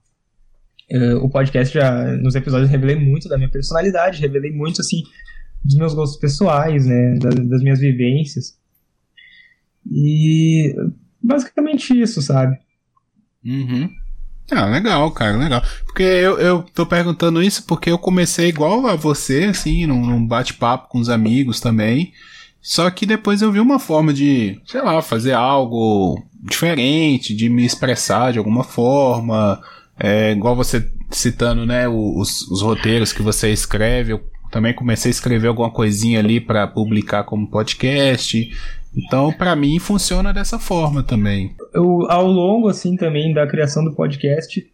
Uh, 0.89 1.17
o 1.17 1.29
podcast 1.29 1.73
já, 1.73 2.03
nos 2.17 2.33
episódios, 2.33 2.69
revelei 2.69 2.95
muito 2.95 3.27
da 3.27 3.37
minha 3.37 3.51
personalidade, 3.51 4.21
revelei 4.21 4.51
muito, 4.51 4.81
assim, 4.81 5.03
dos 5.63 5.75
meus 5.75 5.93
gostos 5.93 6.19
pessoais, 6.19 6.85
né, 6.85 7.17
das, 7.19 7.35
das 7.35 7.61
minhas 7.61 7.79
vivências. 7.79 8.57
E 9.89 10.75
basicamente 11.21 11.99
isso, 11.99 12.21
sabe? 12.21 12.57
Uhum. 13.43 13.89
Ah, 14.51 14.65
legal, 14.65 15.09
cara, 15.11 15.37
legal. 15.37 15.63
Porque 15.85 16.03
eu, 16.03 16.37
eu 16.37 16.63
tô 16.73 16.85
perguntando 16.85 17.41
isso 17.41 17.65
porque 17.65 17.89
eu 17.89 17.97
comecei 17.97 18.49
igual 18.49 18.85
a 18.87 18.95
você, 18.95 19.45
assim, 19.45 19.85
num, 19.85 20.05
num 20.05 20.25
bate-papo 20.25 20.89
com 20.89 20.99
os 20.99 21.09
amigos 21.09 21.59
também. 21.59 22.13
Só 22.61 22.89
que 22.89 23.05
depois 23.05 23.41
eu 23.41 23.51
vi 23.51 23.59
uma 23.59 23.79
forma 23.79 24.13
de, 24.13 24.59
sei 24.65 24.81
lá, 24.81 25.01
fazer 25.01 25.33
algo 25.33 26.23
diferente, 26.43 27.35
de 27.35 27.49
me 27.49 27.65
expressar 27.65 28.33
de 28.33 28.39
alguma 28.39 28.63
forma. 28.63 29.61
É, 29.99 30.31
igual 30.31 30.55
você 30.55 30.91
citando, 31.11 31.65
né, 31.65 31.87
os, 31.87 32.41
os 32.49 32.61
roteiros 32.61 33.13
que 33.13 33.21
você 33.21 33.51
escreve, 33.51 34.13
eu 34.13 34.23
também 34.51 34.73
comecei 34.73 35.09
a 35.09 35.11
escrever 35.11 35.47
alguma 35.47 35.71
coisinha 35.71 36.19
ali 36.19 36.39
para 36.39 36.67
publicar 36.67 37.23
como 37.23 37.49
podcast. 37.49 38.51
Então, 38.95 39.31
para 39.31 39.55
mim, 39.55 39.77
funciona 39.79 40.33
dessa 40.33 40.57
forma 40.57 41.03
também. 41.03 41.55
Eu, 41.73 42.09
ao 42.09 42.25
longo, 42.25 42.69
assim, 42.69 42.95
também 42.95 43.33
da 43.33 43.45
criação 43.45 43.83
do 43.83 43.93
podcast, 43.93 44.65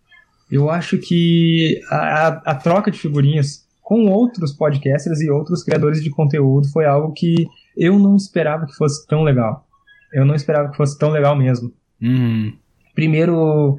eu 0.52 0.70
acho 0.70 0.98
que 0.98 1.80
a, 1.90 2.28
a, 2.46 2.56
troca 2.56 2.92
de 2.92 3.00
figurinhas 3.00 3.66
com 3.82 4.08
outros 4.08 4.52
podcasters 4.52 5.22
e 5.22 5.30
outros 5.30 5.64
criadores 5.64 6.04
de 6.04 6.10
conteúdo 6.10 6.68
foi 6.70 6.86
algo 6.86 7.14
que 7.14 7.48
eu 7.76 7.98
não 7.98 8.16
esperava 8.16 8.66
que 8.66 8.76
fosse 8.76 9.08
tão 9.08 9.24
legal. 9.24 9.66
Eu 10.14 10.26
não 10.26 10.36
esperava 10.36 10.70
que 10.70 10.78
fosse 10.78 10.98
tão 11.00 11.10
legal 11.10 11.36
mesmo. 11.36 11.74
Uhum. 12.02 12.54
Primeiro, 12.94 13.78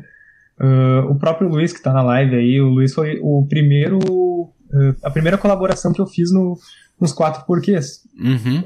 uh, 0.60 1.10
o 1.10 1.14
próprio 1.16 1.48
Luiz 1.48 1.72
que 1.72 1.78
está 1.78 1.92
na 1.92 2.02
live 2.02 2.36
aí, 2.36 2.60
o 2.60 2.68
Luiz 2.68 2.94
foi 2.94 3.20
o 3.22 3.46
primeiro, 3.46 3.98
uh, 3.98 4.96
a 5.02 5.10
primeira 5.10 5.36
colaboração 5.36 5.92
que 5.92 6.00
eu 6.00 6.06
fiz 6.06 6.32
no, 6.32 6.58
nos 6.98 7.12
quatro 7.12 7.44
porquês. 7.44 8.00
Uhum. 8.18 8.64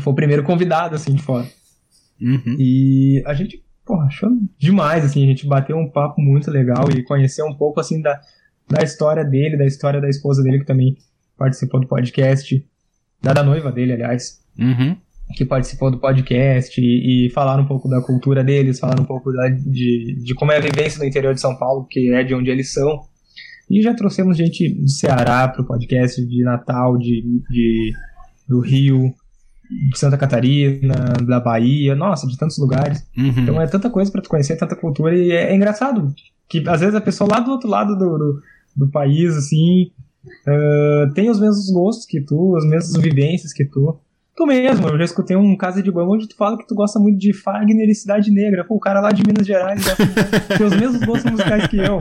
Foi 0.00 0.12
o 0.12 0.16
primeiro 0.16 0.42
convidado, 0.42 0.94
assim, 0.94 1.14
de 1.14 1.22
fora. 1.22 1.46
Uhum. 2.20 2.56
E 2.58 3.22
a 3.26 3.32
gente, 3.34 3.62
porra, 3.84 4.06
achou 4.06 4.30
demais, 4.58 5.04
assim, 5.04 5.24
a 5.24 5.26
gente 5.26 5.46
bateu 5.46 5.76
um 5.76 5.90
papo 5.90 6.20
muito 6.20 6.50
legal 6.50 6.90
e 6.90 7.02
conheceu 7.02 7.46
um 7.46 7.54
pouco, 7.54 7.80
assim, 7.80 8.02
da, 8.02 8.20
da 8.68 8.82
história 8.82 9.24
dele, 9.24 9.56
da 9.56 9.64
história 9.64 10.00
da 10.00 10.08
esposa 10.08 10.42
dele, 10.42 10.60
que 10.60 10.66
também 10.66 10.96
participou 11.36 11.80
do 11.80 11.86
podcast, 11.86 12.66
da, 13.22 13.32
da 13.32 13.42
noiva 13.42 13.72
dele, 13.72 13.92
aliás. 13.92 14.40
Uhum. 14.58 14.96
Que 15.34 15.44
participou 15.44 15.90
do 15.90 15.98
podcast 15.98 16.80
e, 16.80 17.26
e 17.26 17.30
falaram 17.30 17.62
um 17.62 17.66
pouco 17.66 17.88
da 17.88 18.00
cultura 18.00 18.42
deles, 18.42 18.80
falaram 18.80 19.04
um 19.04 19.06
pouco 19.06 19.30
da, 19.32 19.48
de, 19.48 20.16
de 20.22 20.34
como 20.34 20.52
é 20.52 20.56
a 20.56 20.60
vivência 20.60 20.98
no 20.98 21.04
interior 21.04 21.34
de 21.34 21.40
São 21.40 21.56
Paulo, 21.56 21.86
que 21.88 22.12
é 22.12 22.24
de 22.24 22.34
onde 22.34 22.50
eles 22.50 22.72
são. 22.72 23.00
E 23.70 23.82
já 23.82 23.94
trouxemos 23.94 24.36
gente 24.36 24.68
do 24.70 24.88
Ceará 24.88 25.46
pro 25.48 25.66
podcast, 25.66 26.24
de 26.24 26.42
Natal, 26.42 26.96
de, 26.96 27.22
de 27.50 27.92
do 28.48 28.60
Rio, 28.60 29.14
de 29.70 29.98
Santa 29.98 30.16
Catarina, 30.16 30.94
da 31.26 31.40
Bahia, 31.40 31.94
nossa, 31.94 32.26
de 32.26 32.38
tantos 32.38 32.58
lugares. 32.58 33.06
Uhum. 33.16 33.28
Então 33.28 33.60
é 33.60 33.66
tanta 33.66 33.90
coisa 33.90 34.10
para 34.10 34.22
tu 34.22 34.28
conhecer, 34.28 34.56
tanta 34.56 34.74
cultura, 34.74 35.16
e 35.16 35.30
é, 35.30 35.50
é, 35.50 35.54
engraçado 35.54 36.14
que 36.48 36.66
às 36.66 36.80
vezes 36.80 36.94
a 36.94 37.00
pessoa 37.00 37.30
lá 37.30 37.40
do 37.40 37.50
outro 37.50 37.68
lado 37.68 37.96
do, 37.96 38.18
do, 38.18 38.42
do 38.74 38.88
país, 38.88 39.36
assim, 39.36 39.90
uh, 40.24 41.12
tem 41.12 41.28
os 41.28 41.38
mesmos 41.38 41.70
gostos 41.70 42.06
que 42.06 42.20
tu, 42.20 42.56
as 42.56 42.64
mesmas 42.64 43.02
vivências 43.02 43.52
que 43.52 43.64
tu. 43.64 44.00
Tu 44.34 44.46
mesmo, 44.46 44.88
eu 44.88 44.98
já 44.98 45.04
escutei 45.04 45.36
um 45.36 45.56
caso 45.56 45.82
de 45.82 45.90
banho 45.90 46.10
onde 46.10 46.28
tu 46.28 46.36
fala 46.36 46.56
que 46.56 46.66
tu 46.66 46.74
gosta 46.74 46.98
muito 47.00 47.18
de 47.18 47.32
Fagner 47.32 47.88
e 47.88 47.94
Cidade 47.94 48.30
Negra. 48.30 48.64
Pô, 48.64 48.76
o 48.76 48.80
cara 48.80 49.00
lá 49.00 49.10
de 49.10 49.24
Minas 49.26 49.44
Gerais 49.44 49.82
tem 50.56 50.64
os 50.64 50.76
mesmos 50.76 51.04
gostos 51.04 51.30
musicais 51.30 51.66
que 51.66 51.76
eu. 51.76 51.98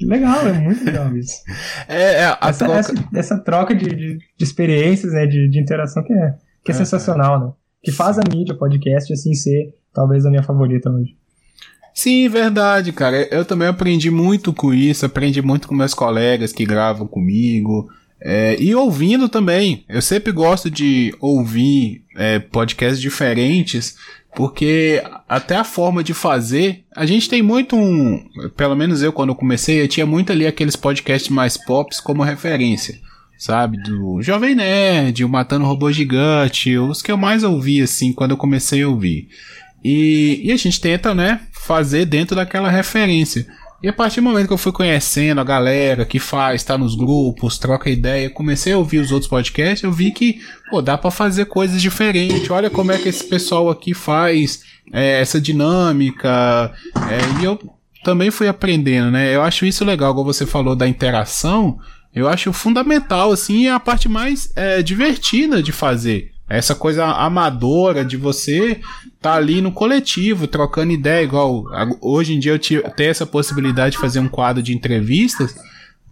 Legal, 0.00 0.46
é 0.46 0.52
muito 0.52 0.84
legal 0.84 1.14
isso. 1.16 1.42
É, 1.88 2.22
é 2.22 2.38
essa, 2.40 2.64
troca... 2.64 2.78
Essa, 2.78 2.94
essa, 3.14 3.38
troca 3.38 3.74
de, 3.74 3.88
de, 3.88 4.18
de 4.18 4.44
experiências, 4.44 5.12
né, 5.12 5.26
de, 5.26 5.50
de 5.50 5.60
interação 5.60 6.04
que 6.04 6.12
é, 6.12 6.34
que 6.64 6.72
é, 6.72 6.74
é 6.74 6.78
sensacional, 6.78 7.40
né? 7.40 7.52
Que 7.82 7.90
faz 7.90 8.18
a 8.18 8.22
mídia, 8.28 8.54
podcast, 8.54 9.12
assim, 9.12 9.34
ser 9.34 9.74
talvez 9.92 10.24
a 10.26 10.30
minha 10.30 10.42
favorita 10.42 10.90
hoje. 10.90 11.16
Sim, 11.94 12.28
verdade, 12.28 12.92
cara. 12.92 13.28
Eu 13.30 13.44
também 13.44 13.68
aprendi 13.68 14.10
muito 14.10 14.52
com 14.52 14.72
isso, 14.72 15.04
aprendi 15.04 15.42
muito 15.42 15.66
com 15.66 15.74
meus 15.74 15.94
colegas 15.94 16.52
que 16.52 16.64
gravam 16.64 17.06
comigo. 17.06 17.88
É, 18.22 18.56
e 18.60 18.74
ouvindo 18.74 19.28
também. 19.28 19.84
Eu 19.88 20.02
sempre 20.02 20.30
gosto 20.30 20.70
de 20.70 21.14
ouvir 21.20 22.04
é, 22.16 22.38
podcasts 22.38 23.00
diferentes, 23.00 23.96
porque 24.34 25.02
até 25.28 25.56
a 25.56 25.64
forma 25.64 26.04
de 26.04 26.14
fazer. 26.14 26.84
A 26.94 27.06
gente 27.06 27.28
tem 27.28 27.42
muito 27.42 27.76
um. 27.76 28.24
Pelo 28.56 28.76
menos 28.76 29.02
eu, 29.02 29.12
quando 29.12 29.30
eu 29.30 29.34
comecei, 29.34 29.82
eu 29.82 29.88
tinha 29.88 30.06
muito 30.06 30.30
ali 30.30 30.46
aqueles 30.46 30.76
podcasts 30.76 31.30
mais 31.30 31.56
pops 31.56 31.98
como 31.98 32.22
referência 32.22 32.98
sabe? 33.40 33.78
Do 33.82 34.20
Jovem 34.20 34.54
Nerd, 34.54 35.24
o 35.24 35.28
Matando 35.28 35.64
Robô 35.64 35.90
Gigante, 35.90 36.76
os 36.76 37.00
que 37.00 37.10
eu 37.10 37.16
mais 37.16 37.42
ouvi, 37.42 37.80
assim, 37.80 38.12
quando 38.12 38.32
eu 38.32 38.36
comecei 38.36 38.82
a 38.82 38.88
ouvir. 38.88 39.28
E, 39.82 40.42
e 40.44 40.52
a 40.52 40.56
gente 40.58 40.78
tenta, 40.78 41.14
né, 41.14 41.40
fazer 41.50 42.04
dentro 42.04 42.36
daquela 42.36 42.70
referência. 42.70 43.46
E 43.82 43.88
a 43.88 43.94
partir 43.94 44.20
do 44.20 44.24
momento 44.24 44.46
que 44.46 44.52
eu 44.52 44.58
fui 44.58 44.72
conhecendo 44.72 45.40
a 45.40 45.44
galera 45.44 46.04
que 46.04 46.18
faz, 46.18 46.62
tá 46.62 46.76
nos 46.76 46.94
grupos, 46.94 47.56
troca 47.58 47.88
ideia, 47.88 48.28
comecei 48.28 48.74
a 48.74 48.78
ouvir 48.78 48.98
os 48.98 49.10
outros 49.10 49.30
podcasts, 49.30 49.82
eu 49.82 49.90
vi 49.90 50.10
que, 50.10 50.38
pô, 50.68 50.82
dá 50.82 50.98
para 50.98 51.10
fazer 51.10 51.46
coisas 51.46 51.80
diferentes. 51.80 52.50
Olha 52.50 52.68
como 52.68 52.92
é 52.92 52.98
que 52.98 53.08
esse 53.08 53.24
pessoal 53.24 53.70
aqui 53.70 53.94
faz 53.94 54.60
é, 54.92 55.22
essa 55.22 55.40
dinâmica. 55.40 56.70
É, 57.08 57.40
e 57.40 57.44
eu 57.46 57.58
também 58.04 58.30
fui 58.30 58.48
aprendendo, 58.48 59.10
né? 59.10 59.34
Eu 59.34 59.40
acho 59.40 59.64
isso 59.64 59.82
legal, 59.82 60.14
como 60.14 60.30
você 60.30 60.44
falou 60.44 60.76
da 60.76 60.86
interação. 60.86 61.78
Eu 62.14 62.28
acho 62.28 62.52
fundamental, 62.52 63.30
assim, 63.30 63.66
é 63.66 63.72
a 63.72 63.80
parte 63.80 64.08
mais 64.08 64.52
é, 64.56 64.82
divertida 64.82 65.62
de 65.62 65.72
fazer. 65.72 66.32
Essa 66.48 66.74
coisa 66.74 67.04
amadora 67.04 68.04
de 68.04 68.16
você 68.16 68.80
tá 69.22 69.34
ali 69.34 69.62
no 69.62 69.70
coletivo, 69.70 70.48
trocando 70.48 70.90
ideia, 70.92 71.22
igual 71.22 71.64
hoje 72.00 72.34
em 72.34 72.40
dia 72.40 72.52
eu 72.52 72.58
tenho 72.58 73.10
essa 73.10 73.24
possibilidade 73.24 73.92
de 73.92 74.00
fazer 74.00 74.18
um 74.18 74.28
quadro 74.28 74.60
de 74.60 74.74
entrevistas, 74.74 75.54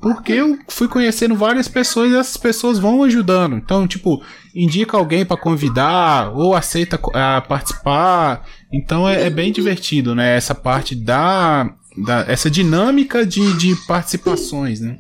porque 0.01 0.33
eu 0.33 0.57
fui 0.69 0.87
conhecendo 0.87 1.35
várias 1.35 1.67
pessoas 1.67 2.13
e 2.13 2.17
essas 2.17 2.37
pessoas 2.37 2.79
vão 2.79 3.03
ajudando. 3.03 3.57
Então, 3.57 3.89
tipo, 3.89 4.23
indica 4.55 4.97
alguém 4.97 5.25
para 5.25 5.37
convidar 5.37 6.31
ou 6.33 6.55
aceita 6.55 7.01
a 7.15 7.41
participar. 7.41 8.47
Então 8.73 9.09
é, 9.09 9.27
é, 9.27 9.31
bem 9.31 9.51
divertido, 9.51 10.15
né? 10.15 10.37
Essa 10.37 10.55
parte 10.55 10.95
da, 10.95 11.75
da 11.97 12.25
essa 12.29 12.49
dinâmica 12.49 13.27
de, 13.27 13.55
de 13.55 13.75
participações, 13.89 14.81
né? 14.81 14.99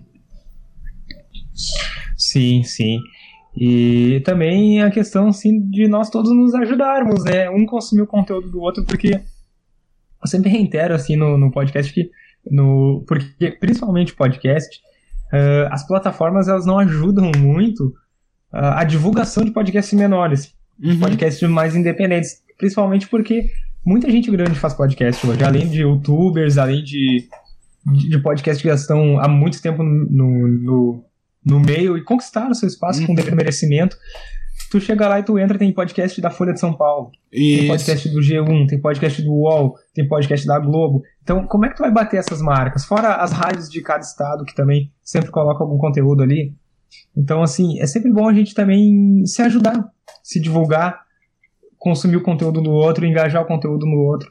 Sim, 2.17 2.63
sim. 2.63 3.01
E 3.57 4.21
também 4.25 4.83
a 4.83 4.91
questão 4.91 5.29
assim, 5.29 5.61
de 5.69 5.89
nós 5.89 6.11
todos 6.11 6.31
nos 6.35 6.55
ajudarmos, 6.55 7.25
né? 7.25 7.51
Um 7.51 7.67
consumir 7.67 8.03
o 8.03 8.07
conteúdo 8.07 8.49
do 8.51 8.61
outro, 8.61 8.85
porque 8.85 9.15
eu 9.15 10.29
sempre 10.29 10.51
reitero 10.51 10.95
assim 10.95 11.17
no, 11.17 11.37
no 11.37 11.51
podcast 11.51 11.93
que 11.93 12.11
no 12.51 13.05
porque 13.07 13.51
principalmente 13.53 14.15
podcast 14.15 14.81
uh, 15.33 15.73
as 15.73 15.87
plataformas 15.87 16.49
elas 16.49 16.67
não 16.67 16.79
ajudam 16.79 17.31
muito 17.37 17.87
uh, 18.53 18.77
a 18.77 18.85
divulgação 18.85 19.45
de 19.45 19.51
podcasts 19.51 19.99
menores, 19.99 20.55
uhum. 20.83 21.01
podcasts 21.01 21.49
mais 21.49 21.75
independentes, 21.75 22.43
principalmente 22.57 23.09
porque 23.09 23.51
muita 23.85 24.11
gente 24.11 24.31
grande 24.31 24.59
faz 24.59 24.75
podcast 24.75 25.27
hoje, 25.27 25.43
além 25.43 25.69
de 25.69 25.83
YouTubers, 25.83 26.59
além 26.59 26.83
de 26.83 27.29
de 27.87 28.19
podcasts 28.19 28.61
que 28.61 28.69
já 28.69 28.75
estão 28.75 29.19
há 29.19 29.29
muito 29.29 29.63
tempo 29.63 29.83
no, 29.83 30.49
no, 30.49 31.05
no 31.45 31.61
meio 31.61 31.97
e 31.97 32.05
conquistaram 32.05 32.55
seu 32.55 32.69
espaço 32.69 33.01
uhum. 33.01 33.09
com 33.09 33.15
devido 33.15 33.37
merecimento. 33.37 33.97
Tu 34.71 34.81
chega 34.81 35.09
lá 35.09 35.19
e 35.19 35.23
tu 35.23 35.39
entra, 35.39 35.57
tem 35.57 35.73
podcast 35.73 36.21
da 36.21 36.31
Folha 36.31 36.53
de 36.53 36.61
São 36.61 36.75
Paulo, 36.75 37.11
Isso. 37.33 37.61
tem 37.61 37.69
podcast 37.69 38.09
do 38.11 38.21
G1, 38.21 38.67
tem 38.67 38.81
podcast 38.81 39.23
do 39.23 39.33
UOL, 39.33 39.75
tem 39.95 40.07
podcast 40.07 40.47
da 40.47 40.59
Globo. 40.59 41.03
Então, 41.23 41.47
como 41.47 41.65
é 41.65 41.71
que 41.71 41.77
tu 41.77 41.83
vai 41.83 41.91
bater 41.91 42.19
essas 42.19 42.43
marcas? 42.43 42.85
Fora 42.85 43.15
as 43.15 43.33
rádios 43.33 43.71
de 43.71 43.81
cada 43.81 44.01
estado, 44.01 44.45
que 44.45 44.55
também 44.55 44.93
sempre 45.03 45.31
colocam 45.31 45.67
algum 45.67 45.79
conteúdo 45.79 46.23
ali. 46.23 46.55
Então, 47.17 47.43
assim, 47.43 47.81
é 47.81 47.87
sempre 47.87 48.13
bom 48.13 48.29
a 48.29 48.35
gente 48.35 48.55
também 48.55 49.25
se 49.25 49.41
ajudar, 49.41 49.91
se 50.23 50.39
divulgar, 50.39 51.01
consumir 51.79 52.17
o 52.17 52.23
conteúdo 52.23 52.61
do 52.61 52.71
outro, 52.71 53.07
engajar 53.07 53.43
o 53.43 53.47
conteúdo 53.47 53.87
no 53.87 53.99
outro. 53.99 54.31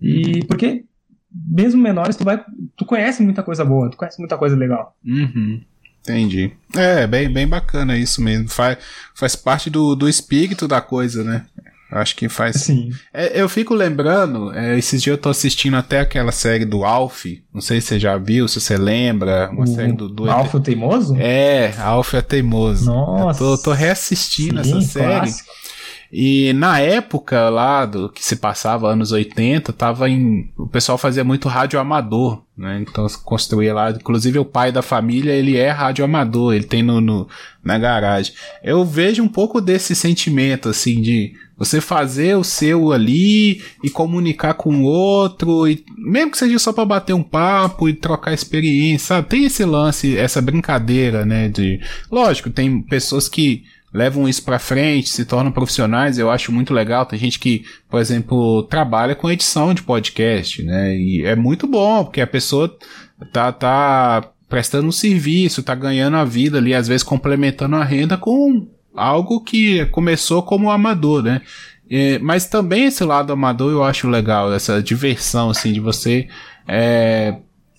E 0.00 0.44
porque, 0.46 0.84
mesmo 1.32 1.80
menores, 1.80 2.16
tu 2.16 2.24
vai. 2.24 2.42
Tu 2.76 2.84
conhece 2.84 3.22
muita 3.22 3.42
coisa 3.42 3.64
boa, 3.64 3.90
tu 3.90 3.96
conhece 3.96 4.18
muita 4.18 4.36
coisa 4.36 4.56
legal. 4.56 4.96
Uhum. 5.04 5.60
Entendi. 6.02 6.52
É, 6.74 7.06
bem, 7.06 7.28
bem 7.30 7.46
bacana 7.46 7.96
isso 7.96 8.22
mesmo. 8.22 8.48
Faz, 8.48 8.78
faz 9.14 9.36
parte 9.36 9.68
do, 9.68 9.94
do 9.94 10.08
espírito 10.08 10.66
da 10.66 10.80
coisa, 10.80 11.22
né? 11.22 11.44
Acho 11.92 12.14
que 12.14 12.28
faz. 12.28 12.56
Sim. 12.56 12.90
É, 13.12 13.40
eu 13.40 13.48
fico 13.48 13.74
lembrando, 13.74 14.52
é, 14.54 14.78
esses 14.78 15.02
dias 15.02 15.16
eu 15.16 15.20
tô 15.20 15.28
assistindo 15.28 15.76
até 15.76 15.98
aquela 15.98 16.30
série 16.30 16.64
do 16.64 16.84
Alf. 16.84 17.24
Não 17.52 17.60
sei 17.60 17.80
se 17.80 17.88
você 17.88 17.98
já 18.00 18.16
viu, 18.16 18.46
se 18.46 18.60
você 18.60 18.76
lembra. 18.76 19.50
Uma 19.50 19.64
O 19.64 19.66
série 19.66 19.92
do. 19.92 20.08
do 20.08 20.30
Alf 20.30 20.54
o 20.54 20.60
Teimoso? 20.60 21.16
É, 21.18 21.74
Alf 21.78 22.14
é 22.14 22.22
teimoso. 22.22 22.86
Nossa. 22.86 23.42
Eu 23.42 23.56
tô, 23.56 23.62
tô 23.64 23.72
reassistindo 23.72 24.62
Sim, 24.64 24.78
essa 24.78 24.88
série. 24.88 25.06
clássico. 25.18 25.50
E 26.12 26.52
na 26.54 26.80
época 26.80 27.48
lá 27.48 27.86
do 27.86 28.08
que 28.08 28.24
se 28.24 28.34
passava, 28.36 28.90
anos 28.90 29.12
80, 29.12 29.72
tava 29.72 30.08
em. 30.10 30.50
O 30.58 30.66
pessoal 30.66 30.98
fazia 30.98 31.22
muito 31.22 31.48
rádio 31.48 31.78
amador, 31.78 32.42
né? 32.56 32.78
Então 32.82 33.06
construía 33.24 33.72
lá. 33.72 33.90
Inclusive 33.90 34.38
o 34.38 34.44
pai 34.44 34.72
da 34.72 34.82
família, 34.82 35.32
ele 35.32 35.56
é 35.56 35.70
rádio 35.70 36.04
amador, 36.04 36.52
ele 36.54 36.64
tem 36.64 36.82
no, 36.82 37.00
no- 37.00 37.28
na 37.62 37.78
garagem. 37.78 38.32
Eu 38.62 38.84
vejo 38.84 39.22
um 39.22 39.28
pouco 39.28 39.60
desse 39.60 39.94
sentimento, 39.94 40.68
assim, 40.68 41.00
de 41.00 41.32
você 41.56 41.80
fazer 41.80 42.36
o 42.36 42.42
seu 42.42 42.90
ali 42.90 43.62
e 43.84 43.90
comunicar 43.90 44.54
com 44.54 44.76
o 44.76 44.82
outro, 44.84 45.68
e 45.68 45.84
mesmo 45.96 46.30
que 46.32 46.38
seja 46.38 46.58
só 46.58 46.72
para 46.72 46.86
bater 46.86 47.12
um 47.12 47.22
papo 47.22 47.88
e 47.88 47.92
trocar 47.92 48.32
experiência, 48.32 49.06
sabe? 49.08 49.28
Tem 49.28 49.44
esse 49.44 49.64
lance, 49.64 50.16
essa 50.16 50.40
brincadeira, 50.42 51.24
né? 51.24 51.48
De. 51.48 51.78
Lógico, 52.10 52.50
tem 52.50 52.80
pessoas 52.82 53.28
que 53.28 53.62
levam 53.92 54.28
isso 54.28 54.44
pra 54.44 54.58
frente, 54.58 55.08
se 55.08 55.24
tornam 55.24 55.50
profissionais, 55.50 56.18
eu 56.18 56.30
acho 56.30 56.52
muito 56.52 56.72
legal. 56.72 57.06
Tem 57.06 57.18
gente 57.18 57.38
que, 57.38 57.64
por 57.88 58.00
exemplo, 58.00 58.62
trabalha 58.64 59.14
com 59.14 59.30
edição 59.30 59.74
de 59.74 59.82
podcast, 59.82 60.62
né? 60.62 60.96
E 60.96 61.24
é 61.24 61.34
muito 61.34 61.66
bom, 61.66 62.04
porque 62.04 62.20
a 62.20 62.26
pessoa 62.26 62.76
tá, 63.32 63.52
tá 63.52 64.30
prestando 64.48 64.88
um 64.88 64.92
serviço, 64.92 65.62
tá 65.62 65.74
ganhando 65.74 66.16
a 66.16 66.24
vida 66.24 66.58
ali, 66.58 66.74
às 66.74 66.88
vezes 66.88 67.02
complementando 67.02 67.76
a 67.76 67.84
renda 67.84 68.16
com 68.16 68.68
algo 68.94 69.40
que 69.42 69.86
começou 69.86 70.42
como 70.42 70.70
amador, 70.70 71.22
né? 71.22 71.42
Mas 72.20 72.46
também 72.46 72.84
esse 72.84 73.02
lado 73.02 73.32
amador 73.32 73.72
eu 73.72 73.82
acho 73.82 74.08
legal, 74.08 74.52
essa 74.52 74.80
diversão, 74.80 75.50
assim, 75.50 75.72
de 75.72 75.80
você 75.80 76.28
é, 76.68 77.36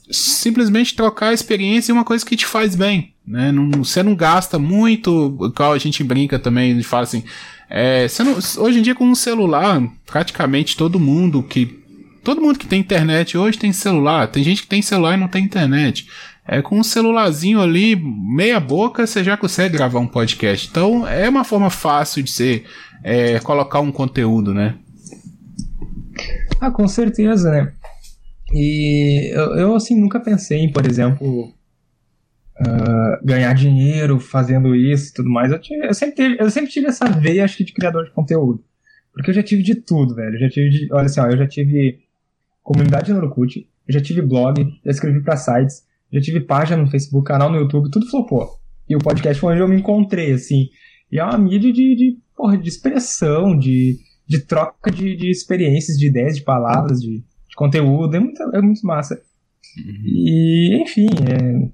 simplesmente 0.10 0.96
trocar 0.96 1.30
a 1.30 1.34
experiência 1.34 1.92
em 1.92 1.96
uma 1.96 2.04
coisa 2.04 2.26
que 2.26 2.36
te 2.36 2.46
faz 2.46 2.76
bem, 2.76 3.14
né? 3.32 3.52
Não, 3.52 3.84
você 3.84 4.04
não 4.04 4.14
gasta 4.14 4.60
muito, 4.60 5.38
igual 5.52 5.74
a 5.74 5.78
gente 5.78 6.04
brinca 6.04 6.38
também, 6.38 6.72
a 6.72 6.76
gente 6.76 6.88
fala 6.88 7.04
assim, 7.04 7.24
é, 7.70 8.06
não- 8.20 8.64
hoje 8.64 8.80
em 8.80 8.82
dia 8.82 8.94
com 8.94 9.06
um 9.06 9.16
celular, 9.16 9.82
praticamente 10.06 10.76
todo 10.76 11.00
mundo 11.00 11.42
que 11.42 11.80
todo 12.24 12.42
mundo 12.42 12.60
que 12.60 12.68
tem 12.68 12.80
internet 12.80 13.38
hoje 13.38 13.58
tem 13.58 13.72
celular, 13.74 14.28
tem 14.28 14.44
gente 14.44 14.62
que 14.62 14.68
tem 14.68 14.82
celular 14.82 15.16
e 15.16 15.20
não 15.20 15.28
tem 15.28 15.44
internet. 15.44 16.08
É 16.48 16.62
com 16.62 16.80
um 16.80 16.84
celularzinho 16.84 17.62
ali, 17.62 17.96
meia 17.96 18.60
boca, 18.60 19.08
você 19.08 19.24
já 19.24 19.38
consegue 19.38 19.78
gravar 19.78 20.00
um 20.00 20.08
podcast. 20.08 20.68
Então 20.70 21.08
é 21.08 21.30
uma 21.30 21.44
forma 21.44 21.70
fácil 21.70 22.22
de 22.22 22.30
você 22.30 22.64
é, 23.04 23.40
colocar 23.40 23.80
um 23.80 23.92
conteúdo, 23.92 24.54
né? 24.54 24.76
Ah, 26.60 26.70
com 26.70 26.88
certeza, 26.88 27.50
né? 27.52 27.72
E 28.54 29.32
eu, 29.34 29.56
eu, 29.56 29.76
assim, 29.76 30.00
nunca 30.00 30.20
pensei 30.20 30.68
por 30.68 30.86
exemplo, 30.86 31.54
ah, 32.66 33.20
ganhar 33.24 33.54
dinheiro 33.54 34.20
fazendo 34.20 34.76
isso 34.76 35.10
e 35.10 35.14
tudo 35.14 35.30
mais. 35.30 35.52
Eu, 35.52 35.60
tive- 35.60 35.88
eu 35.88 35.94
sempre 35.94 36.16
tive, 36.16 36.38
eu 36.44 36.50
sempre 36.50 36.72
tive 36.72 36.88
essa 36.88 37.06
veia, 37.10 37.44
acho 37.44 37.58
que, 37.58 37.64
de 37.64 37.74
criador 37.74 38.06
de 38.06 38.12
conteúdo. 38.12 38.64
Porque 39.14 39.30
eu 39.32 39.34
já 39.34 39.44
tive 39.44 39.62
de 39.64 39.76
tudo, 39.76 40.16
velho. 40.16 40.36
Eu 40.36 40.40
já 40.40 40.50
tive 40.50 40.70
de, 40.70 40.94
olha 40.94 41.06
assim, 41.06 41.20
ó, 41.20 41.28
eu 41.28 41.38
já 41.38 41.48
tive 41.48 42.00
comunidade 42.64 43.12
no 43.12 43.20
Orkut, 43.20 43.60
eu 43.88 43.94
já 43.94 44.00
tive 44.00 44.22
blog, 44.22 44.64
já 44.86 44.92
escrevi 44.92 45.22
pra 45.22 45.36
sites, 45.36 45.84
já 46.14 46.22
tive 46.22 46.40
página 46.42 46.82
no 46.82 46.90
Facebook, 46.90 47.26
canal 47.28 47.50
no 47.52 47.58
YouTube, 47.58 47.90
tudo 47.92 48.10
flopou. 48.10 48.50
E 48.88 48.96
o 48.96 49.00
podcast 49.00 49.40
foi 49.40 49.54
onde 49.54 49.62
eu 49.62 49.68
me 49.68 49.78
encontrei, 49.78 50.32
assim. 50.34 50.68
E 51.12 51.20
é 51.20 51.24
uma 51.24 51.38
mídia 51.38 51.72
de, 51.74 51.96
de, 51.96 52.18
porra, 52.36 52.58
de 52.58 52.68
expressão, 52.70 53.58
de, 53.58 53.98
de 54.28 54.40
troca 54.46 54.92
de, 54.92 55.16
de 55.16 55.30
experiências, 55.30 55.98
de 55.98 56.08
ideias, 56.08 56.36
de 56.38 56.44
palavras, 56.44 57.00
de, 57.02 57.18
de 57.20 57.56
conteúdo. 57.56 58.16
É 58.16 58.20
muito, 58.20 58.42
é 58.54 58.62
muito 58.62 58.86
massa. 58.86 59.22
E, 60.06 60.82
enfim, 60.82 61.08
é, 61.08 61.70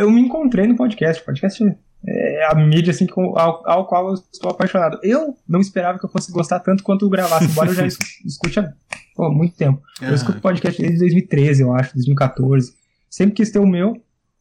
eu 0.00 0.10
me 0.10 0.20
encontrei 0.20 0.66
no 0.66 0.76
podcast. 0.76 1.22
Podcast 1.24 1.76
é 2.06 2.46
a 2.50 2.54
mídia 2.54 2.90
assim, 2.90 3.06
com- 3.06 3.38
ao, 3.38 3.62
ao 3.68 3.86
qual 3.86 4.08
eu 4.08 4.14
estou 4.32 4.50
apaixonado. 4.50 4.98
Eu 5.02 5.36
não 5.48 5.60
esperava 5.60 5.98
que 5.98 6.04
eu 6.04 6.10
fosse 6.10 6.32
gostar 6.32 6.60
tanto 6.60 6.82
quanto 6.82 7.04
eu 7.04 7.10
gravasse, 7.10 7.44
embora 7.46 7.70
eu 7.70 7.74
já 7.74 7.86
es- 7.86 7.98
escute 8.26 8.58
há 8.60 8.72
pô, 9.14 9.30
muito 9.30 9.56
tempo. 9.56 9.80
Eu 10.00 10.14
escuto 10.14 10.40
podcast 10.40 10.80
desde 10.80 10.98
2013, 10.98 11.62
eu 11.62 11.72
acho, 11.74 11.94
2014. 11.94 12.72
Sempre 13.08 13.34
quis 13.36 13.50
ter 13.50 13.58
o 13.58 13.66
meu, 13.66 13.94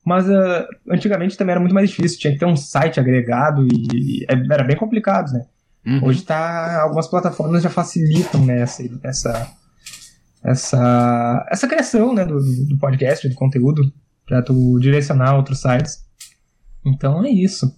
mas 0.05 0.29
ah, 0.29 0.67
antigamente 0.89 1.37
também 1.37 1.51
era 1.51 1.59
muito 1.59 1.75
mais 1.75 1.89
difícil. 1.89 2.19
Tinha 2.19 2.33
que 2.33 2.39
ter 2.39 2.45
um 2.45 2.55
site 2.55 2.99
agregado 2.99 3.67
e, 3.67 4.23
e 4.23 4.25
era 4.29 4.63
bem 4.63 4.75
complicado, 4.77 5.31
né? 5.31 5.45
Uhum. 5.85 6.05
Hoje 6.05 6.23
tá. 6.23 6.81
Algumas 6.83 7.07
plataformas 7.07 7.61
já 7.63 7.69
facilitam 7.69 8.45
né, 8.45 8.61
essa, 8.61 8.83
essa, 9.03 9.51
essa, 10.43 11.45
essa 11.49 11.67
criação 11.67 12.13
né, 12.13 12.25
do, 12.25 12.37
do 12.67 12.77
podcast, 12.79 13.27
do 13.27 13.35
conteúdo, 13.35 13.91
para 14.31 14.41
tu 14.41 14.79
direcionar 14.79 15.35
outros 15.35 15.59
sites. 15.59 16.05
Então 16.85 17.21
é 17.25 17.29
isso. 17.29 17.69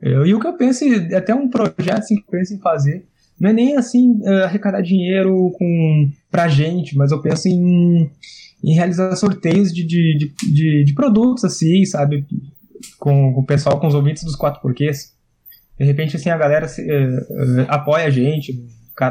Eu- 0.00 0.24
e 0.24 0.32
o 0.32 0.40
que 0.40 0.46
eu 0.46 0.56
penso, 0.56 0.82
em- 0.84 1.14
até 1.14 1.34
um 1.34 1.50
projeto 1.50 1.98
assim, 1.98 2.16
que 2.16 2.22
eu 2.22 2.30
penso 2.30 2.54
em 2.54 2.58
fazer, 2.58 3.04
não 3.38 3.50
é 3.50 3.52
nem 3.52 3.76
assim 3.76 4.18
eh, 4.24 4.44
arrecadar 4.44 4.80
dinheiro 4.80 5.52
com, 5.58 6.10
pra 6.30 6.48
gente, 6.48 6.96
mas 6.96 7.12
eu 7.12 7.20
penso 7.20 7.46
em, 7.46 8.10
em 8.64 8.74
realizar 8.74 9.14
sorteios 9.16 9.70
de, 9.70 9.86
de, 9.86 10.32
de, 10.50 10.84
de, 10.84 10.94
produtos, 10.94 11.44
assim, 11.44 11.84
sabe? 11.84 12.26
Com, 12.98 13.34
com 13.34 13.40
o 13.42 13.46
pessoal, 13.46 13.78
com 13.78 13.86
os 13.86 13.94
ouvintes 13.94 14.24
dos 14.24 14.36
quatro 14.36 14.62
porquês. 14.62 15.14
De 15.78 15.84
repente, 15.84 16.16
assim, 16.16 16.30
a 16.30 16.38
galera 16.38 16.68
se, 16.68 16.80
eh, 16.90 17.04
eh, 17.04 17.66
apoia 17.68 18.06
a 18.06 18.10
gente, 18.10 18.54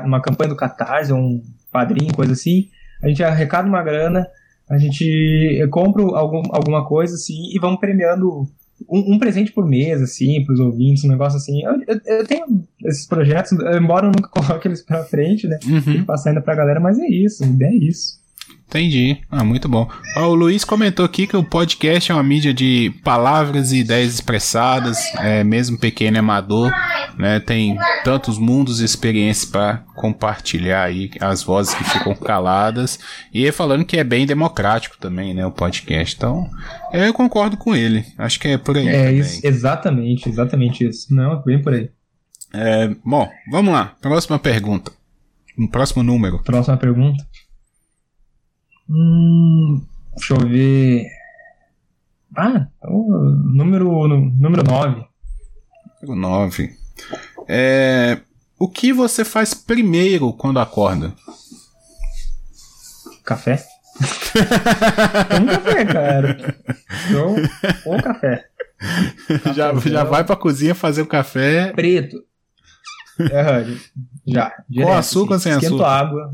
numa 0.03 0.19
campanha 0.21 0.49
do 0.49 0.55
Catarse, 0.55 1.13
um 1.13 1.43
padrinho, 1.71 2.11
coisa 2.11 2.33
assim. 2.33 2.69
A 3.03 3.07
gente 3.07 3.23
arrecada 3.23 3.67
uma 3.67 3.83
grana, 3.83 4.25
a 4.69 4.77
gente 4.77 5.67
compra 5.71 6.03
algum, 6.03 6.43
alguma 6.51 6.85
coisa, 6.85 7.15
assim, 7.15 7.53
e 7.53 7.59
vamos 7.59 7.79
premiando 7.79 8.47
um, 8.89 9.15
um 9.15 9.19
presente 9.19 9.51
por 9.51 9.65
mês, 9.67 10.01
assim, 10.01 10.43
pros 10.45 10.59
ouvintes, 10.59 11.03
um 11.03 11.09
negócio 11.09 11.37
assim. 11.37 11.61
Eu, 11.63 11.73
eu- 11.87 12.01
eu 12.19 12.25
tenho 12.27 12.45
esses 12.85 13.05
projetos, 13.07 13.51
embora 13.75 14.05
eu 14.07 14.11
nunca 14.15 14.29
coloque 14.31 14.67
eles 14.67 14.81
pra 14.81 15.03
frente, 15.03 15.47
né? 15.47 15.57
Uhum. 15.65 16.05
ainda 16.29 16.41
pra 16.41 16.55
galera, 16.55 16.79
mas 16.79 16.99
é 16.99 17.07
isso, 17.07 17.43
a 17.43 17.47
ideia 17.47 17.71
é 17.71 17.75
isso. 17.75 18.18
Entendi. 18.69 19.17
Ah, 19.31 19.43
muito 19.43 19.67
bom. 19.67 19.89
Ó, 20.15 20.27
o 20.27 20.35
Luiz 20.35 20.63
comentou 20.63 21.03
aqui 21.03 21.25
que 21.25 21.35
o 21.35 21.43
podcast 21.43 22.11
é 22.11 22.13
uma 22.13 22.21
mídia 22.21 22.53
de 22.53 22.93
palavras 23.03 23.71
e 23.71 23.79
ideias 23.79 24.13
expressadas, 24.13 24.99
é, 25.17 25.43
mesmo 25.43 25.75
pequeno 25.75 26.17
e 26.17 26.19
amador, 26.19 26.71
né? 27.17 27.39
Tem 27.39 27.75
tantos 28.03 28.37
mundos 28.37 28.79
e 28.79 28.85
experiências 28.85 29.49
para 29.49 29.77
compartilhar 29.95 30.83
aí 30.83 31.09
as 31.19 31.41
vozes 31.41 31.73
que 31.73 31.83
ficam 31.83 32.13
caladas. 32.13 32.99
E 33.33 33.41
ele 33.41 33.51
falando 33.51 33.83
que 33.83 33.97
é 33.97 34.03
bem 34.03 34.27
democrático 34.27 34.99
também, 34.99 35.33
né? 35.33 35.43
O 35.43 35.51
podcast. 35.51 36.15
Então, 36.15 36.47
eu 36.93 37.11
concordo 37.11 37.57
com 37.57 37.75
ele. 37.75 38.05
Acho 38.19 38.39
que 38.39 38.49
é 38.49 38.57
por 38.59 38.77
aí. 38.77 38.87
É 38.87 39.11
isso, 39.11 39.41
exatamente, 39.43 40.29
exatamente 40.29 40.87
isso. 40.87 41.11
Não, 41.11 41.41
bem 41.41 41.59
por 41.59 41.73
aí. 41.73 41.89
É, 42.53 42.87
bom, 43.03 43.27
vamos 43.49 43.73
lá. 43.73 43.95
Próxima 43.99 44.37
pergunta. 44.37 44.91
Um 45.57 45.67
próximo 45.67 46.03
número. 46.03 46.37
Próxima 46.43 46.77
pergunta. 46.77 47.27
Hum, 48.89 49.85
deixa 50.15 50.33
eu 50.33 50.39
ver. 50.47 51.05
Ah, 52.35 52.67
o 52.83 53.11
número, 53.53 54.07
número 54.07 54.63
9. 54.63 55.05
Número 56.01 56.19
9. 56.19 56.69
É, 57.47 58.19
o 58.57 58.67
que 58.69 58.91
você 58.93 59.23
faz 59.23 59.53
primeiro 59.53 60.33
quando 60.33 60.59
acorda? 60.59 61.13
Café? 63.23 63.63
Tomo 65.29 65.47
café, 65.47 65.85
cara. 65.85 66.55
Então, 67.07 67.35
ou 67.85 68.01
café. 68.01 68.45
já, 69.53 69.73
já 69.75 70.03
vai 70.03 70.23
pra 70.23 70.35
cozinha 70.35 70.73
fazer 70.73 71.01
o 71.01 71.07
café. 71.07 71.71
Preto. 71.73 72.23
É, 73.19 73.65
já. 74.25 74.53
direto, 74.69 74.91
açúcar 74.93 75.33
ou 75.33 75.39
sem 75.39 75.51
Esquento 75.51 75.75
açúcar? 75.75 75.87
água. 75.89 76.31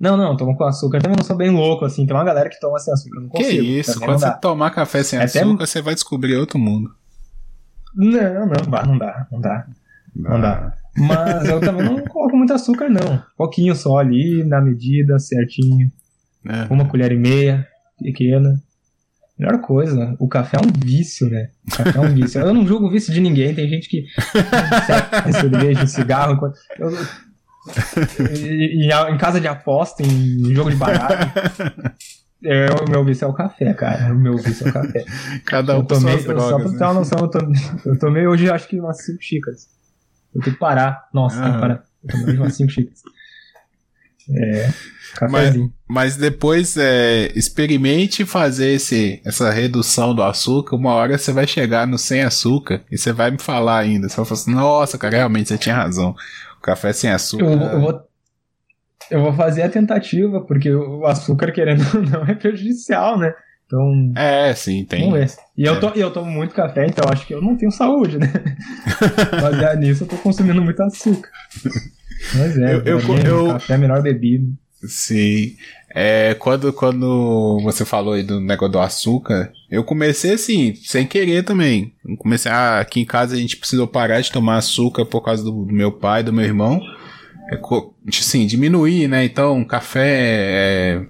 Não, 0.00 0.16
não, 0.16 0.34
tomo 0.36 0.56
com 0.56 0.64
açúcar. 0.64 0.96
Eu 0.96 1.02
também 1.02 1.16
não 1.18 1.24
sou 1.24 1.36
bem 1.36 1.50
louco, 1.50 1.84
assim. 1.84 2.06
Tem 2.06 2.16
uma 2.16 2.24
galera 2.24 2.48
que 2.48 2.58
toma 2.58 2.78
sem 2.78 2.92
açúcar. 2.94 3.18
eu 3.18 3.22
Não 3.22 3.28
Que 3.28 3.36
consigo. 3.44 3.62
isso, 3.62 3.92
também 3.92 4.08
quando 4.08 4.20
não 4.22 4.28
você 4.32 4.40
tomar 4.40 4.70
café 4.70 5.02
sem 5.02 5.18
Até- 5.18 5.40
açúcar, 5.42 5.66
você 5.66 5.82
vai 5.82 5.92
descobrir 5.94 6.36
outro 6.36 6.58
mundo. 6.58 6.90
Não, 7.94 8.46
não, 8.46 8.48
dá, 8.70 8.86
não 8.86 8.98
dá, 8.98 9.26
não 9.30 9.40
dá. 9.40 9.66
Não 10.16 10.40
dá. 10.40 10.72
Mas 10.96 11.48
eu 11.48 11.60
também 11.60 11.84
não 11.84 12.00
coloco 12.04 12.36
muito 12.36 12.52
açúcar, 12.52 12.88
não. 12.88 13.22
Pouquinho 13.36 13.74
só 13.76 13.98
ali, 13.98 14.42
na 14.42 14.60
medida, 14.60 15.18
certinho. 15.18 15.90
É. 16.48 16.72
Uma 16.72 16.86
colher 16.88 17.12
e 17.12 17.16
meia, 17.18 17.66
pequena. 18.02 18.60
Melhor 19.38 19.60
coisa, 19.60 20.14
o 20.18 20.26
café 20.28 20.56
é 20.56 20.60
um 20.60 20.70
vício, 20.84 21.28
né? 21.30 21.50
O 21.72 21.76
café 21.76 21.98
é 21.98 22.00
um 22.00 22.14
vício. 22.14 22.40
Eu 22.40 22.52
não 22.54 22.66
julgo 22.66 22.86
o 22.86 22.90
vício 22.90 23.12
de 23.12 23.20
ninguém, 23.20 23.54
tem 23.54 23.68
gente 23.68 23.88
que 23.88 24.04
cerveja, 25.40 25.86
cigarro. 25.86 26.34
enquanto- 26.34 26.58
Eu, 26.78 26.90
e- 28.34 28.86
e 28.88 28.92
em 28.92 29.18
casa 29.18 29.40
de 29.40 29.46
aposta, 29.48 30.02
em 30.02 30.54
jogo 30.54 30.70
de 30.70 30.76
baralho. 30.76 31.30
É, 32.42 32.68
o 32.70 32.90
meu 32.90 33.04
vício 33.04 33.26
é 33.26 33.28
o 33.28 33.34
café, 33.34 33.74
cara. 33.74 34.14
O 34.14 34.18
meu 34.18 34.38
vício 34.38 34.66
é 34.66 34.70
o 34.70 34.72
café. 34.72 35.04
Cada 35.44 35.74
um 35.74 35.80
eu 35.80 35.84
tomei, 35.84 36.18
suas 36.20 36.24
eu- 36.24 36.40
só 36.40 36.46
pra 36.46 36.56
drogas. 36.64 36.78
ter 36.78 36.84
uma 36.84 36.92
né? 36.94 36.98
noção, 37.00 37.18
eu 37.20 37.28
tomei, 37.28 37.60
eu 37.84 37.98
tomei 37.98 38.26
hoje 38.26 38.50
acho 38.50 38.66
que 38.66 38.80
umas 38.80 39.04
5 39.04 39.18
xícaras. 39.22 39.68
Eu 40.34 40.40
tenho 40.40 40.54
que 40.54 40.58
parar. 40.58 41.06
Nossa, 41.12 41.36
uhum. 41.36 41.42
tenho 41.42 41.54
que 41.56 41.60
parar. 41.60 41.82
Eu 42.02 42.08
tomei 42.18 42.36
umas 42.38 42.56
5 42.56 42.70
xícaras. 42.70 43.00
É, 44.30 44.72
cafezinho. 45.16 45.72
Mas, 45.86 46.14
mas 46.14 46.16
depois 46.16 46.76
é, 46.78 47.30
experimente 47.34 48.24
fazer 48.24 48.70
esse, 48.74 49.20
essa 49.22 49.50
redução 49.50 50.14
do 50.14 50.22
açúcar. 50.22 50.76
Uma 50.76 50.94
hora 50.94 51.18
você 51.18 51.32
vai 51.32 51.46
chegar 51.46 51.86
no 51.86 51.98
sem 51.98 52.22
açúcar 52.22 52.82
e 52.90 52.96
você 52.96 53.12
vai 53.12 53.30
me 53.30 53.38
falar 53.38 53.80
ainda. 53.80 54.08
Você 54.08 54.16
vai 54.16 54.24
falar 54.24 54.40
assim, 54.40 54.54
nossa, 54.54 54.96
cara, 54.96 55.16
realmente 55.16 55.48
você 55.50 55.58
tinha 55.58 55.74
razão. 55.76 56.14
Café 56.62 56.92
sem 56.92 57.10
açúcar. 57.10 57.44
Eu, 57.44 57.60
eu, 57.60 57.80
vou, 57.80 58.00
eu 59.10 59.22
vou 59.22 59.32
fazer 59.32 59.62
a 59.62 59.68
tentativa, 59.68 60.40
porque 60.40 60.70
o 60.72 61.06
açúcar, 61.06 61.52
querendo 61.52 61.82
ou 61.94 62.02
não, 62.02 62.24
é 62.24 62.34
prejudicial, 62.34 63.18
né? 63.18 63.32
Então. 63.66 64.12
É, 64.16 64.52
sim, 64.54 64.84
tem. 64.84 65.04
Vamos 65.04 65.18
ver. 65.18 65.30
E 65.56 65.66
é. 65.66 65.70
eu, 65.70 65.78
to, 65.78 65.92
eu 65.94 66.12
tomo 66.12 66.30
muito 66.30 66.54
café, 66.54 66.86
então 66.86 67.08
acho 67.08 67.24
que 67.26 67.32
eu 67.32 67.40
não 67.40 67.56
tenho 67.56 67.70
saúde, 67.70 68.18
né? 68.18 68.32
Baseado 69.40 69.78
nisso, 69.78 70.04
eu 70.04 70.08
tô 70.08 70.16
consumindo 70.16 70.60
muito 70.60 70.82
açúcar. 70.82 71.30
Mas 72.34 72.58
é, 72.58 72.74
eu, 72.74 72.82
eu, 72.84 73.18
eu, 73.24 73.46
café 73.52 73.72
é 73.72 73.76
a 73.76 73.78
melhor 73.78 74.02
bebida. 74.02 74.46
Sim. 74.82 75.56
É, 75.92 76.34
quando, 76.34 76.72
quando 76.72 77.58
você 77.64 77.84
falou 77.84 78.14
aí 78.14 78.22
do 78.22 78.40
negócio 78.40 78.72
do 78.72 78.78
açúcar, 78.78 79.52
eu 79.68 79.82
comecei 79.82 80.34
assim, 80.34 80.74
sem 80.74 81.06
querer 81.06 81.44
também. 81.44 81.92
Eu 82.08 82.16
comecei, 82.16 82.50
ah, 82.50 82.78
aqui 82.78 83.00
em 83.00 83.04
casa 83.04 83.34
a 83.34 83.38
gente 83.38 83.56
precisou 83.56 83.88
parar 83.88 84.20
de 84.20 84.30
tomar 84.30 84.58
açúcar 84.58 85.04
por 85.04 85.20
causa 85.20 85.42
do, 85.42 85.50
do 85.50 85.72
meu 85.72 85.90
pai, 85.90 86.22
do 86.22 86.32
meu 86.32 86.44
irmão. 86.44 86.80
É, 87.52 87.60
assim, 88.08 88.46
diminuir, 88.46 89.08
né? 89.08 89.24
Então, 89.24 89.64
café, 89.64 90.06
é, 90.06 91.06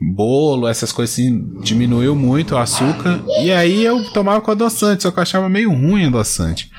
bolo, 0.00 0.68
essas 0.68 0.92
coisas 0.92 1.12
assim, 1.12 1.60
diminuiu 1.60 2.14
muito 2.14 2.54
o 2.54 2.58
açúcar. 2.58 3.20
E 3.42 3.50
aí 3.50 3.84
eu 3.84 4.04
tomava 4.12 4.40
com 4.40 4.52
adoçante, 4.52 5.02
só 5.02 5.10
que 5.10 5.18
eu 5.18 5.22
achava 5.22 5.48
meio 5.48 5.70
ruim 5.70 6.06
adoçante. 6.06 6.70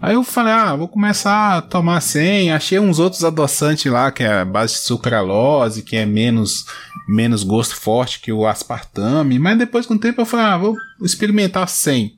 Aí 0.00 0.14
eu 0.14 0.22
falei, 0.22 0.52
ah, 0.52 0.76
vou 0.76 0.86
começar 0.86 1.56
a 1.56 1.62
tomar 1.62 2.00
sem. 2.00 2.52
Achei 2.52 2.78
uns 2.78 2.98
outros 2.98 3.24
adoçantes 3.24 3.90
lá, 3.90 4.12
que 4.12 4.22
é 4.22 4.40
a 4.40 4.44
base 4.44 4.74
de 4.74 4.80
sucralose, 4.80 5.82
que 5.82 5.96
é 5.96 6.06
menos, 6.06 6.66
menos 7.08 7.42
gosto 7.42 7.74
forte 7.74 8.20
que 8.20 8.32
o 8.32 8.46
aspartame. 8.46 9.38
Mas 9.38 9.58
depois 9.58 9.86
com 9.86 9.94
o 9.94 9.98
tempo 9.98 10.20
eu 10.20 10.26
falei, 10.26 10.46
ah, 10.46 10.56
vou 10.56 10.76
experimentar 11.02 11.68
sem. 11.68 12.16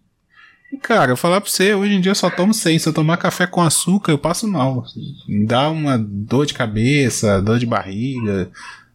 E 0.73 0.77
cara, 0.77 1.13
eu 1.13 1.17
falar 1.17 1.41
pra 1.41 1.51
você, 1.51 1.75
hoje 1.75 1.95
em 1.95 2.01
dia 2.01 2.11
eu 2.11 2.17
só 2.17 2.29
tomo 2.31 2.53
sem. 2.53 2.79
Se 2.79 2.89
eu 2.89 2.93
tomar 2.93 3.17
café 3.17 3.47
com 3.47 3.63
açúcar, 3.63 4.13
eu 4.13 4.19
passo 4.19 4.47
mal. 4.47 4.85
Me 5.27 5.47
dá 5.47 5.71
uma 5.71 5.99
dor 5.99 6.45
de 6.45 6.55
cabeça, 6.55 7.41
dor 7.41 7.59
de 7.59 7.67
barriga. 7.67 8.51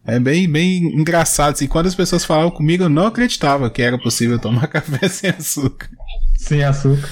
É 0.06 0.20
bem, 0.20 0.48
bem 0.48 0.84
engraçado. 0.98 1.54
Assim, 1.54 1.66
quando 1.66 1.86
as 1.86 1.94
pessoas 1.94 2.24
falavam 2.24 2.52
comigo, 2.52 2.84
eu 2.84 2.88
não 2.88 3.06
acreditava 3.06 3.68
que 3.68 3.82
era 3.82 3.98
possível 3.98 4.38
tomar 4.38 4.68
café 4.68 5.08
sem 5.08 5.30
açúcar. 5.30 5.90
Sem 6.36 6.62
açúcar. 6.64 7.08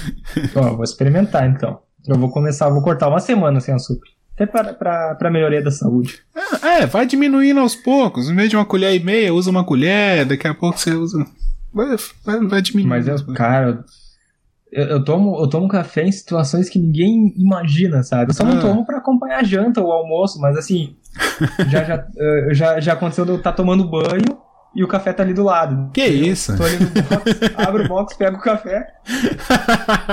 Ó, 0.55 0.75
vou 0.75 0.83
experimentar 0.83 1.47
então. 1.47 1.79
Eu 2.07 2.17
vou 2.17 2.29
começar, 2.29 2.69
vou 2.69 2.81
cortar 2.81 3.09
uma 3.09 3.19
semana 3.19 3.59
sem 3.59 3.73
açúcar. 3.73 4.07
Até 4.35 4.45
para, 4.45 4.73
para, 4.73 5.15
para 5.15 5.31
melhoria 5.31 5.61
da 5.61 5.71
saúde. 5.71 6.19
É, 6.61 6.81
é, 6.81 6.85
vai 6.85 7.05
diminuindo 7.05 7.59
aos 7.59 7.75
poucos. 7.75 8.29
Em 8.29 8.35
vez 8.35 8.49
de 8.49 8.55
uma 8.55 8.65
colher 8.65 8.93
e 8.93 9.03
meia, 9.03 9.33
usa 9.33 9.49
uma 9.49 9.63
colher, 9.63 10.25
daqui 10.25 10.47
a 10.47 10.53
pouco 10.53 10.77
você 10.77 10.91
usa. 10.91 11.25
Vai, 11.73 11.95
vai, 12.23 12.39
vai 12.45 12.61
diminuindo. 12.61 12.89
Mas 12.89 13.07
eu, 13.07 13.33
cara, 13.33 13.83
eu, 14.71 14.85
eu, 14.87 15.03
tomo, 15.03 15.41
eu 15.41 15.47
tomo 15.47 15.69
café 15.69 16.03
em 16.03 16.11
situações 16.11 16.69
que 16.69 16.77
ninguém 16.77 17.33
imagina, 17.37 18.03
sabe? 18.03 18.31
Eu 18.31 18.35
só 18.35 18.43
ah. 18.43 18.47
não 18.47 18.59
tomo 18.61 18.85
para 18.85 18.97
acompanhar 18.97 19.39
a 19.39 19.43
janta 19.43 19.81
ou 19.81 19.87
o 19.87 19.91
almoço, 19.93 20.39
mas 20.39 20.57
assim, 20.57 20.95
já, 21.69 21.85
já, 21.85 22.07
eh, 22.19 22.49
já, 22.51 22.79
já 22.81 22.93
aconteceu 22.93 23.23
de 23.23 23.31
eu 23.31 23.37
estar 23.37 23.51
tá 23.51 23.57
tomando 23.57 23.89
banho 23.89 24.44
e 24.75 24.83
o 24.83 24.87
café 24.87 25.13
tá 25.13 25.23
ali 25.23 25.33
do 25.33 25.43
lado. 25.43 25.89
Que 25.93 26.05
isso? 26.05 26.55
Tô 26.57 26.63
ali 26.63 26.77
no 26.77 26.87
box, 26.89 27.39
abro 27.55 27.85
o 27.85 27.87
box, 27.87 28.17
pego 28.17 28.37
o 28.37 28.41
café. 28.41 28.85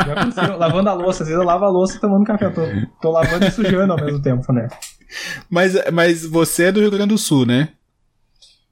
Já 0.06 0.12
aconteceu, 0.12 0.56
lavando 0.56 0.88
a 0.88 0.92
louça. 0.92 1.24
Às 1.24 1.28
vezes 1.28 1.42
eu 1.42 1.46
lavo 1.46 1.64
a 1.64 1.68
louça 1.68 1.96
e 1.96 2.00
tomando 2.00 2.24
café. 2.24 2.48
Tô, 2.50 2.62
tô 3.00 3.10
lavando 3.10 3.44
e 3.46 3.50
sujando 3.50 3.92
ao 3.92 4.00
mesmo 4.00 4.22
tempo, 4.22 4.52
né? 4.52 4.68
Mas, 5.50 5.74
mas 5.92 6.24
você 6.24 6.64
é 6.64 6.72
do 6.72 6.80
Rio 6.80 6.90
Grande 6.90 7.08
do 7.08 7.18
Sul, 7.18 7.44
né? 7.44 7.70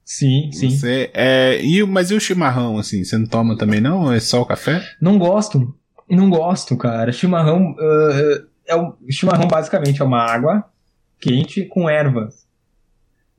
Sim, 0.05 0.51
sim. 0.53 0.70
Você 0.70 1.11
é, 1.12 1.61
e, 1.62 1.84
mas 1.84 2.11
e 2.11 2.14
o 2.14 2.20
chimarrão, 2.20 2.78
assim? 2.78 3.05
Você 3.05 3.18
não 3.18 3.26
toma 3.26 3.57
também, 3.57 3.80
não? 3.80 4.12
É 4.12 4.18
só 4.20 4.43
o 4.43 4.47
café? 4.47 4.82
Não 5.01 5.18
gosto. 5.18 5.74
Não 6.09 6.30
gosto, 6.30 6.76
cara. 6.76 7.12
Chimarrão. 7.12 7.72
Uh, 7.72 8.47
é 8.66 8.76
o, 8.76 8.97
chimarrão 9.09 9.47
basicamente 9.49 10.01
é 10.01 10.05
uma 10.05 10.22
água 10.22 10.64
quente 11.20 11.64
com 11.64 11.88
ervas. 11.88 12.39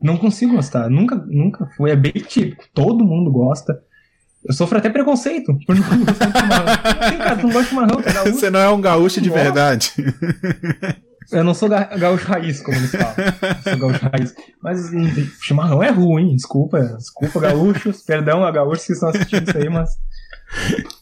Não 0.02 0.18
consigo 0.18 0.56
gostar. 0.56 0.90
Nunca, 0.90 1.16
nunca 1.16 1.66
foi. 1.78 1.92
É 1.92 1.96
bem 1.96 2.12
típico. 2.12 2.64
Todo 2.74 3.06
mundo 3.06 3.32
gosta. 3.32 3.82
Eu 4.44 4.54
sofro 4.54 4.80
até 4.80 4.90
preconceito 4.90 5.58
por 5.68 5.76
não 5.76 6.06
gostar 6.06 6.26
de 6.26 6.40
chimarrão. 6.40 6.66
Sim, 7.10 7.18
cara, 7.18 7.36
tu 7.38 7.44
não 7.44 7.54
gosta 7.54 7.64
de 7.64 7.70
chimarrão, 7.70 8.02
tá 8.02 8.24
Você 8.24 8.50
não 8.50 8.60
é 8.60 8.70
um 8.70 8.82
gaúcho 8.82 9.22
de 9.22 9.30
verdade. 9.30 9.94
Eu 11.32 11.44
não 11.44 11.54
sou 11.54 11.70
gaúcho 11.70 12.28
raiz, 12.28 12.60
como 12.62 12.76
eles 12.76 12.92
falam. 12.92 13.14
Eu 13.18 13.72
sou 13.72 13.80
gaúcho 13.80 14.10
raiz. 14.12 14.36
Mas 14.62 14.92
hum, 14.92 15.08
chimarrão 15.42 15.84
é 15.84 15.90
ruim, 15.90 16.36
desculpa. 16.36 16.80
Desculpa, 16.98 17.40
gaúchos. 17.40 18.02
Perdão 18.02 18.44
a 18.44 18.52
gaúchos 18.52 18.86
que 18.86 18.94
estão 18.94 19.10
assistindo 19.10 19.48
isso 19.48 19.58
aí, 19.58 19.70
mas. 19.70 19.92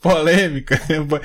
Polêmica. 0.02 0.80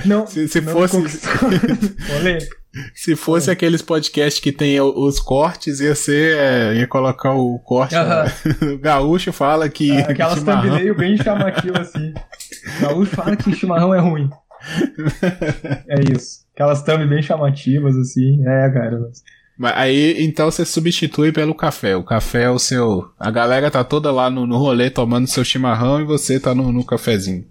Não, 0.05 0.25
se, 0.25 0.47
se 0.47 0.61
não 0.61 0.73
fosse. 0.73 0.97
Polêmica. 2.07 2.55
Se 2.93 3.15
fosse 3.15 3.49
é. 3.49 3.53
aqueles 3.53 3.81
podcasts 3.81 4.41
que 4.41 4.51
tem 4.51 4.79
os 4.81 5.19
cortes, 5.19 5.79
ia 5.79 5.95
ser. 5.95 6.37
É, 6.37 6.75
ia 6.75 6.87
colocar 6.87 7.33
o 7.33 7.59
corte. 7.59 7.95
-huh. 7.95 8.73
o 8.75 8.77
Gaúcho 8.77 9.31
fala 9.31 9.69
que. 9.69 9.91
É, 9.91 10.11
aquelas 10.11 10.43
thumbnail 10.43 10.95
bem 10.95 11.17
chamativas 11.17 11.89
assim. 11.89 12.13
O 12.77 12.81
Gaúcho 12.81 13.15
fala 13.15 13.35
que 13.35 13.55
chimarrão 13.55 13.93
é 13.93 13.99
ruim. 13.99 14.29
é 15.87 16.13
isso. 16.13 16.45
Aquelas 16.53 16.81
thumb 16.81 17.05
bem 17.05 17.21
chamativas, 17.21 17.95
assim. 17.97 18.41
É, 18.47 18.69
cara. 18.69 18.99
Mas 19.57 19.73
aí, 19.75 20.23
então 20.23 20.49
você 20.49 20.65
substitui 20.65 21.31
pelo 21.31 21.55
café. 21.55 21.95
O 21.95 22.03
café 22.03 22.43
é 22.43 22.49
o 22.49 22.59
seu. 22.59 23.09
A 23.19 23.31
galera 23.31 23.71
tá 23.71 23.83
toda 23.83 24.11
lá 24.11 24.29
no, 24.29 24.45
no 24.45 24.57
rolê 24.57 24.89
tomando 24.89 25.27
seu 25.27 25.43
chimarrão 25.43 26.01
e 26.01 26.05
você 26.05 26.39
tá 26.39 26.53
no, 26.53 26.71
no 26.71 26.83
cafezinho. 26.83 27.45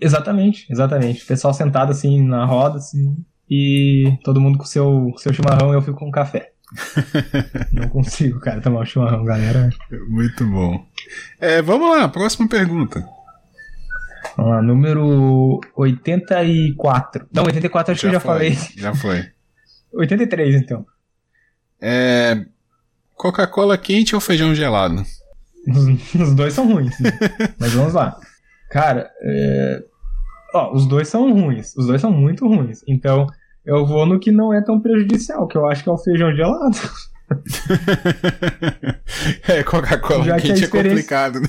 Exatamente, 0.00 0.66
exatamente. 0.70 1.22
O 1.22 1.26
pessoal 1.26 1.54
sentado 1.54 1.90
assim 1.90 2.22
na 2.22 2.44
roda, 2.44 2.78
assim, 2.78 3.16
e 3.48 4.18
todo 4.24 4.40
mundo 4.40 4.58
com 4.58 4.64
seu, 4.64 5.12
seu 5.18 5.32
chimarrão 5.32 5.72
e 5.72 5.76
eu 5.76 5.82
fico 5.82 5.98
com 5.98 6.10
café. 6.10 6.52
Não 7.72 7.88
consigo, 7.88 8.40
cara, 8.40 8.60
tomar 8.60 8.80
um 8.80 8.84
chimarrão, 8.84 9.24
galera. 9.24 9.70
Muito 10.08 10.44
bom. 10.46 10.84
É, 11.40 11.62
vamos 11.62 11.96
lá, 11.96 12.08
próxima 12.08 12.48
pergunta. 12.48 13.06
Vamos 14.36 14.52
lá, 14.52 14.62
número 14.62 15.60
84. 15.76 17.26
Não, 17.32 17.44
84 17.44 17.92
acho 17.92 18.02
já 18.02 18.08
que 18.08 18.16
eu 18.16 18.20
já 18.20 18.20
foi, 18.20 18.32
falei. 18.32 18.58
Já 18.76 18.94
foi. 18.94 19.30
83, 19.94 20.56
então. 20.56 20.84
É. 21.80 22.44
Coca-Cola 23.14 23.78
quente 23.78 24.14
ou 24.14 24.20
feijão 24.20 24.54
gelado? 24.54 25.02
Os, 25.68 26.14
os 26.14 26.34
dois 26.34 26.52
são 26.52 26.70
ruins, 26.70 26.98
né? 27.00 27.10
Mas 27.58 27.72
vamos 27.72 27.94
lá. 27.94 28.18
Cara, 28.70 29.10
é... 29.22 29.82
Ó, 30.54 30.74
os 30.74 30.86
dois 30.86 31.08
são 31.08 31.32
ruins. 31.32 31.74
Os 31.76 31.86
dois 31.86 32.00
são 32.00 32.10
muito 32.10 32.46
ruins. 32.46 32.82
Então, 32.86 33.26
eu 33.64 33.84
vou 33.84 34.06
no 34.06 34.20
que 34.20 34.30
não 34.30 34.54
é 34.54 34.62
tão 34.62 34.80
prejudicial, 34.80 35.46
que 35.46 35.58
eu 35.58 35.66
acho 35.66 35.82
que 35.82 35.88
é 35.88 35.92
o 35.92 35.98
feijão 35.98 36.34
gelado. 36.34 36.76
é, 39.48 39.62
Coca-Cola 39.64 40.40
quente 40.40 40.64
é 40.64 40.68
complicado. 40.68 41.40
Né? 41.40 41.48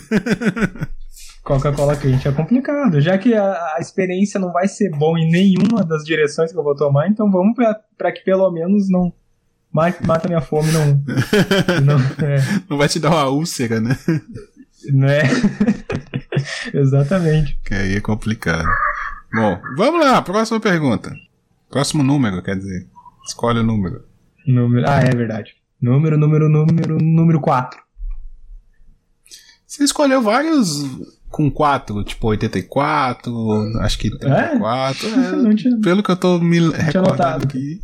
Coca-Cola 1.44 1.96
quente 1.96 2.28
é 2.28 2.32
complicado. 2.32 3.00
Já 3.00 3.18
que 3.18 3.34
a, 3.34 3.54
a, 3.76 3.78
experiência 3.80 4.40
não 4.40 4.52
vai 4.52 4.68
ser 4.68 4.90
bom 4.90 5.18
em 5.18 5.30
nenhuma 5.30 5.84
das 5.84 6.04
direções 6.04 6.52
que 6.52 6.58
eu 6.58 6.64
vou 6.64 6.76
tomar, 6.76 7.08
então 7.08 7.32
vamos 7.32 7.56
para 7.98 8.12
que 8.12 8.22
pelo 8.22 8.52
menos 8.52 8.90
não 8.90 9.14
mate, 9.72 10.06
mata 10.06 10.28
minha 10.28 10.42
fome. 10.42 10.70
Não, 10.72 11.04
não, 11.86 12.00
é. 12.28 12.38
não 12.68 12.78
vai 12.78 12.90
te 12.90 13.00
dar 13.00 13.12
uma 13.12 13.30
úlcera, 13.30 13.80
né? 13.80 13.96
Não 14.92 15.08
é? 15.08 15.24
Exatamente. 16.74 17.58
Que 17.64 17.76
aí 17.76 17.96
é 17.96 18.02
complicado. 18.02 18.68
Bom, 19.38 19.62
vamos 19.76 20.04
lá, 20.04 20.20
próxima 20.22 20.60
pergunta. 20.60 21.14
Próximo 21.70 22.02
número, 22.02 22.42
quer 22.42 22.58
dizer. 22.58 22.88
Escolhe 23.24 23.60
o 23.60 23.64
número. 23.64 24.04
Número. 24.48 24.90
Ah, 24.90 25.00
é 25.00 25.16
verdade. 25.16 25.54
Número, 25.80 26.18
número, 26.18 26.50
número, 26.50 26.98
número 26.98 27.40
4. 27.40 27.80
Você 29.68 29.84
escolheu 29.84 30.24
vários 30.24 30.84
com 31.30 31.52
4, 31.52 32.04
tipo 32.04 32.28
84, 32.30 33.80
acho 33.82 34.00
que 34.00 34.10
34. 34.18 35.08
É? 35.08 35.12
É, 35.52 35.56
tinha, 35.56 35.80
pelo 35.82 36.02
que 36.02 36.10
eu 36.10 36.16
tô 36.16 36.40
me 36.40 36.58
recordando 36.72 37.46
aqui. 37.46 37.80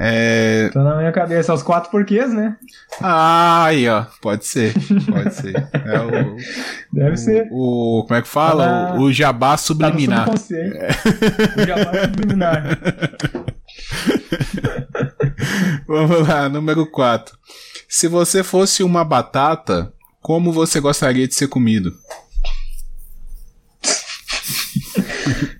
É... 0.00 0.70
Tá 0.72 0.84
na 0.84 0.96
minha 0.96 1.10
cabeça 1.10 1.52
os 1.52 1.60
quatro 1.60 1.90
porquês, 1.90 2.32
né? 2.32 2.56
Ah, 3.00 3.64
aí, 3.64 3.88
ó. 3.88 4.06
Pode 4.22 4.46
ser. 4.46 4.72
Pode 5.10 5.34
ser. 5.34 5.56
É 5.72 5.98
o, 5.98 6.36
Deve 6.92 7.14
o, 7.14 7.16
ser. 7.16 7.48
O, 7.50 8.04
como 8.06 8.16
é 8.16 8.22
que 8.22 8.28
fala? 8.28 8.64
Tá 8.64 8.94
na... 8.94 9.00
o, 9.00 9.12
jabá 9.12 9.56
subliminar. 9.56 10.26
Tá 10.26 10.34
é. 10.54 10.90
O 11.60 11.66
jabá 11.66 12.04
subliminar. 12.04 12.78
Vamos 15.88 16.28
lá, 16.28 16.48
número 16.48 16.86
4. 16.86 17.36
Se 17.88 18.06
você 18.06 18.44
fosse 18.44 18.84
uma 18.84 19.04
batata, 19.04 19.92
como 20.22 20.52
você 20.52 20.78
gostaria 20.78 21.26
de 21.26 21.34
ser 21.34 21.48
comido? 21.48 21.92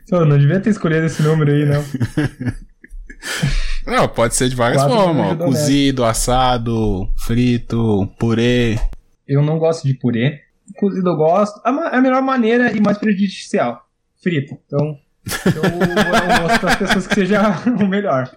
Pô, 0.09 0.25
não 0.25 0.39
devia 0.39 0.61
ter 0.61 0.71
escolhido 0.71 1.07
esse 1.07 1.23
número 1.23 1.51
aí, 1.51 1.65
não. 1.65 1.85
Não, 3.89 4.07
pode 4.09 4.35
ser 4.37 4.49
de 4.49 4.55
várias 4.57 4.83
Quase 4.83 4.95
formas. 4.95 5.27
ajudou 5.29 5.47
Cozido, 5.47 6.05
assado, 6.05 7.09
frito, 7.17 8.07
purê. 8.19 8.79
Eu 9.27 9.43
não 9.43 9.59
gosto 9.59 9.87
de 9.87 9.95
purê. 9.95 10.41
Cozido 10.77 11.09
eu 11.09 11.17
gosto. 11.17 11.61
A, 11.65 11.73
ma- 11.73 11.89
a 11.89 12.01
melhor 12.01 12.23
maneira 12.23 12.71
e 12.73 12.81
mais 12.81 12.99
prejudicial. 12.99 13.83
Frito. 14.23 14.59
Então, 14.67 14.99
eu, 15.47 15.63
eu 15.63 16.43
gosto 16.49 16.67
das 16.67 16.77
pessoas 16.77 17.07
que 17.07 17.15
seja 17.15 17.43
o 17.81 17.87
melhor. 17.87 18.31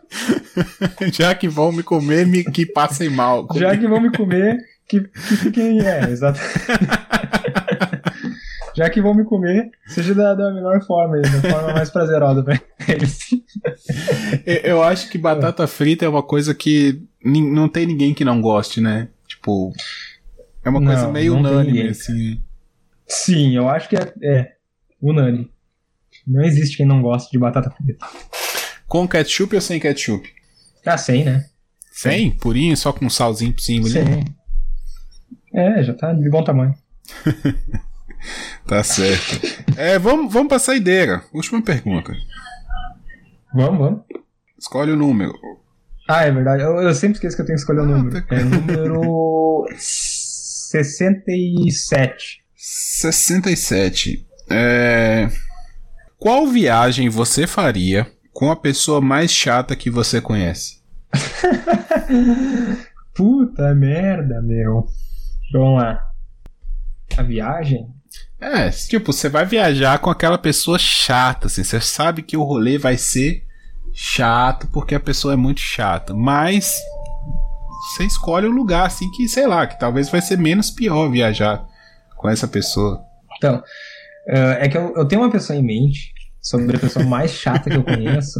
Já 1.11 1.35
que 1.35 1.47
vão 1.49 1.71
me 1.71 1.83
comer, 1.83 2.25
me, 2.25 2.43
que 2.43 2.65
passem 2.65 3.09
mal. 3.09 3.47
Já 3.55 3.75
que 3.75 3.87
vão 3.87 3.99
me 3.99 4.11
comer, 4.15 4.57
que, 4.87 5.01
que 5.01 5.19
fiquem. 5.37 5.81
É, 5.85 6.09
exato. 6.09 6.39
Já 8.75 8.89
que 8.89 9.01
vão 9.01 9.13
me 9.13 9.23
comer, 9.25 9.69
seja 9.87 10.15
da, 10.15 10.33
da 10.33 10.51
melhor 10.53 10.81
forma, 10.85 11.19
da 11.19 11.41
forma 11.41 11.73
mais 11.73 11.89
prazerosa 11.89 12.43
pra 12.43 12.59
eles. 12.87 13.19
Eu- 14.63 14.81
acho 14.83 15.09
que 15.09 15.17
batata 15.17 15.67
frita 15.67 16.05
é 16.05 16.09
uma 16.09 16.23
coisa 16.23 16.55
que 16.55 17.03
não 17.23 17.67
tem 17.67 17.85
ninguém 17.85 18.13
que 18.13 18.23
não 18.25 18.41
goste, 18.41 18.79
né? 18.79 19.09
Tipo, 19.27 19.73
é 20.63 20.69
uma 20.69 20.83
coisa 20.83 21.03
Não, 21.03 21.11
meio 21.11 21.33
não 21.33 21.39
unânime, 21.41 21.89
assim. 21.89 22.41
Sim, 23.07 23.55
eu 23.55 23.67
acho 23.67 23.89
que 23.89 23.95
é, 23.97 24.13
é 24.23 24.51
unânime. 25.01 25.51
Não 26.25 26.43
existe 26.43 26.77
quem 26.77 26.85
não 26.85 27.01
goste 27.01 27.31
de 27.31 27.37
batata 27.39 27.69
frita. 27.71 28.05
Com 28.87 29.07
ketchup 29.07 29.55
ou 29.55 29.61
sem 29.61 29.79
ketchup? 29.79 30.29
Ah, 30.85 30.97
sem, 30.97 31.23
né? 31.25 31.45
Sem? 31.91 32.31
Purinho, 32.31 32.75
só 32.77 32.91
com 32.93 33.09
salzinho 33.09 33.53
por 33.53 33.61
cima 33.61 33.85
ali? 33.87 33.93
Sem. 33.93 34.25
É, 35.53 35.83
já 35.83 35.93
tá 35.93 36.13
de 36.13 36.29
bom 36.29 36.43
tamanho. 36.43 36.73
Tá 38.67 38.83
certo. 38.83 39.39
É, 39.75 39.97
vamos, 39.99 40.31
vamos 40.31 40.47
pra 40.49 40.59
saideira. 40.59 41.23
Última 41.33 41.61
pergunta. 41.61 42.13
Vamos, 43.53 43.79
vamos. 43.79 44.01
Escolhe 44.57 44.91
o 44.91 44.95
número. 44.95 45.33
Ah, 46.07 46.23
é 46.25 46.31
verdade. 46.31 46.63
Eu, 46.63 46.79
eu 46.81 46.93
sempre 46.93 47.15
esqueço 47.15 47.35
que 47.35 47.41
eu 47.41 47.45
tenho 47.45 47.55
que 47.57 47.61
escolher 47.61 47.79
o 47.79 47.83
Ah, 47.83 47.87
número. 47.87 48.21
tá- 48.25 48.35
É 48.35 48.43
número 48.43 49.65
67. 49.75 52.41
67. 52.55 54.25
É... 54.49 55.29
Qual 56.17 56.47
viagem 56.47 57.09
você 57.09 57.45
faria 57.47 58.09
com 58.31 58.51
a 58.51 58.55
pessoa 58.55 59.01
mais 59.01 59.31
chata 59.31 59.75
que 59.75 59.89
você 59.89 60.21
conhece? 60.21 60.79
Puta 63.13 63.73
merda, 63.75 64.41
meu. 64.41 64.87
Vamos 65.51 65.81
lá. 65.81 66.01
A 67.17 67.23
viagem? 67.23 67.87
É, 68.41 68.69
tipo, 68.69 69.13
você 69.13 69.29
vai 69.29 69.45
viajar 69.45 69.99
com 69.99 70.09
aquela 70.09 70.37
pessoa 70.37 70.79
chata, 70.79 71.45
assim, 71.45 71.63
você 71.63 71.79
sabe 71.79 72.23
que 72.23 72.35
o 72.35 72.41
rolê 72.43 72.77
vai 72.77 72.97
ser 72.97 73.43
chato 73.93 74.67
porque 74.73 74.95
a 74.95 74.99
pessoa 74.99 75.33
é 75.33 75.37
muito 75.37 75.61
chata, 75.61 76.11
mas 76.13 76.73
você 77.93 78.03
escolhe 78.03 78.47
o 78.47 78.51
lugar, 78.51 78.87
assim, 78.87 79.09
que, 79.11 79.27
sei 79.27 79.45
lá, 79.45 79.67
que 79.67 79.79
talvez 79.79 80.09
vai 80.09 80.21
ser 80.21 80.37
menos 80.39 80.71
pior 80.71 81.09
viajar 81.09 81.63
com 82.17 82.27
essa 82.29 82.47
pessoa. 82.47 83.03
Então, 83.37 83.61
eh, 84.27 84.57
é 84.61 84.69
que 84.69 84.77
eu, 84.77 84.93
eu 84.95 85.07
tenho 85.07 85.21
uma 85.21 85.31
pessoa 85.31 85.57
em 85.57 85.63
mente 85.63 86.11
sobre 86.41 86.77
a 86.77 86.79
pessoa 86.79 87.05
mais 87.05 87.31
chata 87.31 87.69
que 87.69 87.77
eu 87.77 87.83
conheço. 87.83 88.39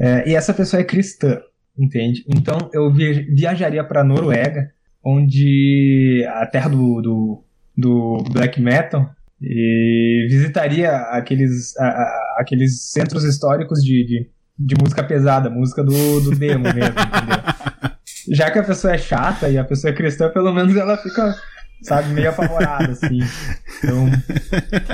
Eh, 0.00 0.30
e 0.30 0.34
essa 0.34 0.52
pessoa 0.52 0.80
é 0.80 0.84
cristã, 0.84 1.38
entende? 1.78 2.24
Então 2.28 2.56
eu 2.72 2.92
vi- 2.92 3.32
viajaria 3.34 3.84
para 3.84 4.02
Noruega, 4.02 4.70
onde 5.04 6.24
a 6.28 6.46
terra 6.46 6.68
do, 6.70 7.00
do, 7.00 7.44
do 7.78 8.24
black 8.32 8.60
metal, 8.60 9.08
e 9.40 10.26
visitaria 10.28 10.90
aqueles, 11.12 11.76
a- 11.78 11.84
a- 11.86 12.36
aqueles 12.40 12.90
centros 12.90 13.22
históricos 13.22 13.78
de, 13.84 14.04
de, 14.04 14.26
de 14.58 14.74
música 14.82 15.04
pesada, 15.04 15.48
música 15.48 15.84
do, 15.84 16.20
do 16.20 16.30
demo 16.32 16.64
mesmo, 16.64 16.80
entendeu? 16.82 17.38
Já 18.30 18.50
que 18.50 18.58
a 18.58 18.64
pessoa 18.64 18.94
é 18.94 18.98
chata 18.98 19.48
e 19.48 19.56
a 19.56 19.64
pessoa 19.64 19.92
é 19.92 19.94
cristã, 19.96 20.28
pelo 20.28 20.52
menos 20.52 20.76
ela 20.76 20.96
fica, 20.98 21.34
sabe, 21.82 22.08
meio 22.12 22.28
apavorada, 22.30 22.90
assim. 22.92 23.20
Então, 23.78 24.06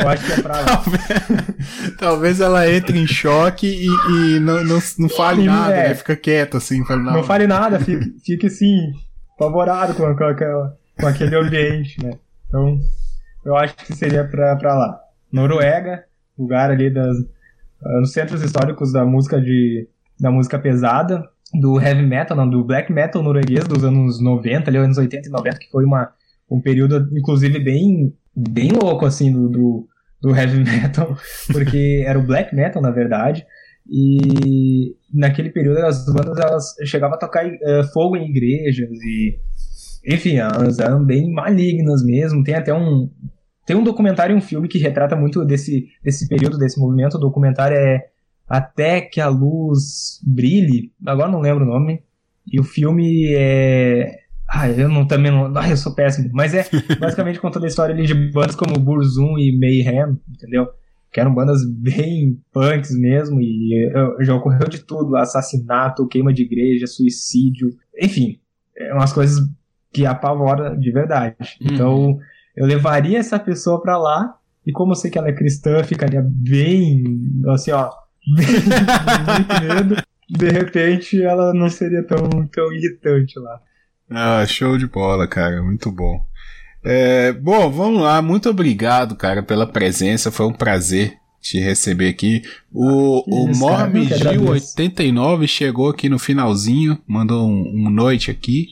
eu 0.03 0.09
acho 0.09 0.27
que 0.27 0.33
é 0.33 0.43
pra 0.43 0.61
lá. 0.61 0.67
Talvez, 0.67 1.97
talvez 1.99 2.41
ela 2.41 2.71
entre 2.71 2.99
em 2.99 3.07
choque 3.07 3.67
e, 3.67 3.87
e 4.37 4.41
não, 4.41 4.63
não, 4.63 4.79
não 4.99 5.09
fale 5.09 5.43
E, 5.43 5.47
nada, 5.47 5.75
é. 5.75 5.89
né? 5.89 5.95
Fica 5.95 6.15
quieta, 6.15 6.59
assim, 6.59 6.85
fala, 6.85 7.03
não, 7.03 7.13
Não 7.15 7.25
fale 7.25 7.47
nada, 7.47 7.81
fique, 7.81 8.15
fique 8.25 8.47
assim, 8.47 8.93
apavorado 9.37 9.95
com, 9.95 10.15
com, 10.15 10.35
com 11.01 11.07
aquele 11.07 11.35
ambiente, 11.35 12.01
né? 12.05 12.13
Então, 12.55 12.79
eu 13.45 13.57
acho 13.57 13.75
que 13.75 13.93
seria 13.93 14.25
pra 14.25 14.55
lá. 14.63 15.01
Noruega, 15.33 16.05
lugar 16.39 16.71
ali 16.71 16.89
das, 16.89 17.17
ah, 17.85 17.99
nos 17.99 18.13
centros 18.13 18.43
históricos 18.43 18.93
da 18.93 19.05
música 19.05 19.41
de 19.41 19.89
da 20.21 20.31
música 20.31 20.57
pesada, 20.57 21.29
do 21.53 21.81
heavy 21.81 22.07
metal, 22.07 22.37
não, 22.37 22.49
do 22.49 22.63
black 22.63 22.93
metal 22.93 23.21
norueguês 23.21 23.67
dos 23.67 23.83
anos 23.83 24.23
90, 24.23 24.71
ali, 24.71 24.79
anos 24.79 24.97
80 24.97 25.27
e 25.29 25.33
90, 25.33 25.59
que 25.59 25.69
foi 25.69 25.85
uma, 25.85 26.13
um 26.49 26.61
período, 26.61 27.09
inclusive, 27.19 27.59
bem, 27.59 28.15
bem 28.37 28.71
louco, 28.71 29.05
assim, 29.05 29.33
do, 29.33 29.49
do, 29.49 29.89
do 30.23 30.37
heavy 30.37 30.63
metal, 30.63 31.19
porque 31.51 32.05
era 32.07 32.17
o 32.17 32.23
black 32.23 32.55
metal, 32.55 32.81
na 32.81 32.93
verdade, 32.93 33.45
e 33.91 34.95
naquele 35.13 35.51
período 35.51 35.79
as 35.79 36.07
bandas 36.07 36.39
elas 36.39 36.75
chegavam 36.85 37.17
a 37.17 37.19
tocar 37.19 37.45
eh, 37.45 37.83
fogo 37.93 38.17
em 38.17 38.31
igrejas 38.31 38.89
e 39.03 39.41
enfim, 40.07 40.37
elas 40.37 40.79
eram 40.79 41.05
bem 41.05 41.31
malignas 41.31 42.05
mesmo. 42.05 42.43
Tem 42.43 42.55
até 42.55 42.73
um 42.73 43.11
tem 43.67 43.75
um 43.75 43.85
documentário 43.85 44.35
e 44.35 44.37
um 44.37 44.43
filme 44.43 44.69
que 44.69 44.79
retrata 44.79 45.17
muito 45.17 45.45
desse 45.45 45.89
desse 46.03 46.29
período 46.29 46.59
desse 46.59 46.79
movimento. 46.79 47.15
O 47.15 47.21
documentário 47.21 47.77
é 47.77 48.07
Até 48.49 49.01
que 49.01 49.21
a 49.21 49.29
luz 49.29 50.21
brilhe. 50.23 50.93
Agora 51.05 51.31
não 51.31 51.41
lembro 51.41 51.65
o 51.65 51.69
nome. 51.69 52.03
E 52.47 52.61
o 52.61 52.65
filme 52.65 53.35
é 53.35 54.21
ah, 54.47 54.69
eu 54.69 54.89
não 54.89 55.07
também 55.07 55.33
não, 55.33 55.51
ah, 55.57 55.69
eu 55.69 55.77
sou 55.77 55.95
péssimo, 55.95 56.31
mas 56.33 56.55
é 56.55 56.65
basicamente 57.01 57.41
contando 57.41 57.65
a 57.65 57.67
história 57.67 57.95
ali 57.95 58.07
de 58.07 58.15
bandas 58.15 58.55
como 58.55 58.79
Burzum 58.79 59.39
e 59.39 59.59
Mayhem, 59.59 60.19
entendeu? 60.29 60.69
que 61.15 61.21
eram 61.21 61.33
bandas 61.33 61.65
bem 61.65 62.43
punks 62.53 62.91
mesmo, 62.99 63.41
e 63.41 63.87
eh, 63.87 64.25
já 64.25 64.35
ocorreu 64.35 64.69
de 64.69 64.81
tudo: 64.81 65.17
assassinato, 65.17 66.09
queima 66.09 66.33
de 66.33 66.43
igreja, 66.43 66.89
suicídio, 66.89 67.71
enfim, 67.97 68.41
é 68.77 68.93
umas 68.93 69.13
coisas 69.13 69.39
que 69.95 70.05
apavora 70.05 70.77
de 70.77 70.91
verdade. 70.91 71.37
Uhum. 71.61 71.69
Então, 71.71 72.19
eu 72.57 72.67
levaria 72.67 73.19
essa 73.19 73.39
pessoa 73.39 73.81
pra 73.81 73.97
lá, 73.97 74.37
e 74.67 74.73
como 74.73 74.93
eu 74.93 74.97
sei 74.97 75.11
que 75.11 75.17
ela 75.17 75.29
é 75.29 75.33
cristã, 75.33 75.83
ficaria 75.85 76.23
bem, 76.23 77.05
assim, 77.49 77.71
ó, 77.71 77.91
bem, 78.35 78.47
muito 79.37 79.63
medo. 79.63 80.03
De 80.29 80.49
repente, 80.49 81.23
ela 81.23 81.55
não 81.55 81.69
seria 81.69 82.03
tão, 82.03 82.47
tão 82.49 82.73
irritante 82.73 83.39
lá. 83.39 83.61
Ah, 84.11 84.45
show 84.47 84.77
de 84.77 84.87
bola, 84.87 85.29
cara. 85.29 85.63
Muito 85.63 85.93
bom. 85.93 86.25
É, 86.83 87.33
bom, 87.33 87.71
vamos 87.71 88.03
lá. 88.03 88.21
Muito 88.21 88.49
obrigado, 88.49 89.17
cara, 89.17 89.43
pela 89.43 89.67
presença. 89.67 90.33
Foi 90.33 90.47
um 90.47 90.53
prazer 90.53 91.15
te 91.41 91.61
receber 91.61 92.09
aqui. 92.09 92.43
O, 92.73 93.23
Que 93.23 93.31
o 93.31 93.51
isso, 93.51 93.67
cara, 93.67 93.87
eu 93.87 94.07
que 94.07 94.15
agradeço. 94.15 94.77
Mormigil89 94.77 95.47
chegou 95.47 95.91
aqui 95.91 96.09
no 96.09 96.19
finalzinho, 96.19 96.99
mandou 97.07 97.47
um, 97.47 97.87
um 97.87 97.91
noite 97.91 98.31
aqui. 98.31 98.69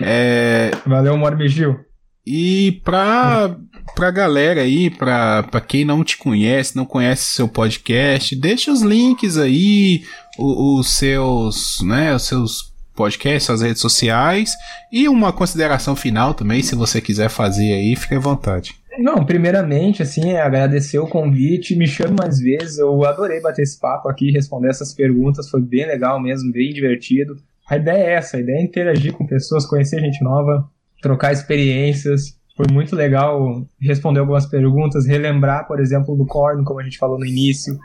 É, 0.00 0.70
Valeu, 0.86 1.16
Morbigil. 1.16 1.80
e 2.26 2.80
pra, 2.84 3.56
pra 3.94 4.10
galera 4.10 4.60
aí, 4.62 4.90
pra, 4.90 5.42
pra 5.44 5.60
quem 5.60 5.84
não 5.84 6.04
te 6.04 6.16
conhece, 6.18 6.76
não 6.76 6.84
conhece 6.84 7.24
seu 7.34 7.48
podcast, 7.48 8.34
deixa 8.36 8.70
os 8.72 8.82
links 8.82 9.38
aí, 9.38 10.02
os, 10.38 10.90
seus, 10.90 11.78
né, 11.82 12.14
os 12.14 12.22
seus 12.22 12.74
podcasts, 12.94 13.44
suas 13.44 13.62
redes 13.62 13.80
sociais 13.80 14.52
e 14.90 15.08
uma 15.08 15.32
consideração 15.32 15.94
final 15.94 16.34
também, 16.34 16.62
se 16.62 16.74
você 16.74 17.00
quiser 17.00 17.28
fazer 17.28 17.72
aí, 17.72 17.94
fique 17.96 18.14
à 18.14 18.18
vontade. 18.18 18.74
Não, 18.98 19.24
primeiramente, 19.26 20.02
assim, 20.02 20.30
é 20.30 20.40
agradecer 20.40 20.98
o 20.98 21.06
convite, 21.06 21.76
me 21.76 21.86
chame 21.86 22.16
mais 22.18 22.38
vezes, 22.40 22.78
eu 22.78 23.04
adorei 23.04 23.40
bater 23.42 23.62
esse 23.62 23.78
papo 23.78 24.08
aqui, 24.08 24.30
responder 24.30 24.70
essas 24.70 24.94
perguntas, 24.94 25.50
foi 25.50 25.60
bem 25.60 25.86
legal 25.86 26.18
mesmo, 26.20 26.50
bem 26.50 26.72
divertido. 26.72 27.36
A 27.68 27.76
ideia 27.76 28.02
é 28.04 28.12
essa, 28.14 28.36
a 28.36 28.40
ideia 28.40 28.58
é 28.58 28.62
interagir 28.64 29.12
com 29.12 29.26
pessoas, 29.26 29.66
conhecer 29.66 30.00
gente 30.00 30.22
nova, 30.22 30.68
trocar 31.02 31.32
experiências. 31.32 32.38
Foi 32.56 32.66
muito 32.72 32.94
legal 32.96 33.66
responder 33.80 34.20
algumas 34.20 34.46
perguntas, 34.46 35.06
relembrar, 35.06 35.66
por 35.66 35.80
exemplo, 35.80 36.16
do 36.16 36.24
Korn, 36.26 36.64
como 36.64 36.80
a 36.80 36.82
gente 36.84 36.96
falou 36.98 37.18
no 37.18 37.26
início, 37.26 37.76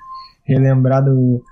relembrar 0.46 1.04
do, 1.04 1.44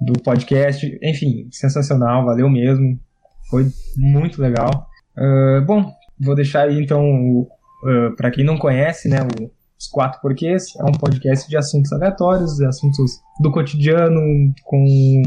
do 0.00 0.12
podcast, 0.22 0.98
enfim, 1.02 1.48
sensacional, 1.50 2.24
valeu 2.26 2.50
mesmo, 2.50 2.98
foi 3.48 3.66
muito 3.96 4.42
legal. 4.42 4.88
Ah, 5.16 5.62
bom, 5.66 5.90
vou 6.20 6.34
deixar 6.34 6.68
aí 6.68 6.82
então 6.82 7.02
o, 7.02 7.48
para 8.16 8.30
quem 8.30 8.44
não 8.44 8.58
conhece, 8.58 9.08
né, 9.08 9.18
o- 9.22 9.50
os 9.78 9.86
quatro 9.88 10.20
porquês 10.22 10.74
é 10.80 10.84
um 10.84 10.92
podcast 10.92 11.48
de 11.48 11.56
assuntos 11.56 11.92
aleatórios, 11.92 12.60
assuntos 12.62 13.20
do 13.40 13.50
cotidiano 13.50 14.20
com 14.64 15.22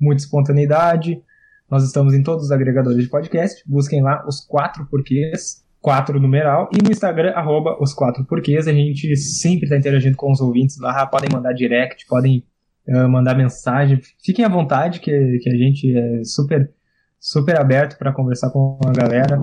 muita 0.00 0.22
espontaneidade. 0.22 1.20
Nós 1.70 1.84
estamos 1.84 2.12
em 2.14 2.22
todos 2.22 2.46
os 2.46 2.50
agregadores 2.50 3.00
de 3.00 3.08
podcast. 3.08 3.62
Busquem 3.64 4.02
lá 4.02 4.26
os 4.26 4.40
quatro 4.40 4.84
porquês, 4.86 5.64
quatro 5.80 6.18
numeral, 6.18 6.68
e 6.72 6.82
no 6.82 6.90
Instagram 6.90 7.30
arroba 7.30 7.78
os 7.80 7.94
quatro 7.94 8.24
porquês. 8.24 8.66
A 8.66 8.72
gente 8.72 9.16
sempre 9.16 9.66
está 9.66 9.76
interagindo 9.76 10.16
com 10.16 10.32
os 10.32 10.40
ouvintes 10.40 10.78
lá. 10.80 11.06
Podem 11.06 11.30
mandar 11.32 11.52
direct, 11.52 12.06
podem 12.08 12.44
uh, 12.88 13.08
mandar 13.08 13.36
mensagem. 13.36 14.00
Fiquem 14.24 14.44
à 14.44 14.48
vontade, 14.48 14.98
que, 14.98 15.12
que 15.12 15.48
a 15.48 15.56
gente 15.56 15.96
é 15.96 16.24
super, 16.24 16.72
super 17.20 17.60
aberto 17.60 17.96
para 17.98 18.12
conversar 18.12 18.50
com 18.50 18.80
a 18.84 18.90
galera. 18.90 19.38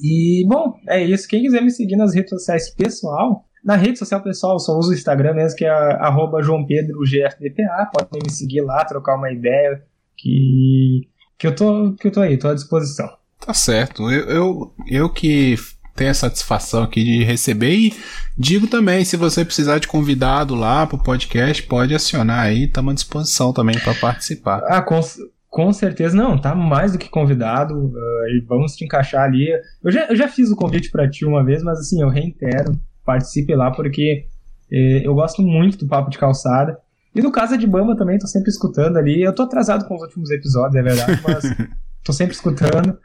E, 0.00 0.46
bom, 0.46 0.74
é 0.88 1.02
isso. 1.02 1.26
Quem 1.26 1.42
quiser 1.42 1.60
me 1.60 1.70
seguir 1.70 1.96
nas 1.96 2.14
redes 2.14 2.30
sociais 2.30 2.72
pessoal, 2.72 3.44
na 3.64 3.74
rede 3.74 3.98
social 3.98 4.22
pessoal, 4.22 4.60
só 4.60 4.78
uso 4.78 4.92
o 4.92 4.94
Instagram 4.94 5.34
mesmo, 5.34 5.58
que 5.58 5.64
é 5.64 5.70
arroba 5.70 6.40
João 6.40 6.64
Pedro 6.64 7.00
GFDPA. 7.00 7.90
Podem 7.92 8.20
me 8.22 8.30
seguir 8.30 8.60
lá, 8.60 8.84
trocar 8.84 9.16
uma 9.16 9.32
ideia, 9.32 9.82
que, 10.16 11.08
que, 11.38 11.46
eu, 11.46 11.54
tô, 11.54 11.94
que 11.94 12.08
eu 12.08 12.12
tô 12.12 12.20
aí, 12.20 12.36
tô 12.36 12.48
à 12.48 12.54
disposição. 12.54 13.08
Tá 13.44 13.52
certo. 13.54 14.10
Eu, 14.10 14.28
eu, 14.28 14.74
eu 14.86 15.08
que 15.10 15.56
tenho 15.94 16.10
a 16.10 16.14
satisfação 16.14 16.82
aqui 16.82 17.02
de 17.02 17.24
receber 17.24 17.74
e 17.74 17.94
digo 18.36 18.66
também, 18.66 19.04
se 19.04 19.16
você 19.16 19.44
precisar 19.44 19.78
de 19.78 19.88
convidado 19.88 20.54
lá 20.54 20.86
pro 20.86 20.98
podcast, 20.98 21.62
pode 21.62 21.94
acionar 21.94 22.40
aí, 22.40 22.64
estamos 22.64 22.92
à 22.92 22.94
disposição 22.94 23.52
também 23.52 23.78
para 23.78 23.94
participar. 23.94 24.62
Ah, 24.66 24.82
com, 24.82 25.00
com 25.48 25.72
certeza, 25.72 26.14
não, 26.14 26.38
tá 26.38 26.54
mais 26.54 26.92
do 26.92 26.98
que 26.98 27.08
convidado, 27.08 27.74
uh, 27.74 28.28
e 28.28 28.44
vamos 28.46 28.76
te 28.76 28.84
encaixar 28.84 29.24
ali. 29.24 29.48
Eu 29.82 29.90
já, 29.90 30.06
eu 30.06 30.16
já 30.16 30.28
fiz 30.28 30.50
o 30.50 30.56
convite 30.56 30.90
para 30.90 31.08
ti 31.08 31.24
uma 31.24 31.42
vez, 31.42 31.62
mas 31.62 31.78
assim, 31.78 32.02
eu 32.02 32.10
reitero, 32.10 32.78
participe 33.04 33.54
lá, 33.54 33.70
porque 33.70 34.26
eh, 34.70 35.02
eu 35.02 35.14
gosto 35.14 35.40
muito 35.42 35.78
do 35.78 35.86
Papo 35.86 36.10
de 36.10 36.18
Calçada. 36.18 36.78
E 37.16 37.22
do 37.22 37.32
Casa 37.32 37.56
de 37.56 37.66
Bamba 37.66 37.96
também, 37.96 38.18
tô 38.18 38.26
sempre 38.26 38.50
escutando 38.50 38.98
ali. 38.98 39.22
Eu 39.22 39.34
tô 39.34 39.44
atrasado 39.44 39.86
com 39.88 39.94
os 39.94 40.02
últimos 40.02 40.30
episódios, 40.30 40.76
é 40.76 40.82
verdade, 40.82 41.18
mas 41.26 41.56
tô 42.04 42.12
sempre 42.12 42.34
escutando. 42.34 42.98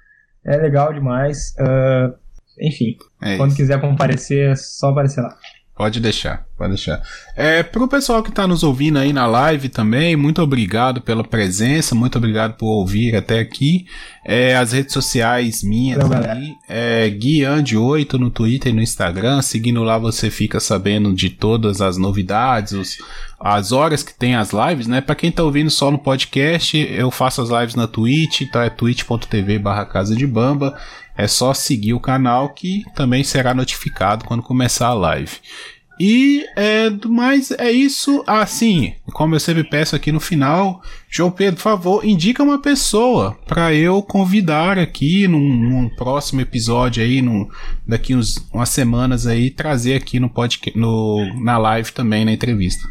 É 0.43 0.57
legal 0.57 0.91
demais. 0.91 1.55
Uh, 1.57 2.13
enfim, 2.59 2.97
é 3.21 3.37
quando 3.37 3.55
quiser 3.55 3.79
comparecer, 3.79 4.49
é 4.49 4.55
só 4.55 4.89
aparecer 4.89 5.21
lá. 5.21 5.37
Pode 5.81 5.99
deixar, 5.99 6.45
pode 6.55 6.73
deixar. 6.73 7.01
É, 7.35 7.63
pro 7.63 7.87
pessoal 7.87 8.21
que 8.21 8.31
tá 8.31 8.45
nos 8.45 8.61
ouvindo 8.61 8.99
aí 8.99 9.11
na 9.11 9.25
live 9.25 9.67
também, 9.67 10.15
muito 10.15 10.39
obrigado 10.39 11.01
pela 11.01 11.23
presença, 11.23 11.95
muito 11.95 12.19
obrigado 12.19 12.53
por 12.53 12.67
ouvir 12.67 13.15
até 13.15 13.39
aqui. 13.39 13.87
É, 14.23 14.55
as 14.55 14.73
redes 14.73 14.93
sociais 14.93 15.63
minhas 15.63 15.99
aí, 16.11 16.53
é 16.69 17.09
Guiande8 17.09 18.13
no 18.13 18.29
Twitter 18.29 18.71
e 18.71 18.75
no 18.75 18.81
Instagram. 18.83 19.41
Seguindo 19.41 19.81
lá 19.81 19.97
você 19.97 20.29
fica 20.29 20.59
sabendo 20.59 21.15
de 21.15 21.31
todas 21.31 21.81
as 21.81 21.97
novidades, 21.97 22.73
os, 22.73 22.97
as 23.39 23.71
horas 23.71 24.03
que 24.03 24.13
tem 24.13 24.35
as 24.35 24.51
lives, 24.51 24.85
né? 24.85 25.01
Pra 25.01 25.15
quem 25.15 25.31
tá 25.31 25.41
ouvindo 25.41 25.71
só 25.71 25.89
no 25.89 25.97
podcast, 25.97 26.77
eu 26.77 27.09
faço 27.09 27.41
as 27.41 27.49
lives 27.49 27.73
na 27.73 27.87
Twitch, 27.87 28.43
tá? 28.51 28.65
É 28.65 28.69
twitch.tv 28.69 29.57
barra 29.57 29.83
Casa 29.85 30.15
de 30.15 30.27
Bamba. 30.27 30.77
É 31.21 31.27
só 31.27 31.53
seguir 31.53 31.93
o 31.93 31.99
canal 31.99 32.49
que 32.49 32.83
também 32.95 33.23
será 33.23 33.53
notificado 33.53 34.25
quando 34.25 34.41
começar 34.41 34.87
a 34.87 34.93
live. 34.95 35.37
E 35.99 36.43
é, 36.55 36.89
mais 37.07 37.51
é 37.51 37.71
isso. 37.71 38.23
Assim, 38.25 38.95
como 39.13 39.35
eu 39.35 39.39
sempre 39.39 39.63
peço 39.63 39.95
aqui 39.95 40.11
no 40.11 40.19
final, 40.19 40.81
João 41.07 41.29
Pedro, 41.29 41.57
por 41.57 41.61
favor, 41.61 42.03
indica 42.03 42.41
uma 42.41 42.59
pessoa 42.59 43.37
para 43.45 43.71
eu 43.71 44.01
convidar 44.01 44.79
aqui 44.79 45.27
num, 45.27 45.39
num, 45.39 45.89
próximo 45.89 46.41
episódio 46.41 47.03
aí, 47.03 47.21
num, 47.21 47.47
daqui 47.87 48.15
uns, 48.15 48.37
umas 48.51 48.69
semanas 48.69 49.27
aí, 49.27 49.51
trazer 49.51 49.93
aqui 49.93 50.19
no 50.19 50.27
podcast, 50.27 50.75
no, 50.75 51.39
na 51.39 51.59
live 51.59 51.91
também, 51.91 52.25
na 52.25 52.31
entrevista. 52.31 52.81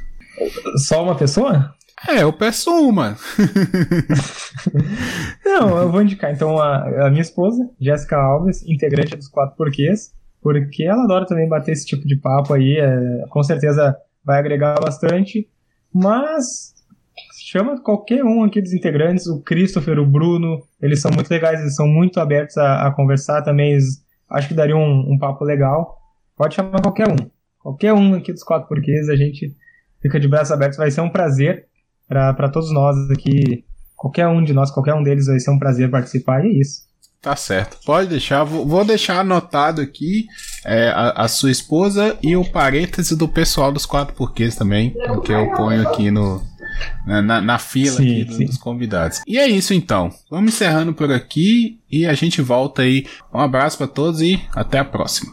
Só 0.76 1.02
uma 1.02 1.16
pessoa? 1.16 1.74
É, 2.08 2.22
eu 2.22 2.32
peço 2.32 2.70
uma. 2.70 3.16
Não, 5.44 5.78
eu 5.78 5.90
vou 5.90 6.02
indicar 6.02 6.32
então 6.32 6.58
a, 6.58 7.06
a 7.06 7.10
minha 7.10 7.20
esposa, 7.20 7.68
Jéssica 7.78 8.16
Alves, 8.16 8.66
integrante 8.66 9.16
dos 9.16 9.28
Quatro 9.28 9.56
Porquês, 9.56 10.14
porque 10.40 10.84
ela 10.84 11.04
adora 11.04 11.26
também 11.26 11.48
bater 11.48 11.72
esse 11.72 11.84
tipo 11.84 12.06
de 12.06 12.16
papo 12.16 12.54
aí, 12.54 12.78
é, 12.78 13.26
com 13.28 13.42
certeza 13.42 13.94
vai 14.24 14.38
agregar 14.38 14.80
bastante, 14.80 15.46
mas 15.92 16.74
chama 17.38 17.80
qualquer 17.82 18.24
um 18.24 18.44
aqui 18.44 18.62
dos 18.62 18.72
integrantes, 18.72 19.26
o 19.26 19.42
Christopher, 19.42 19.98
o 19.98 20.06
Bruno, 20.06 20.62
eles 20.80 21.00
são 21.00 21.10
muito 21.10 21.30
legais, 21.30 21.60
eles 21.60 21.74
são 21.74 21.86
muito 21.86 22.18
abertos 22.18 22.56
a, 22.56 22.86
a 22.86 22.92
conversar 22.92 23.42
também, 23.42 23.76
acho 24.30 24.48
que 24.48 24.54
daria 24.54 24.76
um, 24.76 25.12
um 25.12 25.18
papo 25.18 25.44
legal. 25.44 25.98
Pode 26.36 26.54
chamar 26.54 26.80
qualquer 26.80 27.08
um. 27.08 27.16
Qualquer 27.58 27.92
um 27.92 28.14
aqui 28.14 28.32
dos 28.32 28.42
quatro 28.42 28.68
porquês, 28.68 29.10
a 29.10 29.16
gente 29.16 29.54
fica 30.00 30.18
de 30.18 30.26
braços 30.26 30.52
abertos, 30.52 30.78
vai 30.78 30.90
ser 30.90 31.02
um 31.02 31.10
prazer 31.10 31.68
para 32.10 32.48
todos 32.48 32.72
nós 32.72 32.96
aqui. 33.10 33.64
Qualquer 33.96 34.26
um 34.26 34.42
de 34.42 34.52
nós, 34.52 34.70
qualquer 34.70 34.94
um 34.94 35.02
deles 35.02 35.26
vai 35.26 35.38
ser 35.38 35.50
um 35.50 35.58
prazer 35.58 35.90
participar 35.90 36.44
e 36.44 36.48
é 36.48 36.60
isso. 36.60 36.90
Tá 37.22 37.36
certo. 37.36 37.76
Pode 37.84 38.08
deixar. 38.08 38.44
Vou, 38.44 38.82
deixar 38.82 39.20
anotado 39.20 39.82
aqui 39.82 40.26
é, 40.64 40.88
a, 40.88 41.10
a, 41.24 41.28
sua 41.28 41.50
esposa 41.50 42.16
e 42.22 42.34
o 42.34 42.50
parêntese 42.50 43.14
do 43.14 43.28
pessoal 43.28 43.70
dos 43.70 43.84
quatro 43.84 44.14
porquês 44.14 44.56
também, 44.56 44.94
porque 45.06 45.30
eu 45.30 45.52
ponho 45.52 45.86
aqui 45.86 46.10
no, 46.10 46.42
na, 47.04 47.42
na 47.42 47.58
fila 47.58 47.96
sim, 47.96 48.22
aqui 48.22 48.44
dos 48.46 48.56
convidados. 48.56 49.20
E 49.26 49.38
é 49.38 49.46
isso 49.46 49.74
então. 49.74 50.10
Vamos 50.30 50.54
encerrando 50.54 50.94
por 50.94 51.12
aqui 51.12 51.78
e 51.90 52.06
a 52.06 52.14
gente 52.14 52.40
volta 52.40 52.82
aí. 52.82 53.06
Um 53.34 53.38
abraço 53.38 53.76
para 53.76 53.86
todos 53.86 54.22
e 54.22 54.42
até 54.54 54.78
a 54.78 54.84
próxima. 54.84 55.28